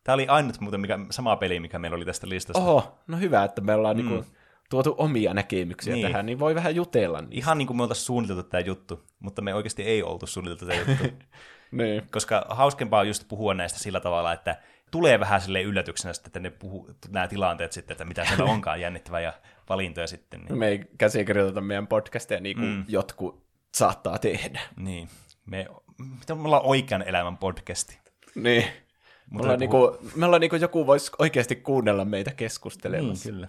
[0.05, 2.63] Tämä oli ainut muuten mikä, sama peli, mikä meillä oli tästä listasta.
[2.63, 4.21] Oho, no hyvä, että me ollaan niinku mm.
[4.21, 4.38] niinku
[4.69, 6.07] tuotu omia näkemyksiä niin.
[6.07, 7.21] tähän, niin voi vähän jutella.
[7.21, 7.37] Niistä.
[7.37, 10.79] Ihan niin kuin me oltaisiin suunniteltu tämä juttu, mutta me oikeasti ei oltu suunniteltu tämä
[10.79, 11.05] juttu.
[11.71, 12.03] niin.
[12.13, 14.57] Koska hauskempaa on just puhua näistä sillä tavalla, että
[14.91, 19.21] tulee vähän sille yllätyksenä että ne puhu, nämä tilanteet sitten, että mitä siellä onkaan jännittävää
[19.21, 19.33] ja
[19.69, 20.41] valintoja sitten.
[20.41, 20.59] Niin.
[20.59, 22.85] Me ei käsikirjoiteta meidän podcasteja niin kuin mm.
[22.89, 24.61] jotkut saattaa tehdä.
[24.77, 25.09] Niin.
[25.47, 25.67] Me,
[26.35, 27.99] me ollaan oikean elämän podcasti.
[28.35, 28.65] Niin.
[29.31, 29.91] Mutta me ollaan, puhu...
[29.91, 33.29] niinku, me ollaan niinku joku voisi oikeasti kuunnella meitä keskustelemassa.
[33.29, 33.49] Niin, kyllä.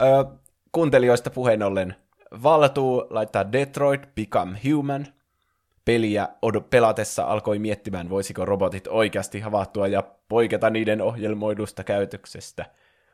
[0.00, 0.24] Ö,
[0.72, 1.94] kuuntelijoista puheen ollen
[2.42, 5.06] Valtuu laittaa Detroit Become Human.
[5.84, 12.66] Peliä od- pelatessa alkoi miettimään, voisiko robotit oikeasti havahtua ja poiketa niiden ohjelmoidusta käytöksestä.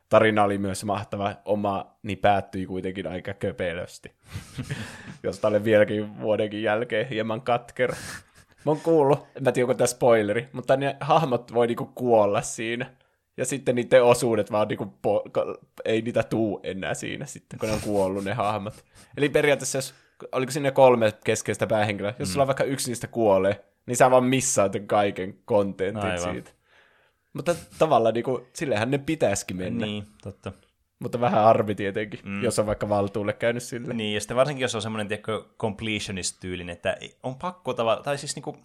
[0.09, 4.13] Tarina oli myös mahtava, oma niin päättyi kuitenkin aika köpelösti.
[5.23, 7.95] Josta olen vieläkin vuodenkin jälkeen hieman katkera.
[8.65, 12.43] Mä oon kuullut, en mä tiedä onko tämä spoileri, mutta ne hahmot voi niinku kuolla
[12.43, 12.91] siinä.
[13.37, 17.75] Ja sitten niiden osuudet vaan niinku po- ei niitä tuu enää siinä sitten, kun ne
[17.75, 18.85] on kuollut ne hahmot.
[19.17, 19.95] Eli periaatteessa, jos,
[20.33, 22.33] oliko sinne kolme keskeistä päähenkilöä, jos mm.
[22.33, 26.33] sulla vaikka yksi niistä kuolee, niin sä vaan missaat kaiken kontentin Aivan.
[26.33, 26.51] siitä.
[27.33, 29.87] Mutta tavallaan niinku, sillehän ne pitäisikin mennä.
[29.87, 30.53] Niin, totta.
[30.99, 32.43] Mutta vähän arvi tietenkin, mm.
[32.43, 33.95] jos on vaikka valtuulle käynyt sille.
[33.95, 35.19] Niin, ja sitten varsinkin, jos on semmoinen,
[35.59, 38.57] completionist-tyylin, että on pakko tavallaan, tai siis niinku,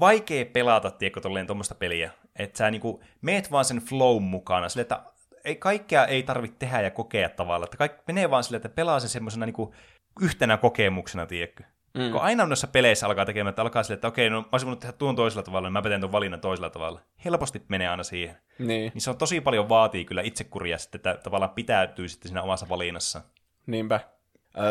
[0.00, 2.10] vaikea pelata, tiedätkö, tolleen tuommoista peliä.
[2.36, 5.02] Että sä niinku meet vaan sen flow mukana, sille, että
[5.44, 9.00] ei, kaikkea ei tarvitse tehdä ja kokea tavallaan, että kaikki menee vaan sille, että pelaa
[9.00, 9.74] sen semmoisena niinku
[10.22, 11.64] yhtenä kokemuksena, tiedätkö?
[11.94, 12.12] Mm.
[12.12, 14.80] Kun aina noissa peleissä alkaa tekemään, että alkaa sille, että okei, no mä olisin voinut
[14.80, 17.00] tehdä tuon toisella tavalla, niin mä teen tuon valinnan toisella tavalla.
[17.24, 18.36] Helposti menee aina siihen.
[18.58, 18.92] Niin.
[18.94, 22.68] Niin se on tosi paljon vaatii kyllä itsekuria sitten, että tavallaan pitäytyy sitten siinä omassa
[22.68, 23.20] valinnassa.
[23.66, 24.00] Niinpä.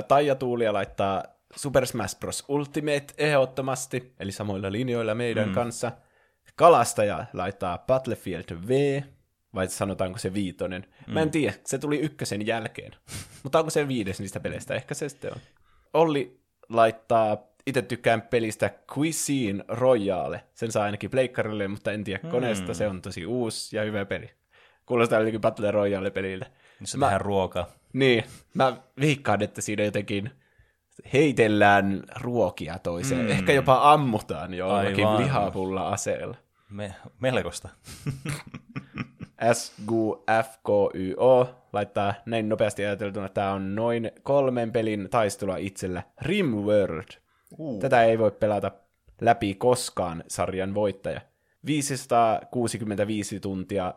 [0.08, 1.24] Taija Tuulia laittaa
[1.56, 2.46] Super Smash Bros.
[2.48, 5.54] Ultimate ehdottomasti, eli samoilla linjoilla meidän mm.
[5.54, 5.92] kanssa.
[6.56, 9.02] Kalastaja laittaa Battlefield V,
[9.56, 10.86] vai sanotaanko se viitonen.
[11.08, 11.14] Mm.
[11.14, 12.92] Mä en tiedä, se tuli ykkösen jälkeen.
[13.44, 14.76] Mutta onko se viides niistä peleistä?
[14.76, 15.40] Ehkä se sitten on.
[15.94, 16.40] Olli
[16.70, 20.44] laittaa, itse tykkään pelistä Cuisine Royale.
[20.54, 22.74] Sen saa ainakin pleikkarille, mutta en tiedä koneesta.
[22.74, 24.30] Se on tosi uusi ja hyvä peli.
[24.86, 26.46] Kuulostaa jotenkin Battle Royale-pelille.
[26.80, 27.06] Missä mä...
[27.06, 27.68] tehdään ruokaa.
[27.94, 28.24] Niin,
[28.54, 30.32] mä viikkaan, että siinä jotenkin
[31.14, 33.26] heitellään ruokia toiseen.
[33.26, 33.32] Mm.
[33.32, 35.24] Ehkä jopa ammutaan jollakin Aivan.
[35.24, 36.38] lihapulla aseella.
[36.70, 37.70] Me, melkoista.
[39.54, 47.08] SGFKYO laittaa näin nopeasti ajateltuna, että tämä on noin kolmen pelin taistelua itsellä Rimworld.
[47.58, 47.80] Uh.
[47.80, 48.72] Tätä ei voi pelata
[49.22, 51.22] läpi koskaan sarjan voittaja.
[51.66, 53.94] 565 tuntia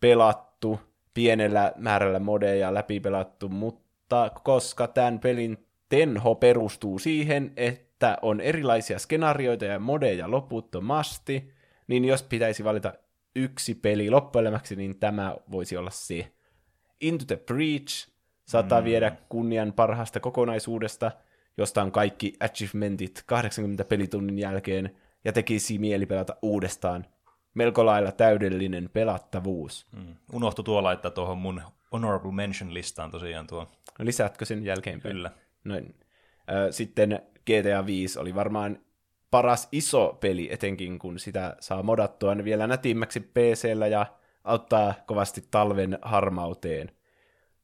[0.00, 0.80] pelattu,
[1.14, 8.98] pienellä määrällä modeja läpi pelattu, mutta koska tämän pelin tenho perustuu siihen, että on erilaisia
[8.98, 11.52] skenaarioita ja modeja loputtomasti,
[11.86, 12.92] niin jos pitäisi valita
[13.36, 16.32] yksi peli loppuelämäksi, niin tämä voisi olla se.
[17.00, 18.08] Into the Breach
[18.44, 18.84] saattaa mm.
[18.84, 21.10] viedä kunnian parhaasta kokonaisuudesta,
[21.56, 27.06] josta on kaikki achievementit 80 pelitunnin jälkeen, ja tekisi mieli pelata uudestaan.
[27.54, 29.86] Melko lailla täydellinen pelattavuus.
[29.96, 30.16] Mm.
[30.32, 31.62] Unohtu tuo laittaa tuohon mun
[31.92, 33.68] honorable mention listaan tosiaan tuo.
[33.98, 35.14] Lisätkö sen jälkeenpäin?
[35.14, 35.30] Kyllä.
[35.64, 35.94] Noin.
[36.70, 38.78] Sitten GTA 5 oli varmaan
[39.30, 44.06] paras iso peli, etenkin kun sitä saa modattua vielä nätimmäksi PCllä ja
[44.44, 46.90] auttaa kovasti talven harmauteen.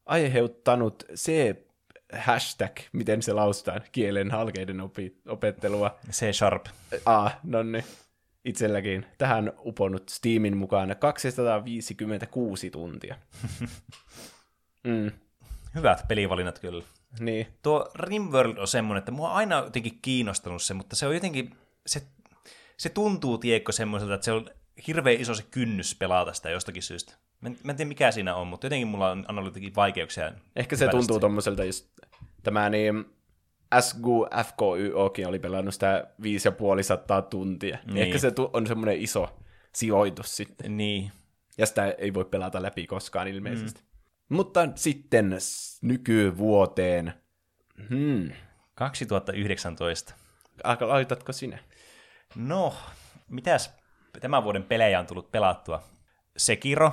[0.06, 1.64] Aiheuttanut se
[2.12, 5.98] hashtag, miten se lausutaan, kielen halkeiden opi- opettelua.
[6.10, 6.66] C-sharp.
[7.06, 7.84] Ah, no niin.
[8.44, 9.06] Itselläkin.
[9.18, 13.16] Tähän uponnut Steamin mukaan 256 tuntia.
[14.84, 15.10] mm,
[15.74, 16.84] Hyvät pelivalinnat kyllä.
[17.20, 17.46] Niin.
[17.62, 21.56] Tuo Rimworld on semmoinen, että mua on aina jotenkin kiinnostanut se, mutta se on jotenkin,
[21.86, 22.02] se,
[22.76, 24.50] se tuntuu, tiekko, semmoiselta, että se on
[24.86, 27.14] hirveän iso se kynnys pelata sitä jostakin syystä.
[27.40, 29.76] Mä en, mä en tiedä mikä siinä on, mutta jotenkin mulla on, on ollut jotenkin
[29.76, 30.32] vaikeuksia.
[30.56, 31.20] Ehkä se tuntuu siihen.
[31.20, 31.90] tommoselta, jos
[32.42, 33.04] tämä niin
[33.80, 37.78] SGU FKYOkin oli pelannut sitä 5500 tuntia.
[37.86, 37.98] Niin.
[37.98, 39.38] Ehkä se on semmoinen iso
[39.74, 40.76] sijoitus sitten.
[40.76, 41.12] Niin.
[41.58, 43.80] Ja sitä ei voi pelata läpi koskaan ilmeisesti.
[43.80, 43.87] Mm.
[44.28, 45.36] Mutta sitten
[45.82, 47.14] nykyvuoteen.
[47.88, 48.30] Hmm.
[48.74, 50.14] 2019.
[50.64, 51.58] Alka- Aloitatko sinä?
[52.36, 52.74] No,
[53.28, 53.76] mitäs
[54.20, 55.82] tämän vuoden pelejä on tullut pelattua?
[56.36, 56.92] Sekiro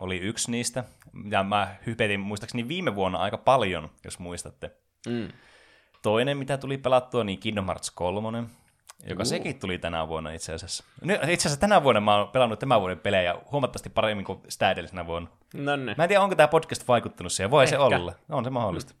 [0.00, 0.84] oli yksi niistä,
[1.30, 4.70] ja mä hypetin muistaakseni viime vuonna aika paljon, jos muistatte.
[5.06, 5.28] Mm.
[6.02, 8.44] Toinen, mitä tuli pelattua, niin Kingdom Hearts 3,
[9.06, 9.24] joka Juu.
[9.24, 10.84] sekin tuli tänä vuonna itse asiassa.
[11.12, 15.06] Itse asiassa tänä vuonna mä oon pelannut tämän vuoden pelejä huomattavasti paremmin kuin sitä edellisenä
[15.06, 15.30] vuonna.
[15.54, 15.94] No niin.
[15.96, 17.84] Mä en tiedä, onko tämä podcast vaikuttanut siihen, voi se Ehkä.
[17.84, 18.14] olla.
[18.28, 18.94] On se mahdollista.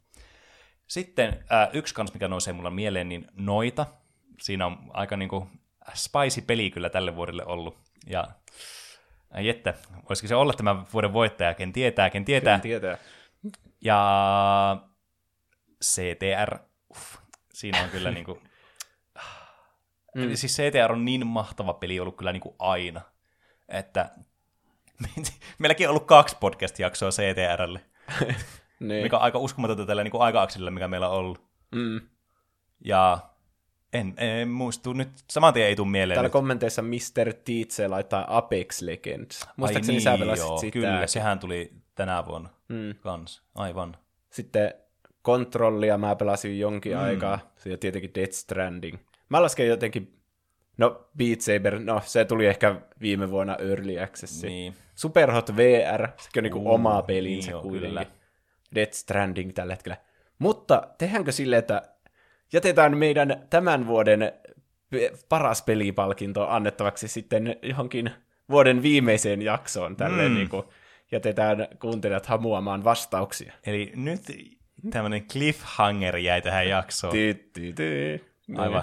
[0.86, 3.86] Sitten äh, yksi kans, mikä nousee mulla mieleen, niin Noita.
[4.40, 5.48] Siinä on aika niinku
[5.94, 7.78] spicy peli kyllä tälle vuodelle ollut.
[8.06, 8.28] Ja
[9.30, 9.74] ai että,
[10.08, 12.54] voisiko se olla tämän vuoden voittaja, ken tietää, ken tietää.
[12.54, 12.98] En tietää.
[13.80, 14.76] Ja
[15.84, 16.58] CTR,
[16.90, 17.16] uff,
[17.52, 18.42] siinä on kyllä niinku...
[20.14, 20.34] Mm.
[20.34, 23.00] Siis CTR on niin mahtava peli ollut kyllä niinku aina,
[23.68, 24.10] että
[25.58, 27.80] meilläkin on ollut kaksi podcast-jaksoa CTRlle,
[28.80, 29.02] Niin.
[29.02, 31.42] mikä on aika uskomatonta tällä niinku aika-akselilla, mikä meillä on ollut.
[31.74, 32.00] Mm.
[32.84, 33.18] Ja
[33.92, 36.16] en, en muistu nyt, saman tien ei tule mieleen.
[36.16, 36.32] Täällä nyt.
[36.32, 37.32] kommenteissa Mr.
[37.44, 39.48] Teetse laittaa Apex Legends.
[39.56, 40.72] Muistaakseni sä niin, joo, sitä.
[40.72, 42.94] Kyllä, sehän tuli tänä vuonna Mm.
[43.00, 43.96] kans, aivan.
[44.30, 44.74] Sitten
[45.22, 47.02] kontrollia mä pelasin jonkin mm.
[47.02, 48.98] aikaa, ja tietenkin Death Stranding.
[49.28, 50.17] Mä lasken jotenkin,
[50.78, 54.42] no Beat Saber, no se tuli ehkä viime vuonna Early Access.
[54.42, 54.74] Niin.
[54.94, 57.88] Superhot VR, sekin on niinku Uu, oma pelinsä niin kuitenkin.
[57.88, 58.06] kyllä.
[58.74, 59.96] Death Stranding tällä hetkellä.
[60.38, 61.82] Mutta tehdäänkö silleen, että
[62.52, 64.32] jätetään meidän tämän vuoden
[65.28, 68.10] paras pelipalkinto annettavaksi sitten johonkin
[68.50, 69.96] vuoden viimeiseen jaksoon.
[69.96, 70.34] Tälleen Mm.
[70.34, 70.48] niin
[71.12, 73.52] jätetään kuuntelijat hamuamaan vastauksia.
[73.66, 74.20] Eli nyt
[74.90, 77.12] tämmöinen cliffhanger jäi tähän jaksoon.
[77.12, 78.24] Ty, ty, ty.
[78.56, 78.82] Aivan.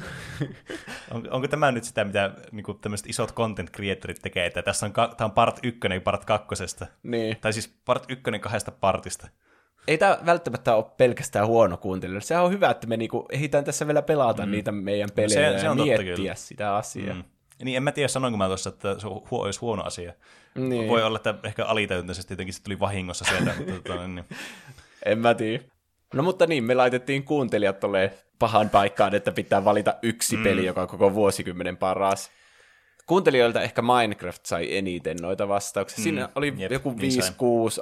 [1.10, 4.92] On, onko tämä nyt sitä, mitä niin tämmöiset isot content creatorit tekee, että tässä on,
[4.92, 6.86] tämä on part ykkönen ja part kakkosesta.
[7.02, 7.36] Niin.
[7.40, 9.28] Tai siis part ykkönen kahdesta partista.
[9.88, 12.20] Ei tämä välttämättä ole pelkästään huono kuuntelijoille.
[12.20, 14.52] Sehän on hyvä, että me niinku ehditään tässä vielä pelata mm.
[14.52, 16.34] niitä meidän pelejä se- se ja on totta miettiä kyllä.
[16.34, 17.14] sitä asiaa.
[17.14, 17.24] Mm.
[17.64, 20.12] Niin en mä tiedä, sanoinko mä tuossa, että se on olisi huono asia.
[20.54, 20.88] Niin.
[20.88, 23.54] Voi olla, että ehkä alitajuntaisesti jotenkin se tuli vahingossa sieltä.
[23.58, 24.24] mutta tota, niin.
[25.06, 25.64] En mä tiedä.
[26.14, 28.12] No mutta niin, me laitettiin kuuntelijat tolle
[28.42, 30.42] pahan paikkaan, että pitää valita yksi mm.
[30.42, 32.30] peli, joka on koko vuosikymmenen paras.
[33.06, 35.98] Kuuntelijoilta ehkä Minecraft sai eniten noita vastauksia.
[35.98, 36.02] Mm.
[36.02, 37.24] Siinä oli Jep, joku niin 5-6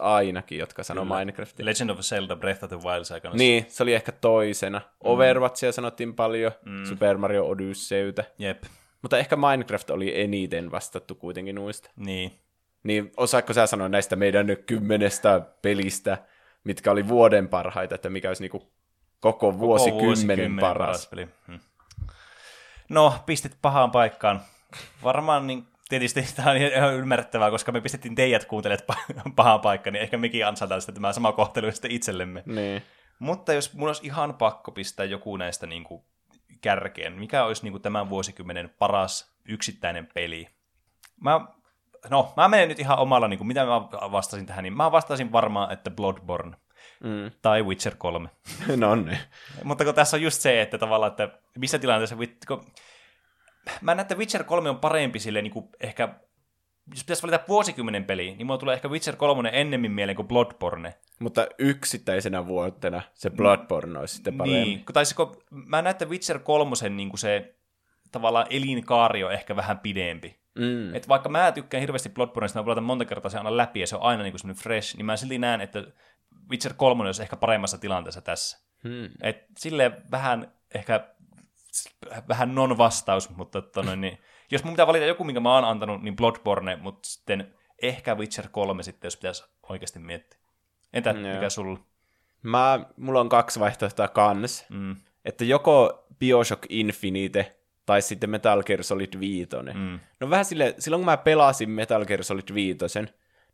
[0.01, 1.67] ainakin, jotka sanoi Minecraftin.
[1.67, 3.39] Legend of Zelda Breath of the Wild sai kanssa.
[3.39, 4.81] Niin, se oli ehkä toisena.
[5.01, 6.85] Overwatchia sanottiin paljon, mm.
[6.85, 8.25] Super Mario Odysseytä.
[8.39, 8.63] Jep,
[9.03, 11.91] Mutta ehkä Minecraft oli eniten vastattu kuitenkin nuista.
[11.97, 12.33] niin.
[12.83, 16.19] Niin osaatko sä sanoa näistä meidän kymmenestä pelistä,
[16.65, 18.73] mitkä oli vuoden parhaita, että mikä olisi niinku
[19.21, 21.07] koko vuosikymmenen paras?
[21.07, 21.29] peli.
[21.47, 21.61] Hmm.
[22.89, 24.41] No, pistit pahaan paikkaan.
[25.05, 29.93] Varmaan niin, tietysti tämä on ihan ymmärrettävää, koska me pistettiin teidät kuuntelijat pa- pahaan paikkaan,
[29.93, 32.43] niin ehkä mekin ansaitaan sitten tämä sama kohtelu sitten itsellemme.
[32.47, 32.83] Niin.
[33.19, 36.05] Mutta jos mun olisi ihan pakko pistää joku näistä niin kuin
[36.61, 40.49] kärkeen, mikä olisi niin kuin tämän vuosikymmenen paras yksittäinen peli?
[41.21, 41.41] Mä,
[42.11, 43.81] no, mä menen nyt ihan omalla, niin kuin, mitä mä
[44.13, 46.57] vastasin tähän, niin mä vastasin varmaan, että Bloodborne
[47.05, 47.31] Mm.
[47.43, 48.29] tai Witcher 3.
[48.77, 49.19] No niin.
[49.65, 51.29] Mutta kun tässä on just se, että tavallaan, että
[51.59, 52.17] missä tilanteessa,
[52.49, 52.67] kun...
[53.81, 56.09] mä näen, että Witcher 3 on parempi sille niin kuin ehkä,
[56.95, 60.95] jos pitäisi valita vuosikymmenen peli, niin mulla tulee ehkä Witcher 3 ennemmin mieleen kuin Bloodborne.
[61.21, 64.61] Mutta yksittäisenä vuotena se Bloodborne olisi sitten parempi.
[64.61, 67.55] Niin, kun- tai se, kun mä näen, että Witcher 3 niin kuin se
[68.13, 70.41] tavallaan elinkaari on ehkä vähän pidempi.
[70.59, 70.95] Mm.
[70.95, 73.97] Et vaikka mä tykkään hirveästi Bloodborneista, mä pelatan monta kertaa se aina läpi ja se
[73.97, 75.85] on aina niin kuin semmoinen fresh, niin mä silti näen, että
[76.51, 78.59] Witcher 3 olisi ehkä paremmassa tilanteessa tässä.
[78.85, 79.09] Hmm.
[79.23, 81.09] Et silleen vähän ehkä
[82.29, 84.19] vähän non-vastaus, mutta tonne, niin,
[84.53, 88.49] jos mun pitää valita joku, minkä mä oon antanut, niin Bloodborne, mutta sitten ehkä Witcher
[88.49, 90.41] 3 sitten, jos pitäisi oikeasti miettiä.
[90.93, 91.35] Entä Joo.
[91.35, 91.79] mikä sulla?
[92.43, 94.65] Mä, mulla on kaksi vaihtoehtoa kans.
[94.69, 97.57] Mm, Että joko Bioshock Infinite
[97.87, 99.49] tai sitten Metal Gear Solid 5.
[99.75, 102.79] mm, No vähän sille, silloin kun mä pelasin Metal Gear Solid 5,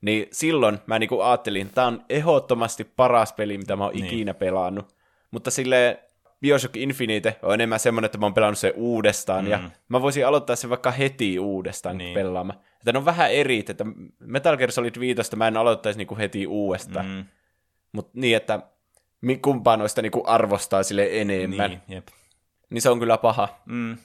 [0.07, 4.05] niin silloin mä niinku ajattelin, että tää on ehdottomasti paras peli, mitä mä oon Niin.
[4.07, 4.95] ikinä pelannut.
[5.31, 6.01] Mutta sille
[6.41, 9.51] Bioshock Infinite on enemmän semmoinen, että mä oon pelannut sen uudestaan, Mm.
[9.51, 12.15] ja mä voisin aloittaa sen vaikka heti uudestaan Niin.
[12.15, 12.59] pelaamaan.
[12.79, 13.85] Että ne on vähän eri, että
[14.19, 17.25] Metal Gear Solid 5 mä en aloittaisi niinku heti uudestaan, mm.
[17.93, 18.61] mutta niin, että
[19.21, 21.97] mi- kumpaa noista niinku arvostaa sille enemmän, niin, niin.
[21.97, 22.07] jep.
[22.71, 23.49] niin se on kyllä paha.
[23.67, 23.97] Mm.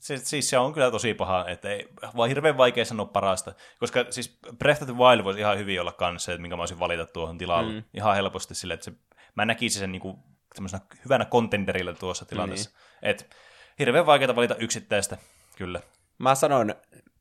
[0.00, 4.06] Se, siis se on kyllä tosi paha, että ei, vaan hirveän vaikea sanoa parasta, koska
[4.10, 7.06] siis Breath of the Wild voisi ihan hyvin olla kanssa että minkä mä olisin valita
[7.06, 7.72] tuohon tilalle.
[7.72, 7.82] Mm.
[7.94, 8.92] Ihan helposti sille, että se,
[9.34, 10.18] mä näkisin sen niinku,
[10.54, 12.70] semmoisena hyvänä contenderilla tuossa tilanteessa.
[12.70, 13.10] Niin.
[13.10, 13.30] Et,
[13.78, 15.18] hirveän vaikeaa valita yksittäistä,
[15.56, 15.80] kyllä.
[16.18, 16.74] Mä sanon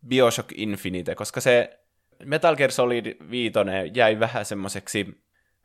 [0.08, 1.80] Bioshock Infinite, koska se
[2.26, 3.54] Metal Gear Solid 5
[3.94, 5.24] jäi vähän semmoiseksi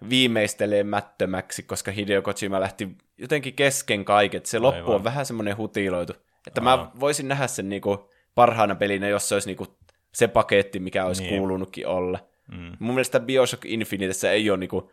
[0.09, 2.89] viimeistelemättömäksi, koska Hideo Kojima lähti
[3.19, 4.47] jotenkin kesken kaiket.
[4.47, 4.95] Se loppu Aivan.
[4.95, 6.13] on vähän semmoinen hutiloitu.
[6.47, 6.77] Että Aa.
[6.77, 9.79] mä voisin nähdä sen niinku parhaana pelinä, jos se olisi niinku
[10.13, 11.39] se paketti, mikä olisi Niin.
[11.39, 12.19] kuulunutkin olla.
[12.53, 12.73] Mm.
[12.79, 14.93] Mun mielestä Bioshock Infinitessä ei ole niinku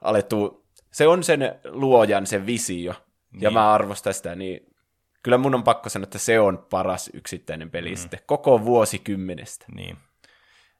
[0.00, 2.94] alettu, se on sen luojan se visio,
[3.32, 3.42] niin.
[3.42, 4.60] ja mä arvostan sitä, niin
[5.22, 7.96] kyllä mun on pakko sanoa, että se on paras yksittäinen peli mm.
[7.96, 9.66] sitten koko vuosikymmenestä.
[9.74, 9.96] Niin.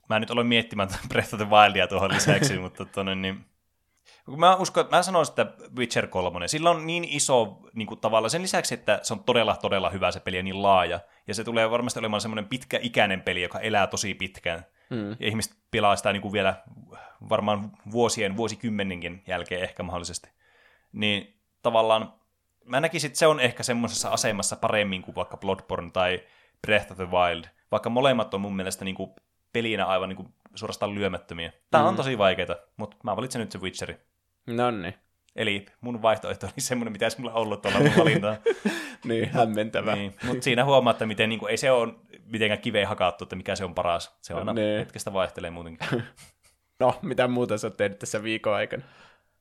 [0.09, 3.45] Mä nyt aloin miettimään Breath of the Wildia tuohon lisäksi, mutta tonne, niin...
[4.37, 8.29] Mä uskon, että mä sanoisin, että Witcher 3, sillä on niin iso niin kuin tavalla,
[8.29, 11.45] sen lisäksi, että se on todella, todella hyvä se peli ja niin laaja, ja se
[11.45, 15.11] tulee varmasti olemaan semmoinen pitkäikäinen peli, joka elää tosi pitkään, Mm.
[15.11, 16.63] ja ihmiset pelaa sitä niin kuin vielä
[17.29, 20.31] varmaan vuosien, vuosikymmeninkin jälkeen ehkä mahdollisesti.
[20.93, 22.13] Niin tavallaan
[22.65, 26.21] mä näkisin, että se on ehkä semmoisessa asemassa paremmin kuin vaikka Bloodborne tai
[26.67, 29.11] Breath of the Wild, vaikka molemmat on mun mielestä niin kuin
[29.53, 31.53] pelinä aivan niin kuin suorastaan lyömättömiä.
[31.71, 33.97] Tää on tosi vaikeita, mutta mä valitsen nyt se Witcheri.
[34.47, 34.95] No niin.
[35.37, 38.37] Eli mun vaihtoehto oli semmoinen, mitä mulla ollut tuolla mun valintaa.
[39.05, 39.95] Niin, hämmentävä.
[39.95, 40.15] niin.
[40.25, 41.95] Mutta siinä huomaa, että miten, niin kuin, ei se ole
[42.25, 44.17] mitenkään kiveen hakattu, että mikä se on paras.
[44.23, 44.79] Se on aina Niin.
[44.79, 45.89] hetkestä vaihtelee muutenkin.
[46.81, 48.83] No, mitä muuta sä oot tehnyt tässä viikon aikana?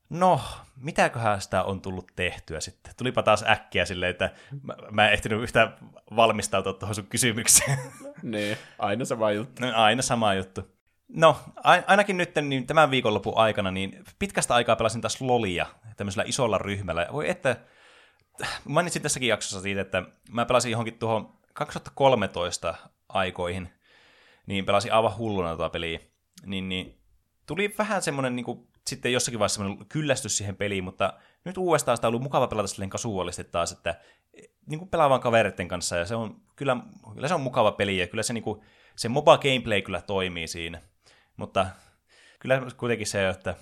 [0.10, 0.42] No,
[0.82, 2.94] mitäköhän sitä on tullut tehtyä sitten?
[2.98, 4.30] Tulipa taas äkkiä silleen, että
[4.64, 5.76] mä, mä en ehtinyt yhtään
[6.16, 7.78] valmistautua tuohon sun kysymykseen.
[8.24, 9.62] niin, aina sama juttu.
[9.66, 10.77] No, aina sama juttu.
[11.08, 11.38] No,
[11.88, 15.66] ainakin nyt niin tämän viikonlopun aikana niin pitkästä aikaa pelasin taas Lolia
[15.98, 17.08] tämmöisellä isolla ryhmällä.
[17.12, 17.58] Voi että,
[18.66, 22.76] mainitsin tässäkin jaksossa siitä, että mä pelasin johonkin tuohon 2013
[23.10, 23.70] aikoihin,
[24.46, 26.00] niin pelasin aivan hulluna tuota peliä.
[26.46, 27.00] Niin, niin
[27.46, 31.14] tuli vähän semmoinen niin kuin, sitten jossakin vaiheessa semmoinen kyllästys siihen peliin, mutta
[31.44, 34.02] nyt uudestaan sitä on ollut mukava pelata silleen kasuaalisti taas, että
[34.66, 36.78] niin kuin pelaavan kavereiden kanssa, ja se on kyllä,
[37.14, 38.62] kyllä se on mukava peli, ja kyllä se, niin kuin,
[38.96, 40.82] se MOBA gameplay kyllä toimii siinä.
[41.38, 41.66] Mutta
[42.40, 43.56] kyllä kuitenkin se, että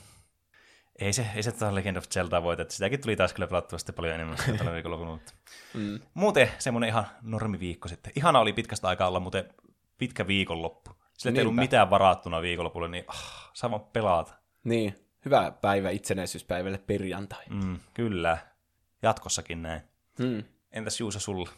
[0.99, 3.80] ei se, ei se tuota Legend of Zelda voita, että sitäkin tuli taas kyllä pelattua
[3.80, 5.06] sitten paljon enemmän tällä viikolla.
[5.06, 5.34] Mutta
[5.73, 5.99] Mm.
[6.14, 8.14] muuten semmoinen ihan normiviikko sitten.
[8.15, 9.53] Ihana oli pitkästä aikaa olla muuten
[9.97, 10.91] pitkä viikonloppu.
[11.18, 14.34] Sillä ei ollut mitään varattuna viikonlopulle, niin ah, saa vaan pelata.
[14.64, 14.95] Niin,
[15.26, 17.43] hyvä päivä itsenäisyyspäivälle perjantai.
[17.49, 18.38] Mm, kyllä.
[19.02, 19.81] Jatkossakin näin.
[20.19, 20.43] Hmm.
[20.72, 21.49] Entäs Juusa sulla?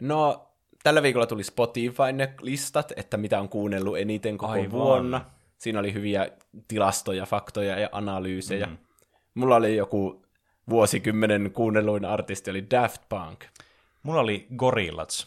[0.00, 0.50] No,
[0.82, 4.70] tällä viikolla tuli Spotify ne listat, että mitä on kuunnellut eniten koko Aivan.
[4.70, 5.24] vuonna.
[5.58, 6.28] Siinä oli hyviä
[6.68, 8.66] tilastoja, faktoja ja analyysejä.
[8.66, 8.76] Mm.
[9.34, 10.26] Mulla oli joku
[10.70, 13.44] vuosikymmenen kuunnelluin artisti, oli Daft Punk.
[14.02, 15.26] Mulla oli Gorillaz.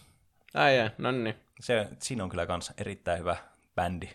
[0.53, 1.35] Ai jaa, no niin.
[1.60, 3.38] Se, siinä on kyllä kans erittäin hyvä
[3.76, 4.10] bändi.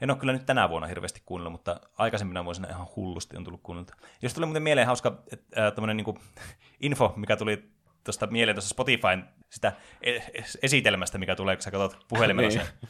[0.00, 3.60] En ole kyllä nyt tänä vuonna hirveästi kuunnellut, mutta aikaisempina vuosina ihan hullusti on tullut
[3.62, 3.92] kuunneltu.
[4.22, 5.22] Jos tuli muuten mieleen hauska
[5.58, 6.18] äh, tämmönen niinku
[6.80, 7.70] info, mikä tuli
[8.04, 12.60] tuosta mieleen tuossa Spotifyn sitä e- es- esitelmästä, mikä tulee, kun sä katsot puhelimella Niin.
[12.60, 12.88] sen.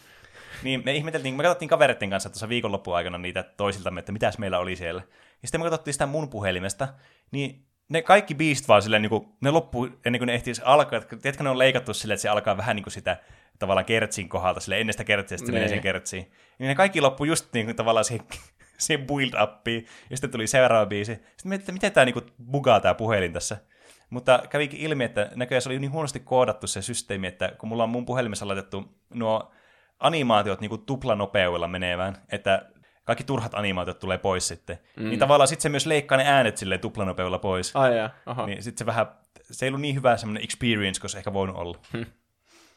[0.62, 4.76] Niin me ihmeteltiin, me katsottiin kavereiden kanssa tuossa viikonloppuaikana niitä toisiltamme, että mitäs meillä oli
[4.76, 5.02] siellä.
[5.42, 6.88] Ja sitten me katsottiin sitä mun puhelimesta,
[7.30, 10.98] niin ne kaikki biist vaan silleen, niin kuin, ne loppuu ennen kuin ne ehtii alkaa.
[10.98, 13.16] että Tiedätkö, ne on leikattu silleen, että se alkaa vähän niin kuin sitä
[13.58, 15.68] tavallaan kertsin kohdalta, sille ennen sitä kertsiä, sitten menee Niin.
[15.68, 16.32] siihen kertsiin.
[16.58, 18.26] Niin ne kaikki loppuu just niin kuin tavallaan siihen,
[18.78, 21.14] siihen build-uppiin, ja sitten tuli seuraava biisi.
[21.14, 23.56] Sitten mietin, että miten tämä niin kuin bugaa tämä puhelin tässä.
[24.10, 27.82] Mutta kävikin ilmi, että näköjään se oli niin huonosti koodattu se systeemi, että kun mulla
[27.82, 29.52] on mun puhelimessa laitettu nuo
[29.98, 32.66] animaatiot niin tuplanopeudella menevään, että
[33.04, 34.78] kaikki turhat animaatiot tulee pois sitten.
[34.96, 35.08] Mm.
[35.08, 37.76] Niin tavallaan sitten se myös leikkaa ne äänet silleen tuplanopeudella pois.
[37.76, 38.46] Ai jaa, aha.
[38.46, 39.06] Niin sitten se vähän,
[39.42, 41.78] se ei ollut niin hyvä semmoinen experience, se ehkä voinut olla.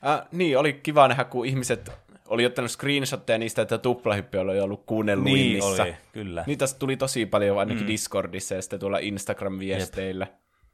[0.07, 1.91] Äh, niin, oli kiva nähdä, kun ihmiset
[2.27, 5.83] oli ottanut screenshotteja niistä, että tuplahyppi oli ollut kuunnelluimmissa.
[5.83, 6.43] Niin oli, kyllä.
[6.47, 7.87] Niitä tuli tosi paljon ainakin mm.
[7.87, 10.27] Discordissa ja sitten tuolla Instagram-viesteillä.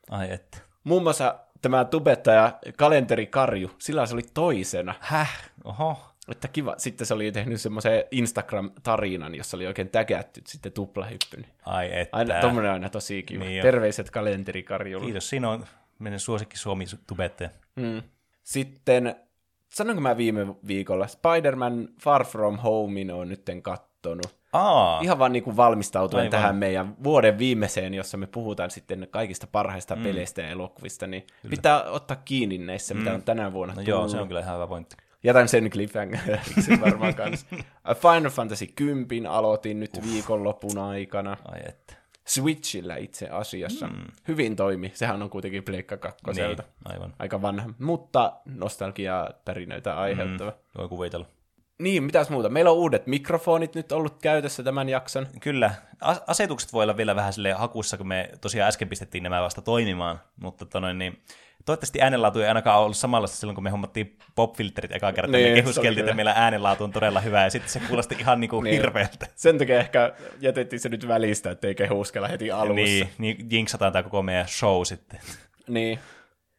[0.09, 0.57] Ai että.
[0.83, 4.95] Muun muassa tämä tubettaja Kalenteri Karju, sillä se oli toisena.
[4.99, 5.51] Häh?
[5.63, 5.97] Oho.
[6.31, 6.75] Että kiva.
[6.77, 11.37] Sitten se oli tehnyt semmoisen Instagram-tarinan, jossa oli oikein tägätty sitten tuplahyppy.
[11.37, 12.17] Niin Ai että.
[12.17, 13.43] Aina, tommonen on aina tosi kiva.
[13.43, 13.61] Niin jo.
[13.61, 15.05] Terveiset Kalenteri Karjulle.
[15.05, 15.65] Kiitos, siinä on
[15.99, 17.49] meidän suosikki suomi tubettaja.
[17.75, 18.01] Mm.
[18.43, 19.15] Sitten,
[19.69, 24.35] sanonko mä viime viikolla, Spider-Man Far From Homein on nytten kattonut.
[24.53, 26.31] Aa, Ihan vaan niin valmistautuen Aivan.
[26.31, 30.03] tähän meidän vuoden viimeiseen, jossa me puhutaan sitten kaikista parhaista mm.
[30.03, 31.49] peleistä ja elokuvista, niin kyllä.
[31.49, 32.99] pitää ottaa kiinni näissä, mm.
[32.99, 33.87] mitä on tänä vuonna no tullut.
[33.87, 34.95] joo, se on kyllä ihan hyvä pointti.
[35.25, 37.47] Jätän sen cliffhangeriksi varmaan kanssa.
[37.95, 41.37] Final Fantasy 10 aloitin nyt viikonlopun aikana.
[41.45, 41.95] Ai että.
[42.27, 43.87] Switchillä itse asiassa.
[43.87, 44.03] Mm.
[44.27, 44.91] Hyvin toimi.
[44.93, 46.63] Sehän on kuitenkin Pleikka kakkoselta.
[46.63, 47.13] Niin, aivan.
[47.19, 50.51] Aika vanha, mutta nostalgia tarinoita aiheuttava.
[50.51, 50.57] Mm.
[50.77, 51.25] Voi kuvitella.
[51.79, 52.49] Niin, mitäs muuta?
[52.49, 55.27] Meillä on uudet mikrofonit nyt ollut käytössä tämän jakson.
[55.39, 55.71] Kyllä.
[56.27, 60.21] Asetukset voi olla vielä vähän sille hakussa, kun me tosiaan äsken pistettiin nämä vasta toimimaan,
[60.41, 61.21] mutta tota noin, niin,
[61.65, 65.31] toivottavasti äänenlaatu ei ainakaan ollut samanlaista silloin, kun me hommattiin popfilterit eka kertaa.
[65.39, 68.61] Niin, me kehuskeltiin, että meillä äänenlaatu on todella hyvä, ja sitten se kuulosti ihan niinku
[68.65, 68.75] Niin.
[68.75, 69.27] hirveältä.
[69.35, 72.73] Sen takia ehkä jätettiin se nyt välistä, ettei kehuskella heti alussa.
[72.75, 75.19] Niin, niin jinksataan tämä koko meidän show sitten.
[75.67, 75.99] Niin.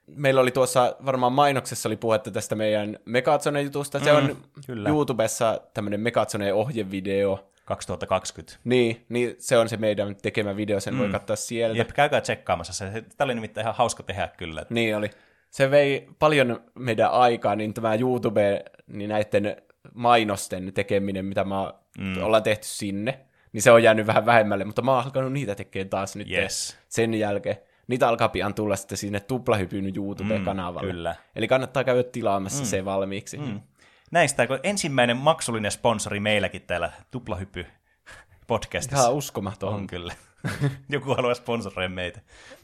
[0.07, 3.99] Meillä oli tuossa, varmaan mainoksessa oli puhetta tästä meidän Megatsone-jutusta.
[4.05, 4.89] Se Mm, on kyllä.
[4.89, 7.49] YouTubessa tämmöinen Megatsone-ohjevideo.
[7.67, 8.59] 2020.
[8.65, 10.99] Niin, niin, se on se meidän tekemä video, sen mm.
[10.99, 11.79] voi katsoa sieltä.
[11.79, 13.05] Jep, käykää tsekkaamassa se.
[13.17, 14.67] Tämä oli nimittäin ihan hauska tehdä kyllä.
[14.71, 15.11] Niin oli.
[15.51, 19.57] Se vei paljon meidän aikaa, niin tämä YouTube, niin näiden
[19.95, 22.23] mainosten tekeminen, mitä mä mm.
[22.23, 23.21] ollaan tehty sinne,
[23.53, 26.79] niin se on jäänyt vähän vähemmälle, mutta mä oon alkanut niitä tekemään taas nyt Yes.
[26.89, 27.57] sen jälkeen.
[27.87, 30.93] Niitä alkaa pian tulla sitten sinne tuplahypyn YouTube-kanavalle.
[30.93, 31.15] kyllä.
[31.37, 32.67] Eli kannattaa käydä tilaamassa mm.
[32.67, 33.39] se valmiiksi.
[33.39, 33.61] Mm.
[34.11, 37.67] Näistä kun ensimmäinen maksullinen sponsori meilläkin täällä Tuplahyppy
[38.47, 39.03] podcastissa.
[39.03, 39.75] Ihan uskomaton.
[39.75, 40.15] On kyllä.
[40.89, 42.21] Joku haluaa sponsoroida meitä.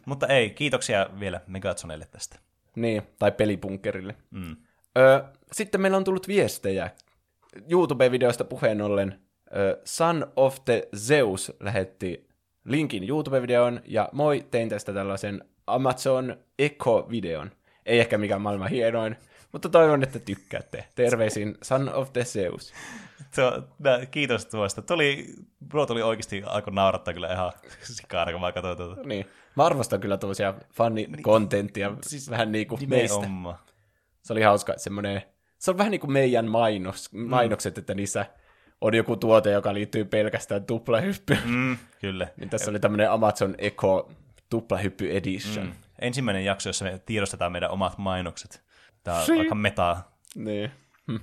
[0.07, 2.39] Mutta ei, kiitoksia vielä Megatsonelle tästä.
[2.77, 4.15] Niin, tai pelipunkerille.
[4.31, 4.57] Mm.
[4.99, 6.91] Ö, sitten meillä on tullut viestejä.
[7.71, 9.21] YouTube-videoista puheen ollen
[9.57, 12.29] ö, Son of the Zeus lähetti
[12.65, 17.51] linkin YouTube-videoon, ja moi, tein tästä tällaisen Amazon Echo-videon.
[17.87, 19.17] Ei ehkä mikään maailman hienoin,
[19.53, 20.85] mutta toivon, että tykkäätte.
[20.95, 22.73] Terveisin Son of the Zeus.
[23.35, 24.83] Tuo, nää, kiitos tuosta.
[24.83, 25.35] Tuli,
[25.69, 27.53] bro tuli oikeasti alkoi naurattaa kyllä ihan
[27.83, 29.03] sikana, kun mä katsoin tuota.
[29.03, 29.27] Niin.
[29.57, 33.17] Mä arvostan kyllä tuollaisia funny-kontenttia, siis vähän niin kuin meistä.
[33.17, 33.59] Nimenomaan.
[34.23, 35.23] Se oli hauska, semmoinen,
[35.59, 38.27] se on vähän niin kuin meidän mainos, mainokset, että niissä
[38.81, 41.41] on joku tuote, joka liittyy pelkästään tuplahyppyyn.
[41.45, 42.29] Mm, kyllä.
[42.37, 44.11] Niin tässä oli tämmöinen Amazon Echo
[44.51, 45.67] tuplahyppy edition.
[45.67, 45.73] Mm.
[46.01, 48.63] Ensimmäinen jakso, jossa me tiedostetaan meidän omat mainokset.
[49.05, 50.17] Tää on Si- aika metaa.
[50.35, 50.71] Niin.
[51.09, 51.17] Hm.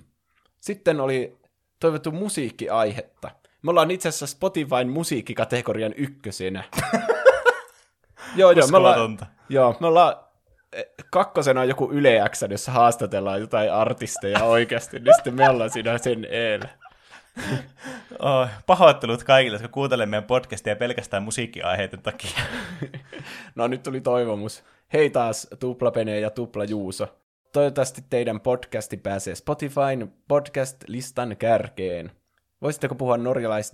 [0.59, 1.37] Sitten oli
[1.79, 3.31] toivottu musiikkiaihetta.
[3.61, 6.63] Me ollaan itse asiassa Spotifyn musiikkikategorian ykkösenä.
[8.35, 9.17] joo, joo, me ollaan,
[9.49, 10.15] joo, me ollaan
[10.73, 15.69] eh, kakkosena on joku Yle X, jossa haastatellaan jotain artisteja oikeasti, niin sitten me ollaan
[15.69, 16.69] siinä sen eellä.
[18.19, 22.31] Oh, pahoittelut kaikille, jotka kuuntelevat meidän podcastia pelkästään musiikkiaiheiden takia.
[23.55, 24.63] No nyt tuli toivomus.
[24.93, 27.17] Hei taas Tuplapene ja Tupla Juuso.
[27.53, 32.11] Toivottavasti teidän podcasti pääsee Spotifyn podcast-listan kärkeen.
[32.61, 33.71] Voisitteko puhua norjalais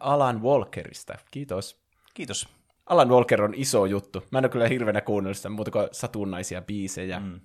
[0.00, 1.14] Alan Walkerista?
[1.30, 1.80] Kiitos.
[2.14, 2.48] Kiitos.
[2.86, 4.24] Alan Walker on iso juttu.
[4.32, 7.20] Mä en ole kyllä hirveänä kuunnellut sitä muuta kuin satunnaisia biisejä.
[7.20, 7.40] Mm.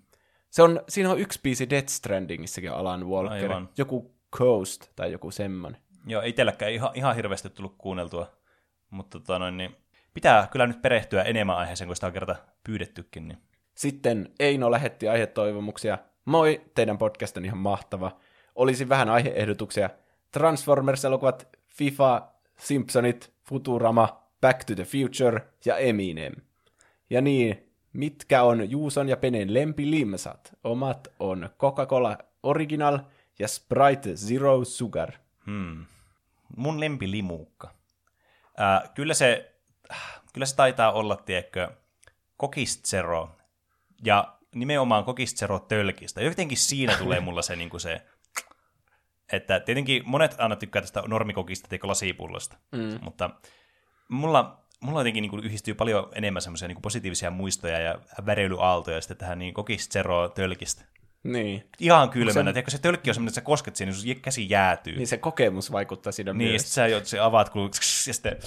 [0.49, 3.51] Se on, siinä on yksi biisi Death Strandingissakin Alan Walker.
[3.51, 3.69] Aivan.
[3.77, 5.81] Joku Coast tai joku semmonen.
[6.05, 8.31] Joo, itselläkään ihan, ihan hirveästi tullut kuunneltua.
[8.89, 9.75] Mutta tota noin, niin
[10.13, 13.27] pitää kyllä nyt perehtyä enemmän aiheeseen, kun sitä on kerta pyydettykin.
[13.27, 13.37] Niin.
[13.75, 15.97] Sitten Eino lähetti aihetoivomuksia.
[16.25, 18.17] Moi, teidän podcast on ihan mahtava.
[18.55, 19.89] Olisi vähän aiheehdotuksia.
[20.31, 22.27] Transformers-elokuvat, FIFA,
[22.57, 26.33] Simpsonit, Futurama, Back to the Future ja Eminem.
[27.09, 30.57] Ja niin, mitkä on Juuson ja Penen lempilimsat?
[30.63, 32.99] Omat on Coca-Cola Original
[33.39, 35.11] ja Sprite Zero Sugar.
[35.45, 35.85] Hmm.
[36.57, 37.69] Mun lempilimuukka.
[38.59, 39.55] Äh, kyllä, se,
[40.33, 41.69] kyllä se taitaa olla, tiedätkö,
[42.37, 43.29] Kokistzero.
[44.05, 46.21] Ja nimenomaan Kokistzero tölkistä.
[46.21, 48.01] Jotenkin siinä tulee mulla se, niin kuin se
[49.31, 52.99] että tietenkin monet aina tykkää tästä normikokista tai lasipullosta, mm.
[53.01, 53.29] mutta
[54.09, 59.39] mulla, mulla jotenkin niin yhdistyy paljon enemmän semmoisia niin positiivisia muistoja ja väreilyaaltoja sitten tähän
[59.39, 60.85] niin kokistero tölkistä.
[61.23, 61.69] Niin.
[61.79, 62.33] Ihan kylmänä.
[62.33, 62.53] Se...
[62.53, 64.95] Tiedätkö, se tölkki on semmoinen, että sä kosket siihen, niin sun käsi jäätyy.
[64.95, 68.37] Niin se kokemus vaikuttaa siinä Niin, sitten sä se avaat, kun, ja sitten,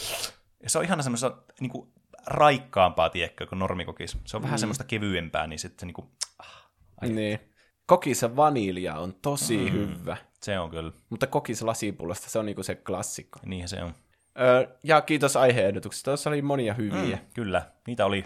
[0.62, 1.92] ja se on ihana semmoista niin kuin,
[2.26, 4.18] raikkaampaa, tiedätkö, kuin normikokis.
[4.24, 4.44] Se on mm.
[4.44, 6.68] vähän semmoista kevyempää, niin sitten se niin kuin, ah,
[7.08, 7.38] niin.
[7.86, 9.70] Kokissa vanilja on tosi mm.
[9.70, 10.16] hyvä.
[10.42, 10.92] Se on kyllä.
[11.10, 13.40] Mutta kokis lasipullosta, se on niinku se klassikko.
[13.46, 13.94] Niinhän se on.
[14.40, 17.16] Öö, ja kiitos aiheehdotuksesta, tuossa oli monia hyviä.
[17.16, 18.24] Mm, kyllä, niitä oli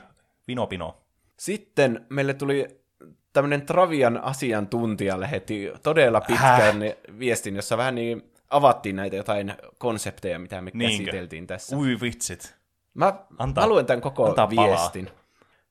[0.48, 1.02] vinopino.
[1.38, 2.68] Sitten meille tuli
[3.32, 7.18] tämmöinen Travian asiantuntija lähetti todella pitkän Häh?
[7.18, 11.04] viestin, jossa vähän niin avattiin näitä jotain konsepteja, mitä me Niinkö?
[11.04, 11.76] käsiteltiin tässä.
[11.76, 12.57] Ui vitsit.
[12.98, 15.06] Mä antaa, luen tämän koko viestin.
[15.06, 15.20] Palaa.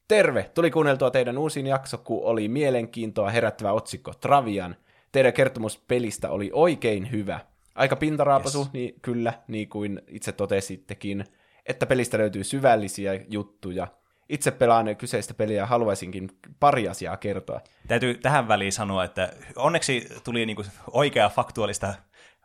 [0.08, 0.52] Terve!
[0.54, 4.76] Tuli kuunneltua teidän uusin jakso, kun oli mielenkiintoa herättävä otsikko Travian–
[5.12, 7.40] teidän kertomus pelistä oli oikein hyvä.
[7.76, 8.74] Aika pintaraapasu, yes.
[8.74, 11.26] niin kyllä, niin kuin itse totesittekin,
[11.66, 13.88] että pelistä löytyy syvällisiä juttuja.
[14.30, 16.30] Itse pelaan kyseistä peliä ja haluaisinkin
[16.60, 17.62] pari asiaa kertoa.
[17.88, 21.94] Täytyy tähän väliin sanoa, että onneksi tuli niinku oikea faktuaalista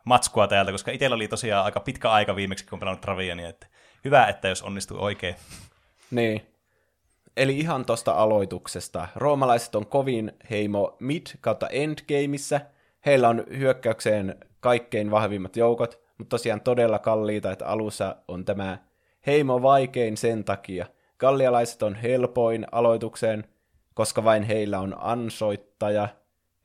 [0.05, 3.67] matskua täältä, koska itsellä oli tosiaan aika pitkä aika viimeksi, kun pelannut Traviania, että
[4.05, 5.35] hyvä, että jos onnistuu oikein.
[6.11, 6.41] Niin.
[7.37, 9.07] Eli ihan tosta aloituksesta.
[9.15, 12.61] Roomalaiset on kovin heimo mid kautta endgameissa.
[13.05, 18.77] Heillä on hyökkäykseen kaikkein vahvimmat joukot, mutta tosiaan todella kalliita, että alussa on tämä
[19.25, 20.85] heimo vaikein sen takia.
[21.17, 23.43] Gallialaiset on helpoin aloitukseen,
[23.93, 26.07] koska vain heillä on ansoittaja,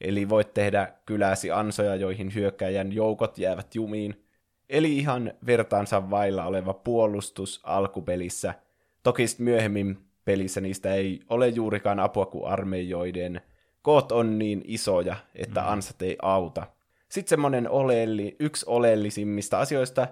[0.01, 4.25] eli voit tehdä kyläsi ansoja, joihin hyökkäjän joukot jäävät jumiin.
[4.69, 8.55] Eli ihan vertaansa vailla oleva puolustus alkupelissä.
[9.03, 13.41] Toki myöhemmin pelissä niistä ei ole juurikaan apua kuin armeijoiden
[13.83, 15.69] koot on niin isoja, että mm.
[15.69, 16.67] ansat ei auta.
[17.09, 20.09] Sitten semmoinen oleelli, yksi oleellisimmista asioista,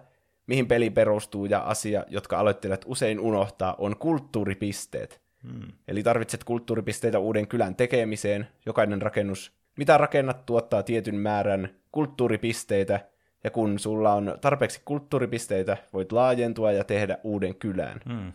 [0.47, 5.21] mihin peli perustuu ja asia, jotka aloittelijat usein unohtaa, on kulttuuripisteet.
[5.43, 5.73] Mm.
[5.89, 8.49] Eli tarvitset kulttuuripisteitä uuden kylän tekemiseen.
[8.67, 13.01] Jokainen rakennus, mitä rakennat, tuottaa tietyn määrän kulttuuripisteitä,
[13.47, 18.01] ja kun sulla on tarpeeksi kulttuuripisteitä, voit laajentua ja tehdä uuden kylän.
[18.05, 18.33] Mm.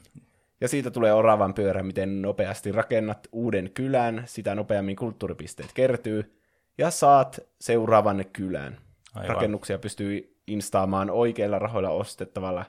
[0.62, 6.38] Ja siitä tulee oravan pyörä, miten nopeasti rakennat uuden kylän, sitä nopeammin kulttuuripisteet kertyy,
[6.78, 8.78] ja saat seuraavan kylän.
[9.16, 9.36] Aivan.
[9.36, 12.66] Rakennuksia pystyy instaamaan oikeilla rahoilla ostettavalla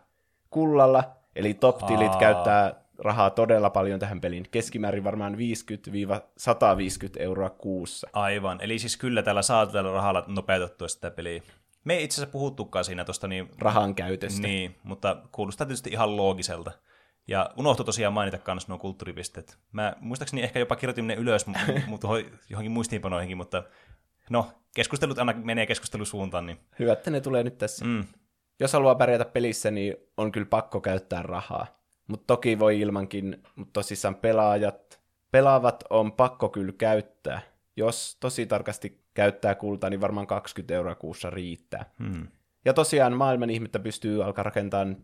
[0.51, 1.05] kullalla,
[1.37, 2.21] eli top-tilit Aa.
[2.21, 4.47] käyttää rahaa todella paljon tähän peliin.
[4.51, 5.39] Keskimäärin varmaan 50-150
[7.19, 8.09] euroa kuussa.
[8.13, 11.43] Aivan, eli siis kyllä tällä saa tällä rahalla nopeutettua sitä peliä.
[11.85, 13.51] Me ei itse asiassa puhuttukaan siinä tuosta niin...
[13.59, 14.43] Rahan käytöstä.
[14.43, 16.73] Niin, mutta kuulostaa tietysti ihan loogiselta.
[17.29, 19.59] Ja unohtui tosiaan mainita myös nuo kulttuuripisteet.
[19.73, 21.47] Mä muistaakseni ehkä jopa kirjoitin ne ylös
[21.87, 22.09] mutta
[22.51, 23.63] johonkin muistiinpanoihinkin, mutta
[24.31, 26.47] no, keskustelut aina menee keskustelusuuntaan.
[26.47, 26.59] Niin...
[26.79, 27.85] Hyvä, että ne tulee nyt tässä.
[27.85, 28.05] Mm.
[28.61, 31.67] Jos haluaa pärjätä pelissä, niin on kyllä pakko käyttää rahaa.
[32.07, 35.01] Mutta toki voi ilmankin, mutta tosissaan pelaajat,
[35.31, 37.41] pelaavat on pakko kyllä käyttää.
[37.77, 41.85] Jos tosi tarkasti käyttää kultaa, niin varmaan 20 euroa kuussa riittää.
[41.99, 42.27] Hmm.
[42.65, 44.97] Ja tosiaan maailman ihmettä pystyy alkaa rakentamaan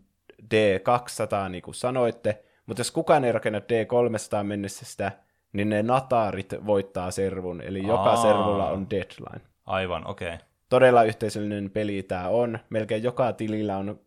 [0.43, 5.11] D200, niin kuin sanoitte, mutta jos kukaan ei rakenna D300 mennessä sitä,
[5.53, 8.21] niin ne nataarit voittaa servun, eli joka Aa.
[8.21, 9.41] servulla on deadline.
[9.65, 10.33] Aivan, okei.
[10.33, 10.39] Okay.
[10.69, 12.59] Todella yhteisöllinen peli tämä on.
[12.69, 13.99] Melkein joka tilillä on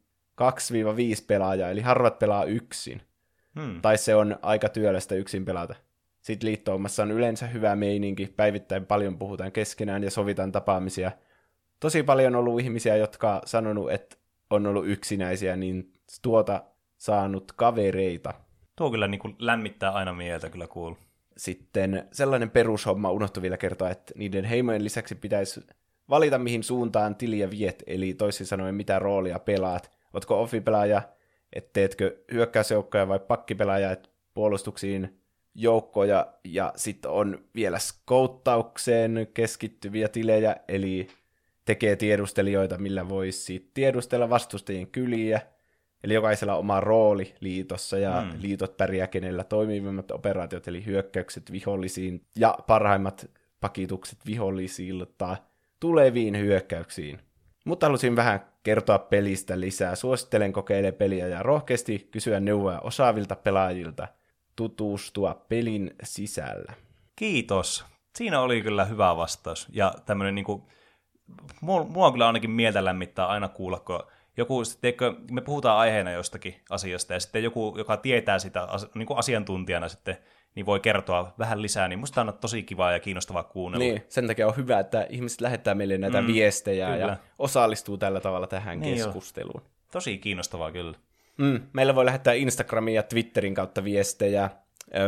[0.42, 0.44] 2-5
[1.26, 3.02] pelaajaa, eli harvat pelaa yksin.
[3.60, 3.80] Hmm.
[3.82, 5.74] Tai se on aika työlästä yksin pelata.
[6.22, 11.12] Sitten liittoumassa on yleensä hyvä meininki, päivittäin paljon puhutaan keskenään ja sovitaan tapaamisia.
[11.80, 14.16] Tosi paljon on ollut ihmisiä, jotka sanonut, että
[14.50, 15.92] on ollut yksinäisiä, niin
[16.22, 16.64] tuota
[16.98, 18.34] saanut kavereita.
[18.76, 20.94] Tuo kyllä niin kuin lämmittää aina mieltä, kyllä kuul.
[21.36, 25.60] Sitten sellainen perushomma unohtui vielä kertoa, että niiden heimojen lisäksi pitäisi
[26.08, 29.90] valita mihin suuntaan tiliä viet, eli toisin sanoen mitä roolia pelaat.
[30.14, 31.02] Ootko offipelaaja,
[31.52, 35.21] et teetkö hyökkäysjoukkoja vai pakkipelaaja, et puolustuksiin
[35.54, 41.08] joukkoja, ja sitten on vielä skouttaukseen keskittyviä tilejä, eli
[41.64, 45.40] tekee tiedustelijoita, millä voisi tiedustella vastustajien kyliä,
[46.04, 48.42] eli jokaisella oma rooli liitossa, ja mm.
[48.42, 53.30] liitot pärjää kenellä toimivimmat operaatiot, eli hyökkäykset vihollisiin, ja parhaimmat
[53.60, 55.36] pakitukset vihollisilta
[55.80, 57.18] tuleviin hyökkäyksiin.
[57.64, 59.94] Mutta halusin vähän kertoa pelistä lisää.
[59.94, 64.08] Suosittelen kokeile peliä ja rohkeasti kysyä neuvoja osaavilta pelaajilta
[64.56, 66.72] tutustua pelin sisällä.
[67.16, 67.84] Kiitos.
[68.16, 69.68] Siinä oli kyllä hyvä vastaus.
[69.72, 70.68] Ja tämmöinen niinku,
[71.60, 74.02] mua, mua on kyllä ainakin mieltä lämmittää aina kuulla, kun
[74.36, 79.18] joku, teikö, me puhutaan aiheena jostakin asiasta, ja sitten joku, joka tietää sitä niin kuin
[79.18, 80.16] asiantuntijana sitten,
[80.54, 83.84] niin voi kertoa vähän lisää, niin musta on tosi kivaa ja kiinnostavaa kuunnella.
[83.84, 86.98] Niin, sen takia on hyvä, että ihmiset lähettää meille näitä mm, viestejä kyllä.
[86.98, 89.62] ja osallistuu tällä tavalla tähän niin keskusteluun.
[89.64, 89.70] Jo.
[89.92, 90.98] Tosi kiinnostavaa kyllä.
[91.38, 94.50] Mm, meillä voi lähettää Instagramin ja Twitterin kautta viestejä.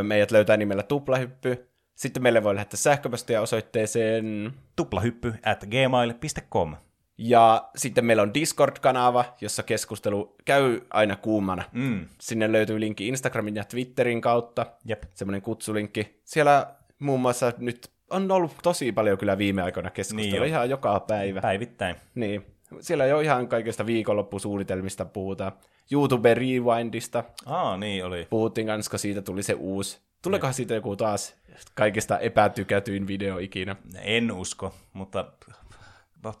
[0.03, 1.69] Meidät löytää nimellä Tuplahyppy.
[1.95, 6.75] Sitten meille voi lähettää sähköpostia osoitteeseen tuplahyppy at gmail.com.
[7.17, 11.63] Ja sitten meillä on Discord-kanava, jossa keskustelu käy aina kuumana.
[11.71, 12.05] Mm.
[12.21, 14.65] Sinne löytyy linkki Instagramin ja Twitterin kautta.
[14.85, 15.03] Jep.
[15.13, 16.21] Semmoinen kutsulinkki.
[16.23, 20.99] Siellä muun muassa nyt on ollut tosi paljon kyllä viime aikoina keskustelua, niin ihan joka
[20.99, 21.41] päivä.
[21.41, 21.95] Päivittäin.
[22.15, 22.45] Niin.
[22.79, 25.51] Siellä jo ihan kaikista viikonloppusuunnitelmista puhutaan.
[25.91, 27.23] YouTube Rewindista.
[27.45, 28.27] Aa, niin oli.
[28.29, 30.01] Puhuttiin kanssa, kun siitä tuli se uusi.
[30.21, 31.35] Tuleekohan siitä joku taas
[31.75, 33.75] kaikista epätykätyin video ikinä?
[34.01, 35.25] En usko, mutta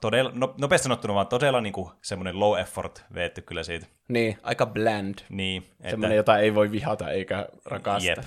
[0.01, 3.85] todella, no, nopeasti sanottuna vaan todella niin kuin semmoinen low effort veetty kyllä siitä.
[4.07, 5.15] Niin, aika bland.
[5.29, 5.63] Niin.
[5.71, 5.89] Että...
[5.89, 8.09] Semmoinen, jota ei voi vihata eikä rakastaa.
[8.09, 8.25] Jep.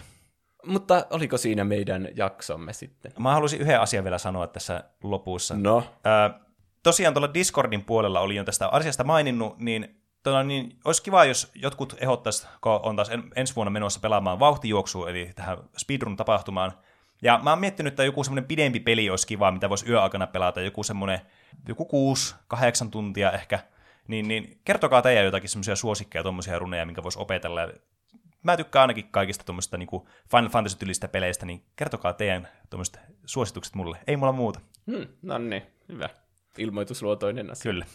[0.66, 3.12] Mutta oliko siinä meidän jaksomme sitten?
[3.18, 5.56] Mä haluaisin yhden asian vielä sanoa tässä lopussa.
[5.56, 5.84] No?
[6.88, 11.50] Tosiaan tuolla Discordin puolella oli jo tästä asiasta maininnut, niin, tuolla, niin olisi kiva, jos
[11.54, 16.72] jotkut ehdottaisiin, kun on taas en, ensi vuonna menossa pelaamaan vauhtijuoksua, eli tähän speedrun-tapahtumaan.
[17.22, 20.60] Ja mä oon miettinyt, että joku semmoinen pidempi peli olisi kiva, mitä voisi yöaikana pelata,
[20.60, 21.20] joku semmoinen
[21.68, 23.58] joku kuusi, kahdeksan tuntia ehkä,
[24.08, 27.60] niin, niin kertokaa teidän jotakin semmoisia suosikkeja, tuommoisia runeja, minkä voisi opetella.
[28.42, 29.88] Mä tykkään ainakin kaikista tuommoista niin
[30.30, 33.98] Final Fantasy-tyylistä peleistä, niin kertokaa teidän tuommoiset suositukset mulle.
[34.06, 34.60] Ei mulla muuta.
[34.90, 36.08] Hmm, no niin, hyvä.
[36.58, 37.62] Ilmoitusluotoinen asia.
[37.62, 37.86] Kyllä.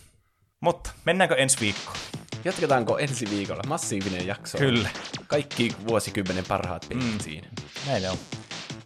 [0.59, 1.97] Mutta mennäänkö ensi viikkoon?
[2.45, 3.63] Jatketaanko ensi viikolla?
[3.67, 4.57] Massiivinen jakso.
[4.57, 4.89] Kyllä.
[5.27, 7.19] Kaikki vuosikymmenen parhaat pelit mm.
[7.19, 7.47] siinä.
[7.87, 8.17] Näin on.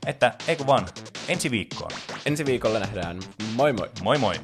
[0.05, 0.87] Että eikö vaan,
[1.27, 1.91] ensi viikkoon.
[2.25, 3.19] Ensi viikolla nähdään.
[3.55, 3.89] Moi moi.
[4.01, 4.35] Moi moi.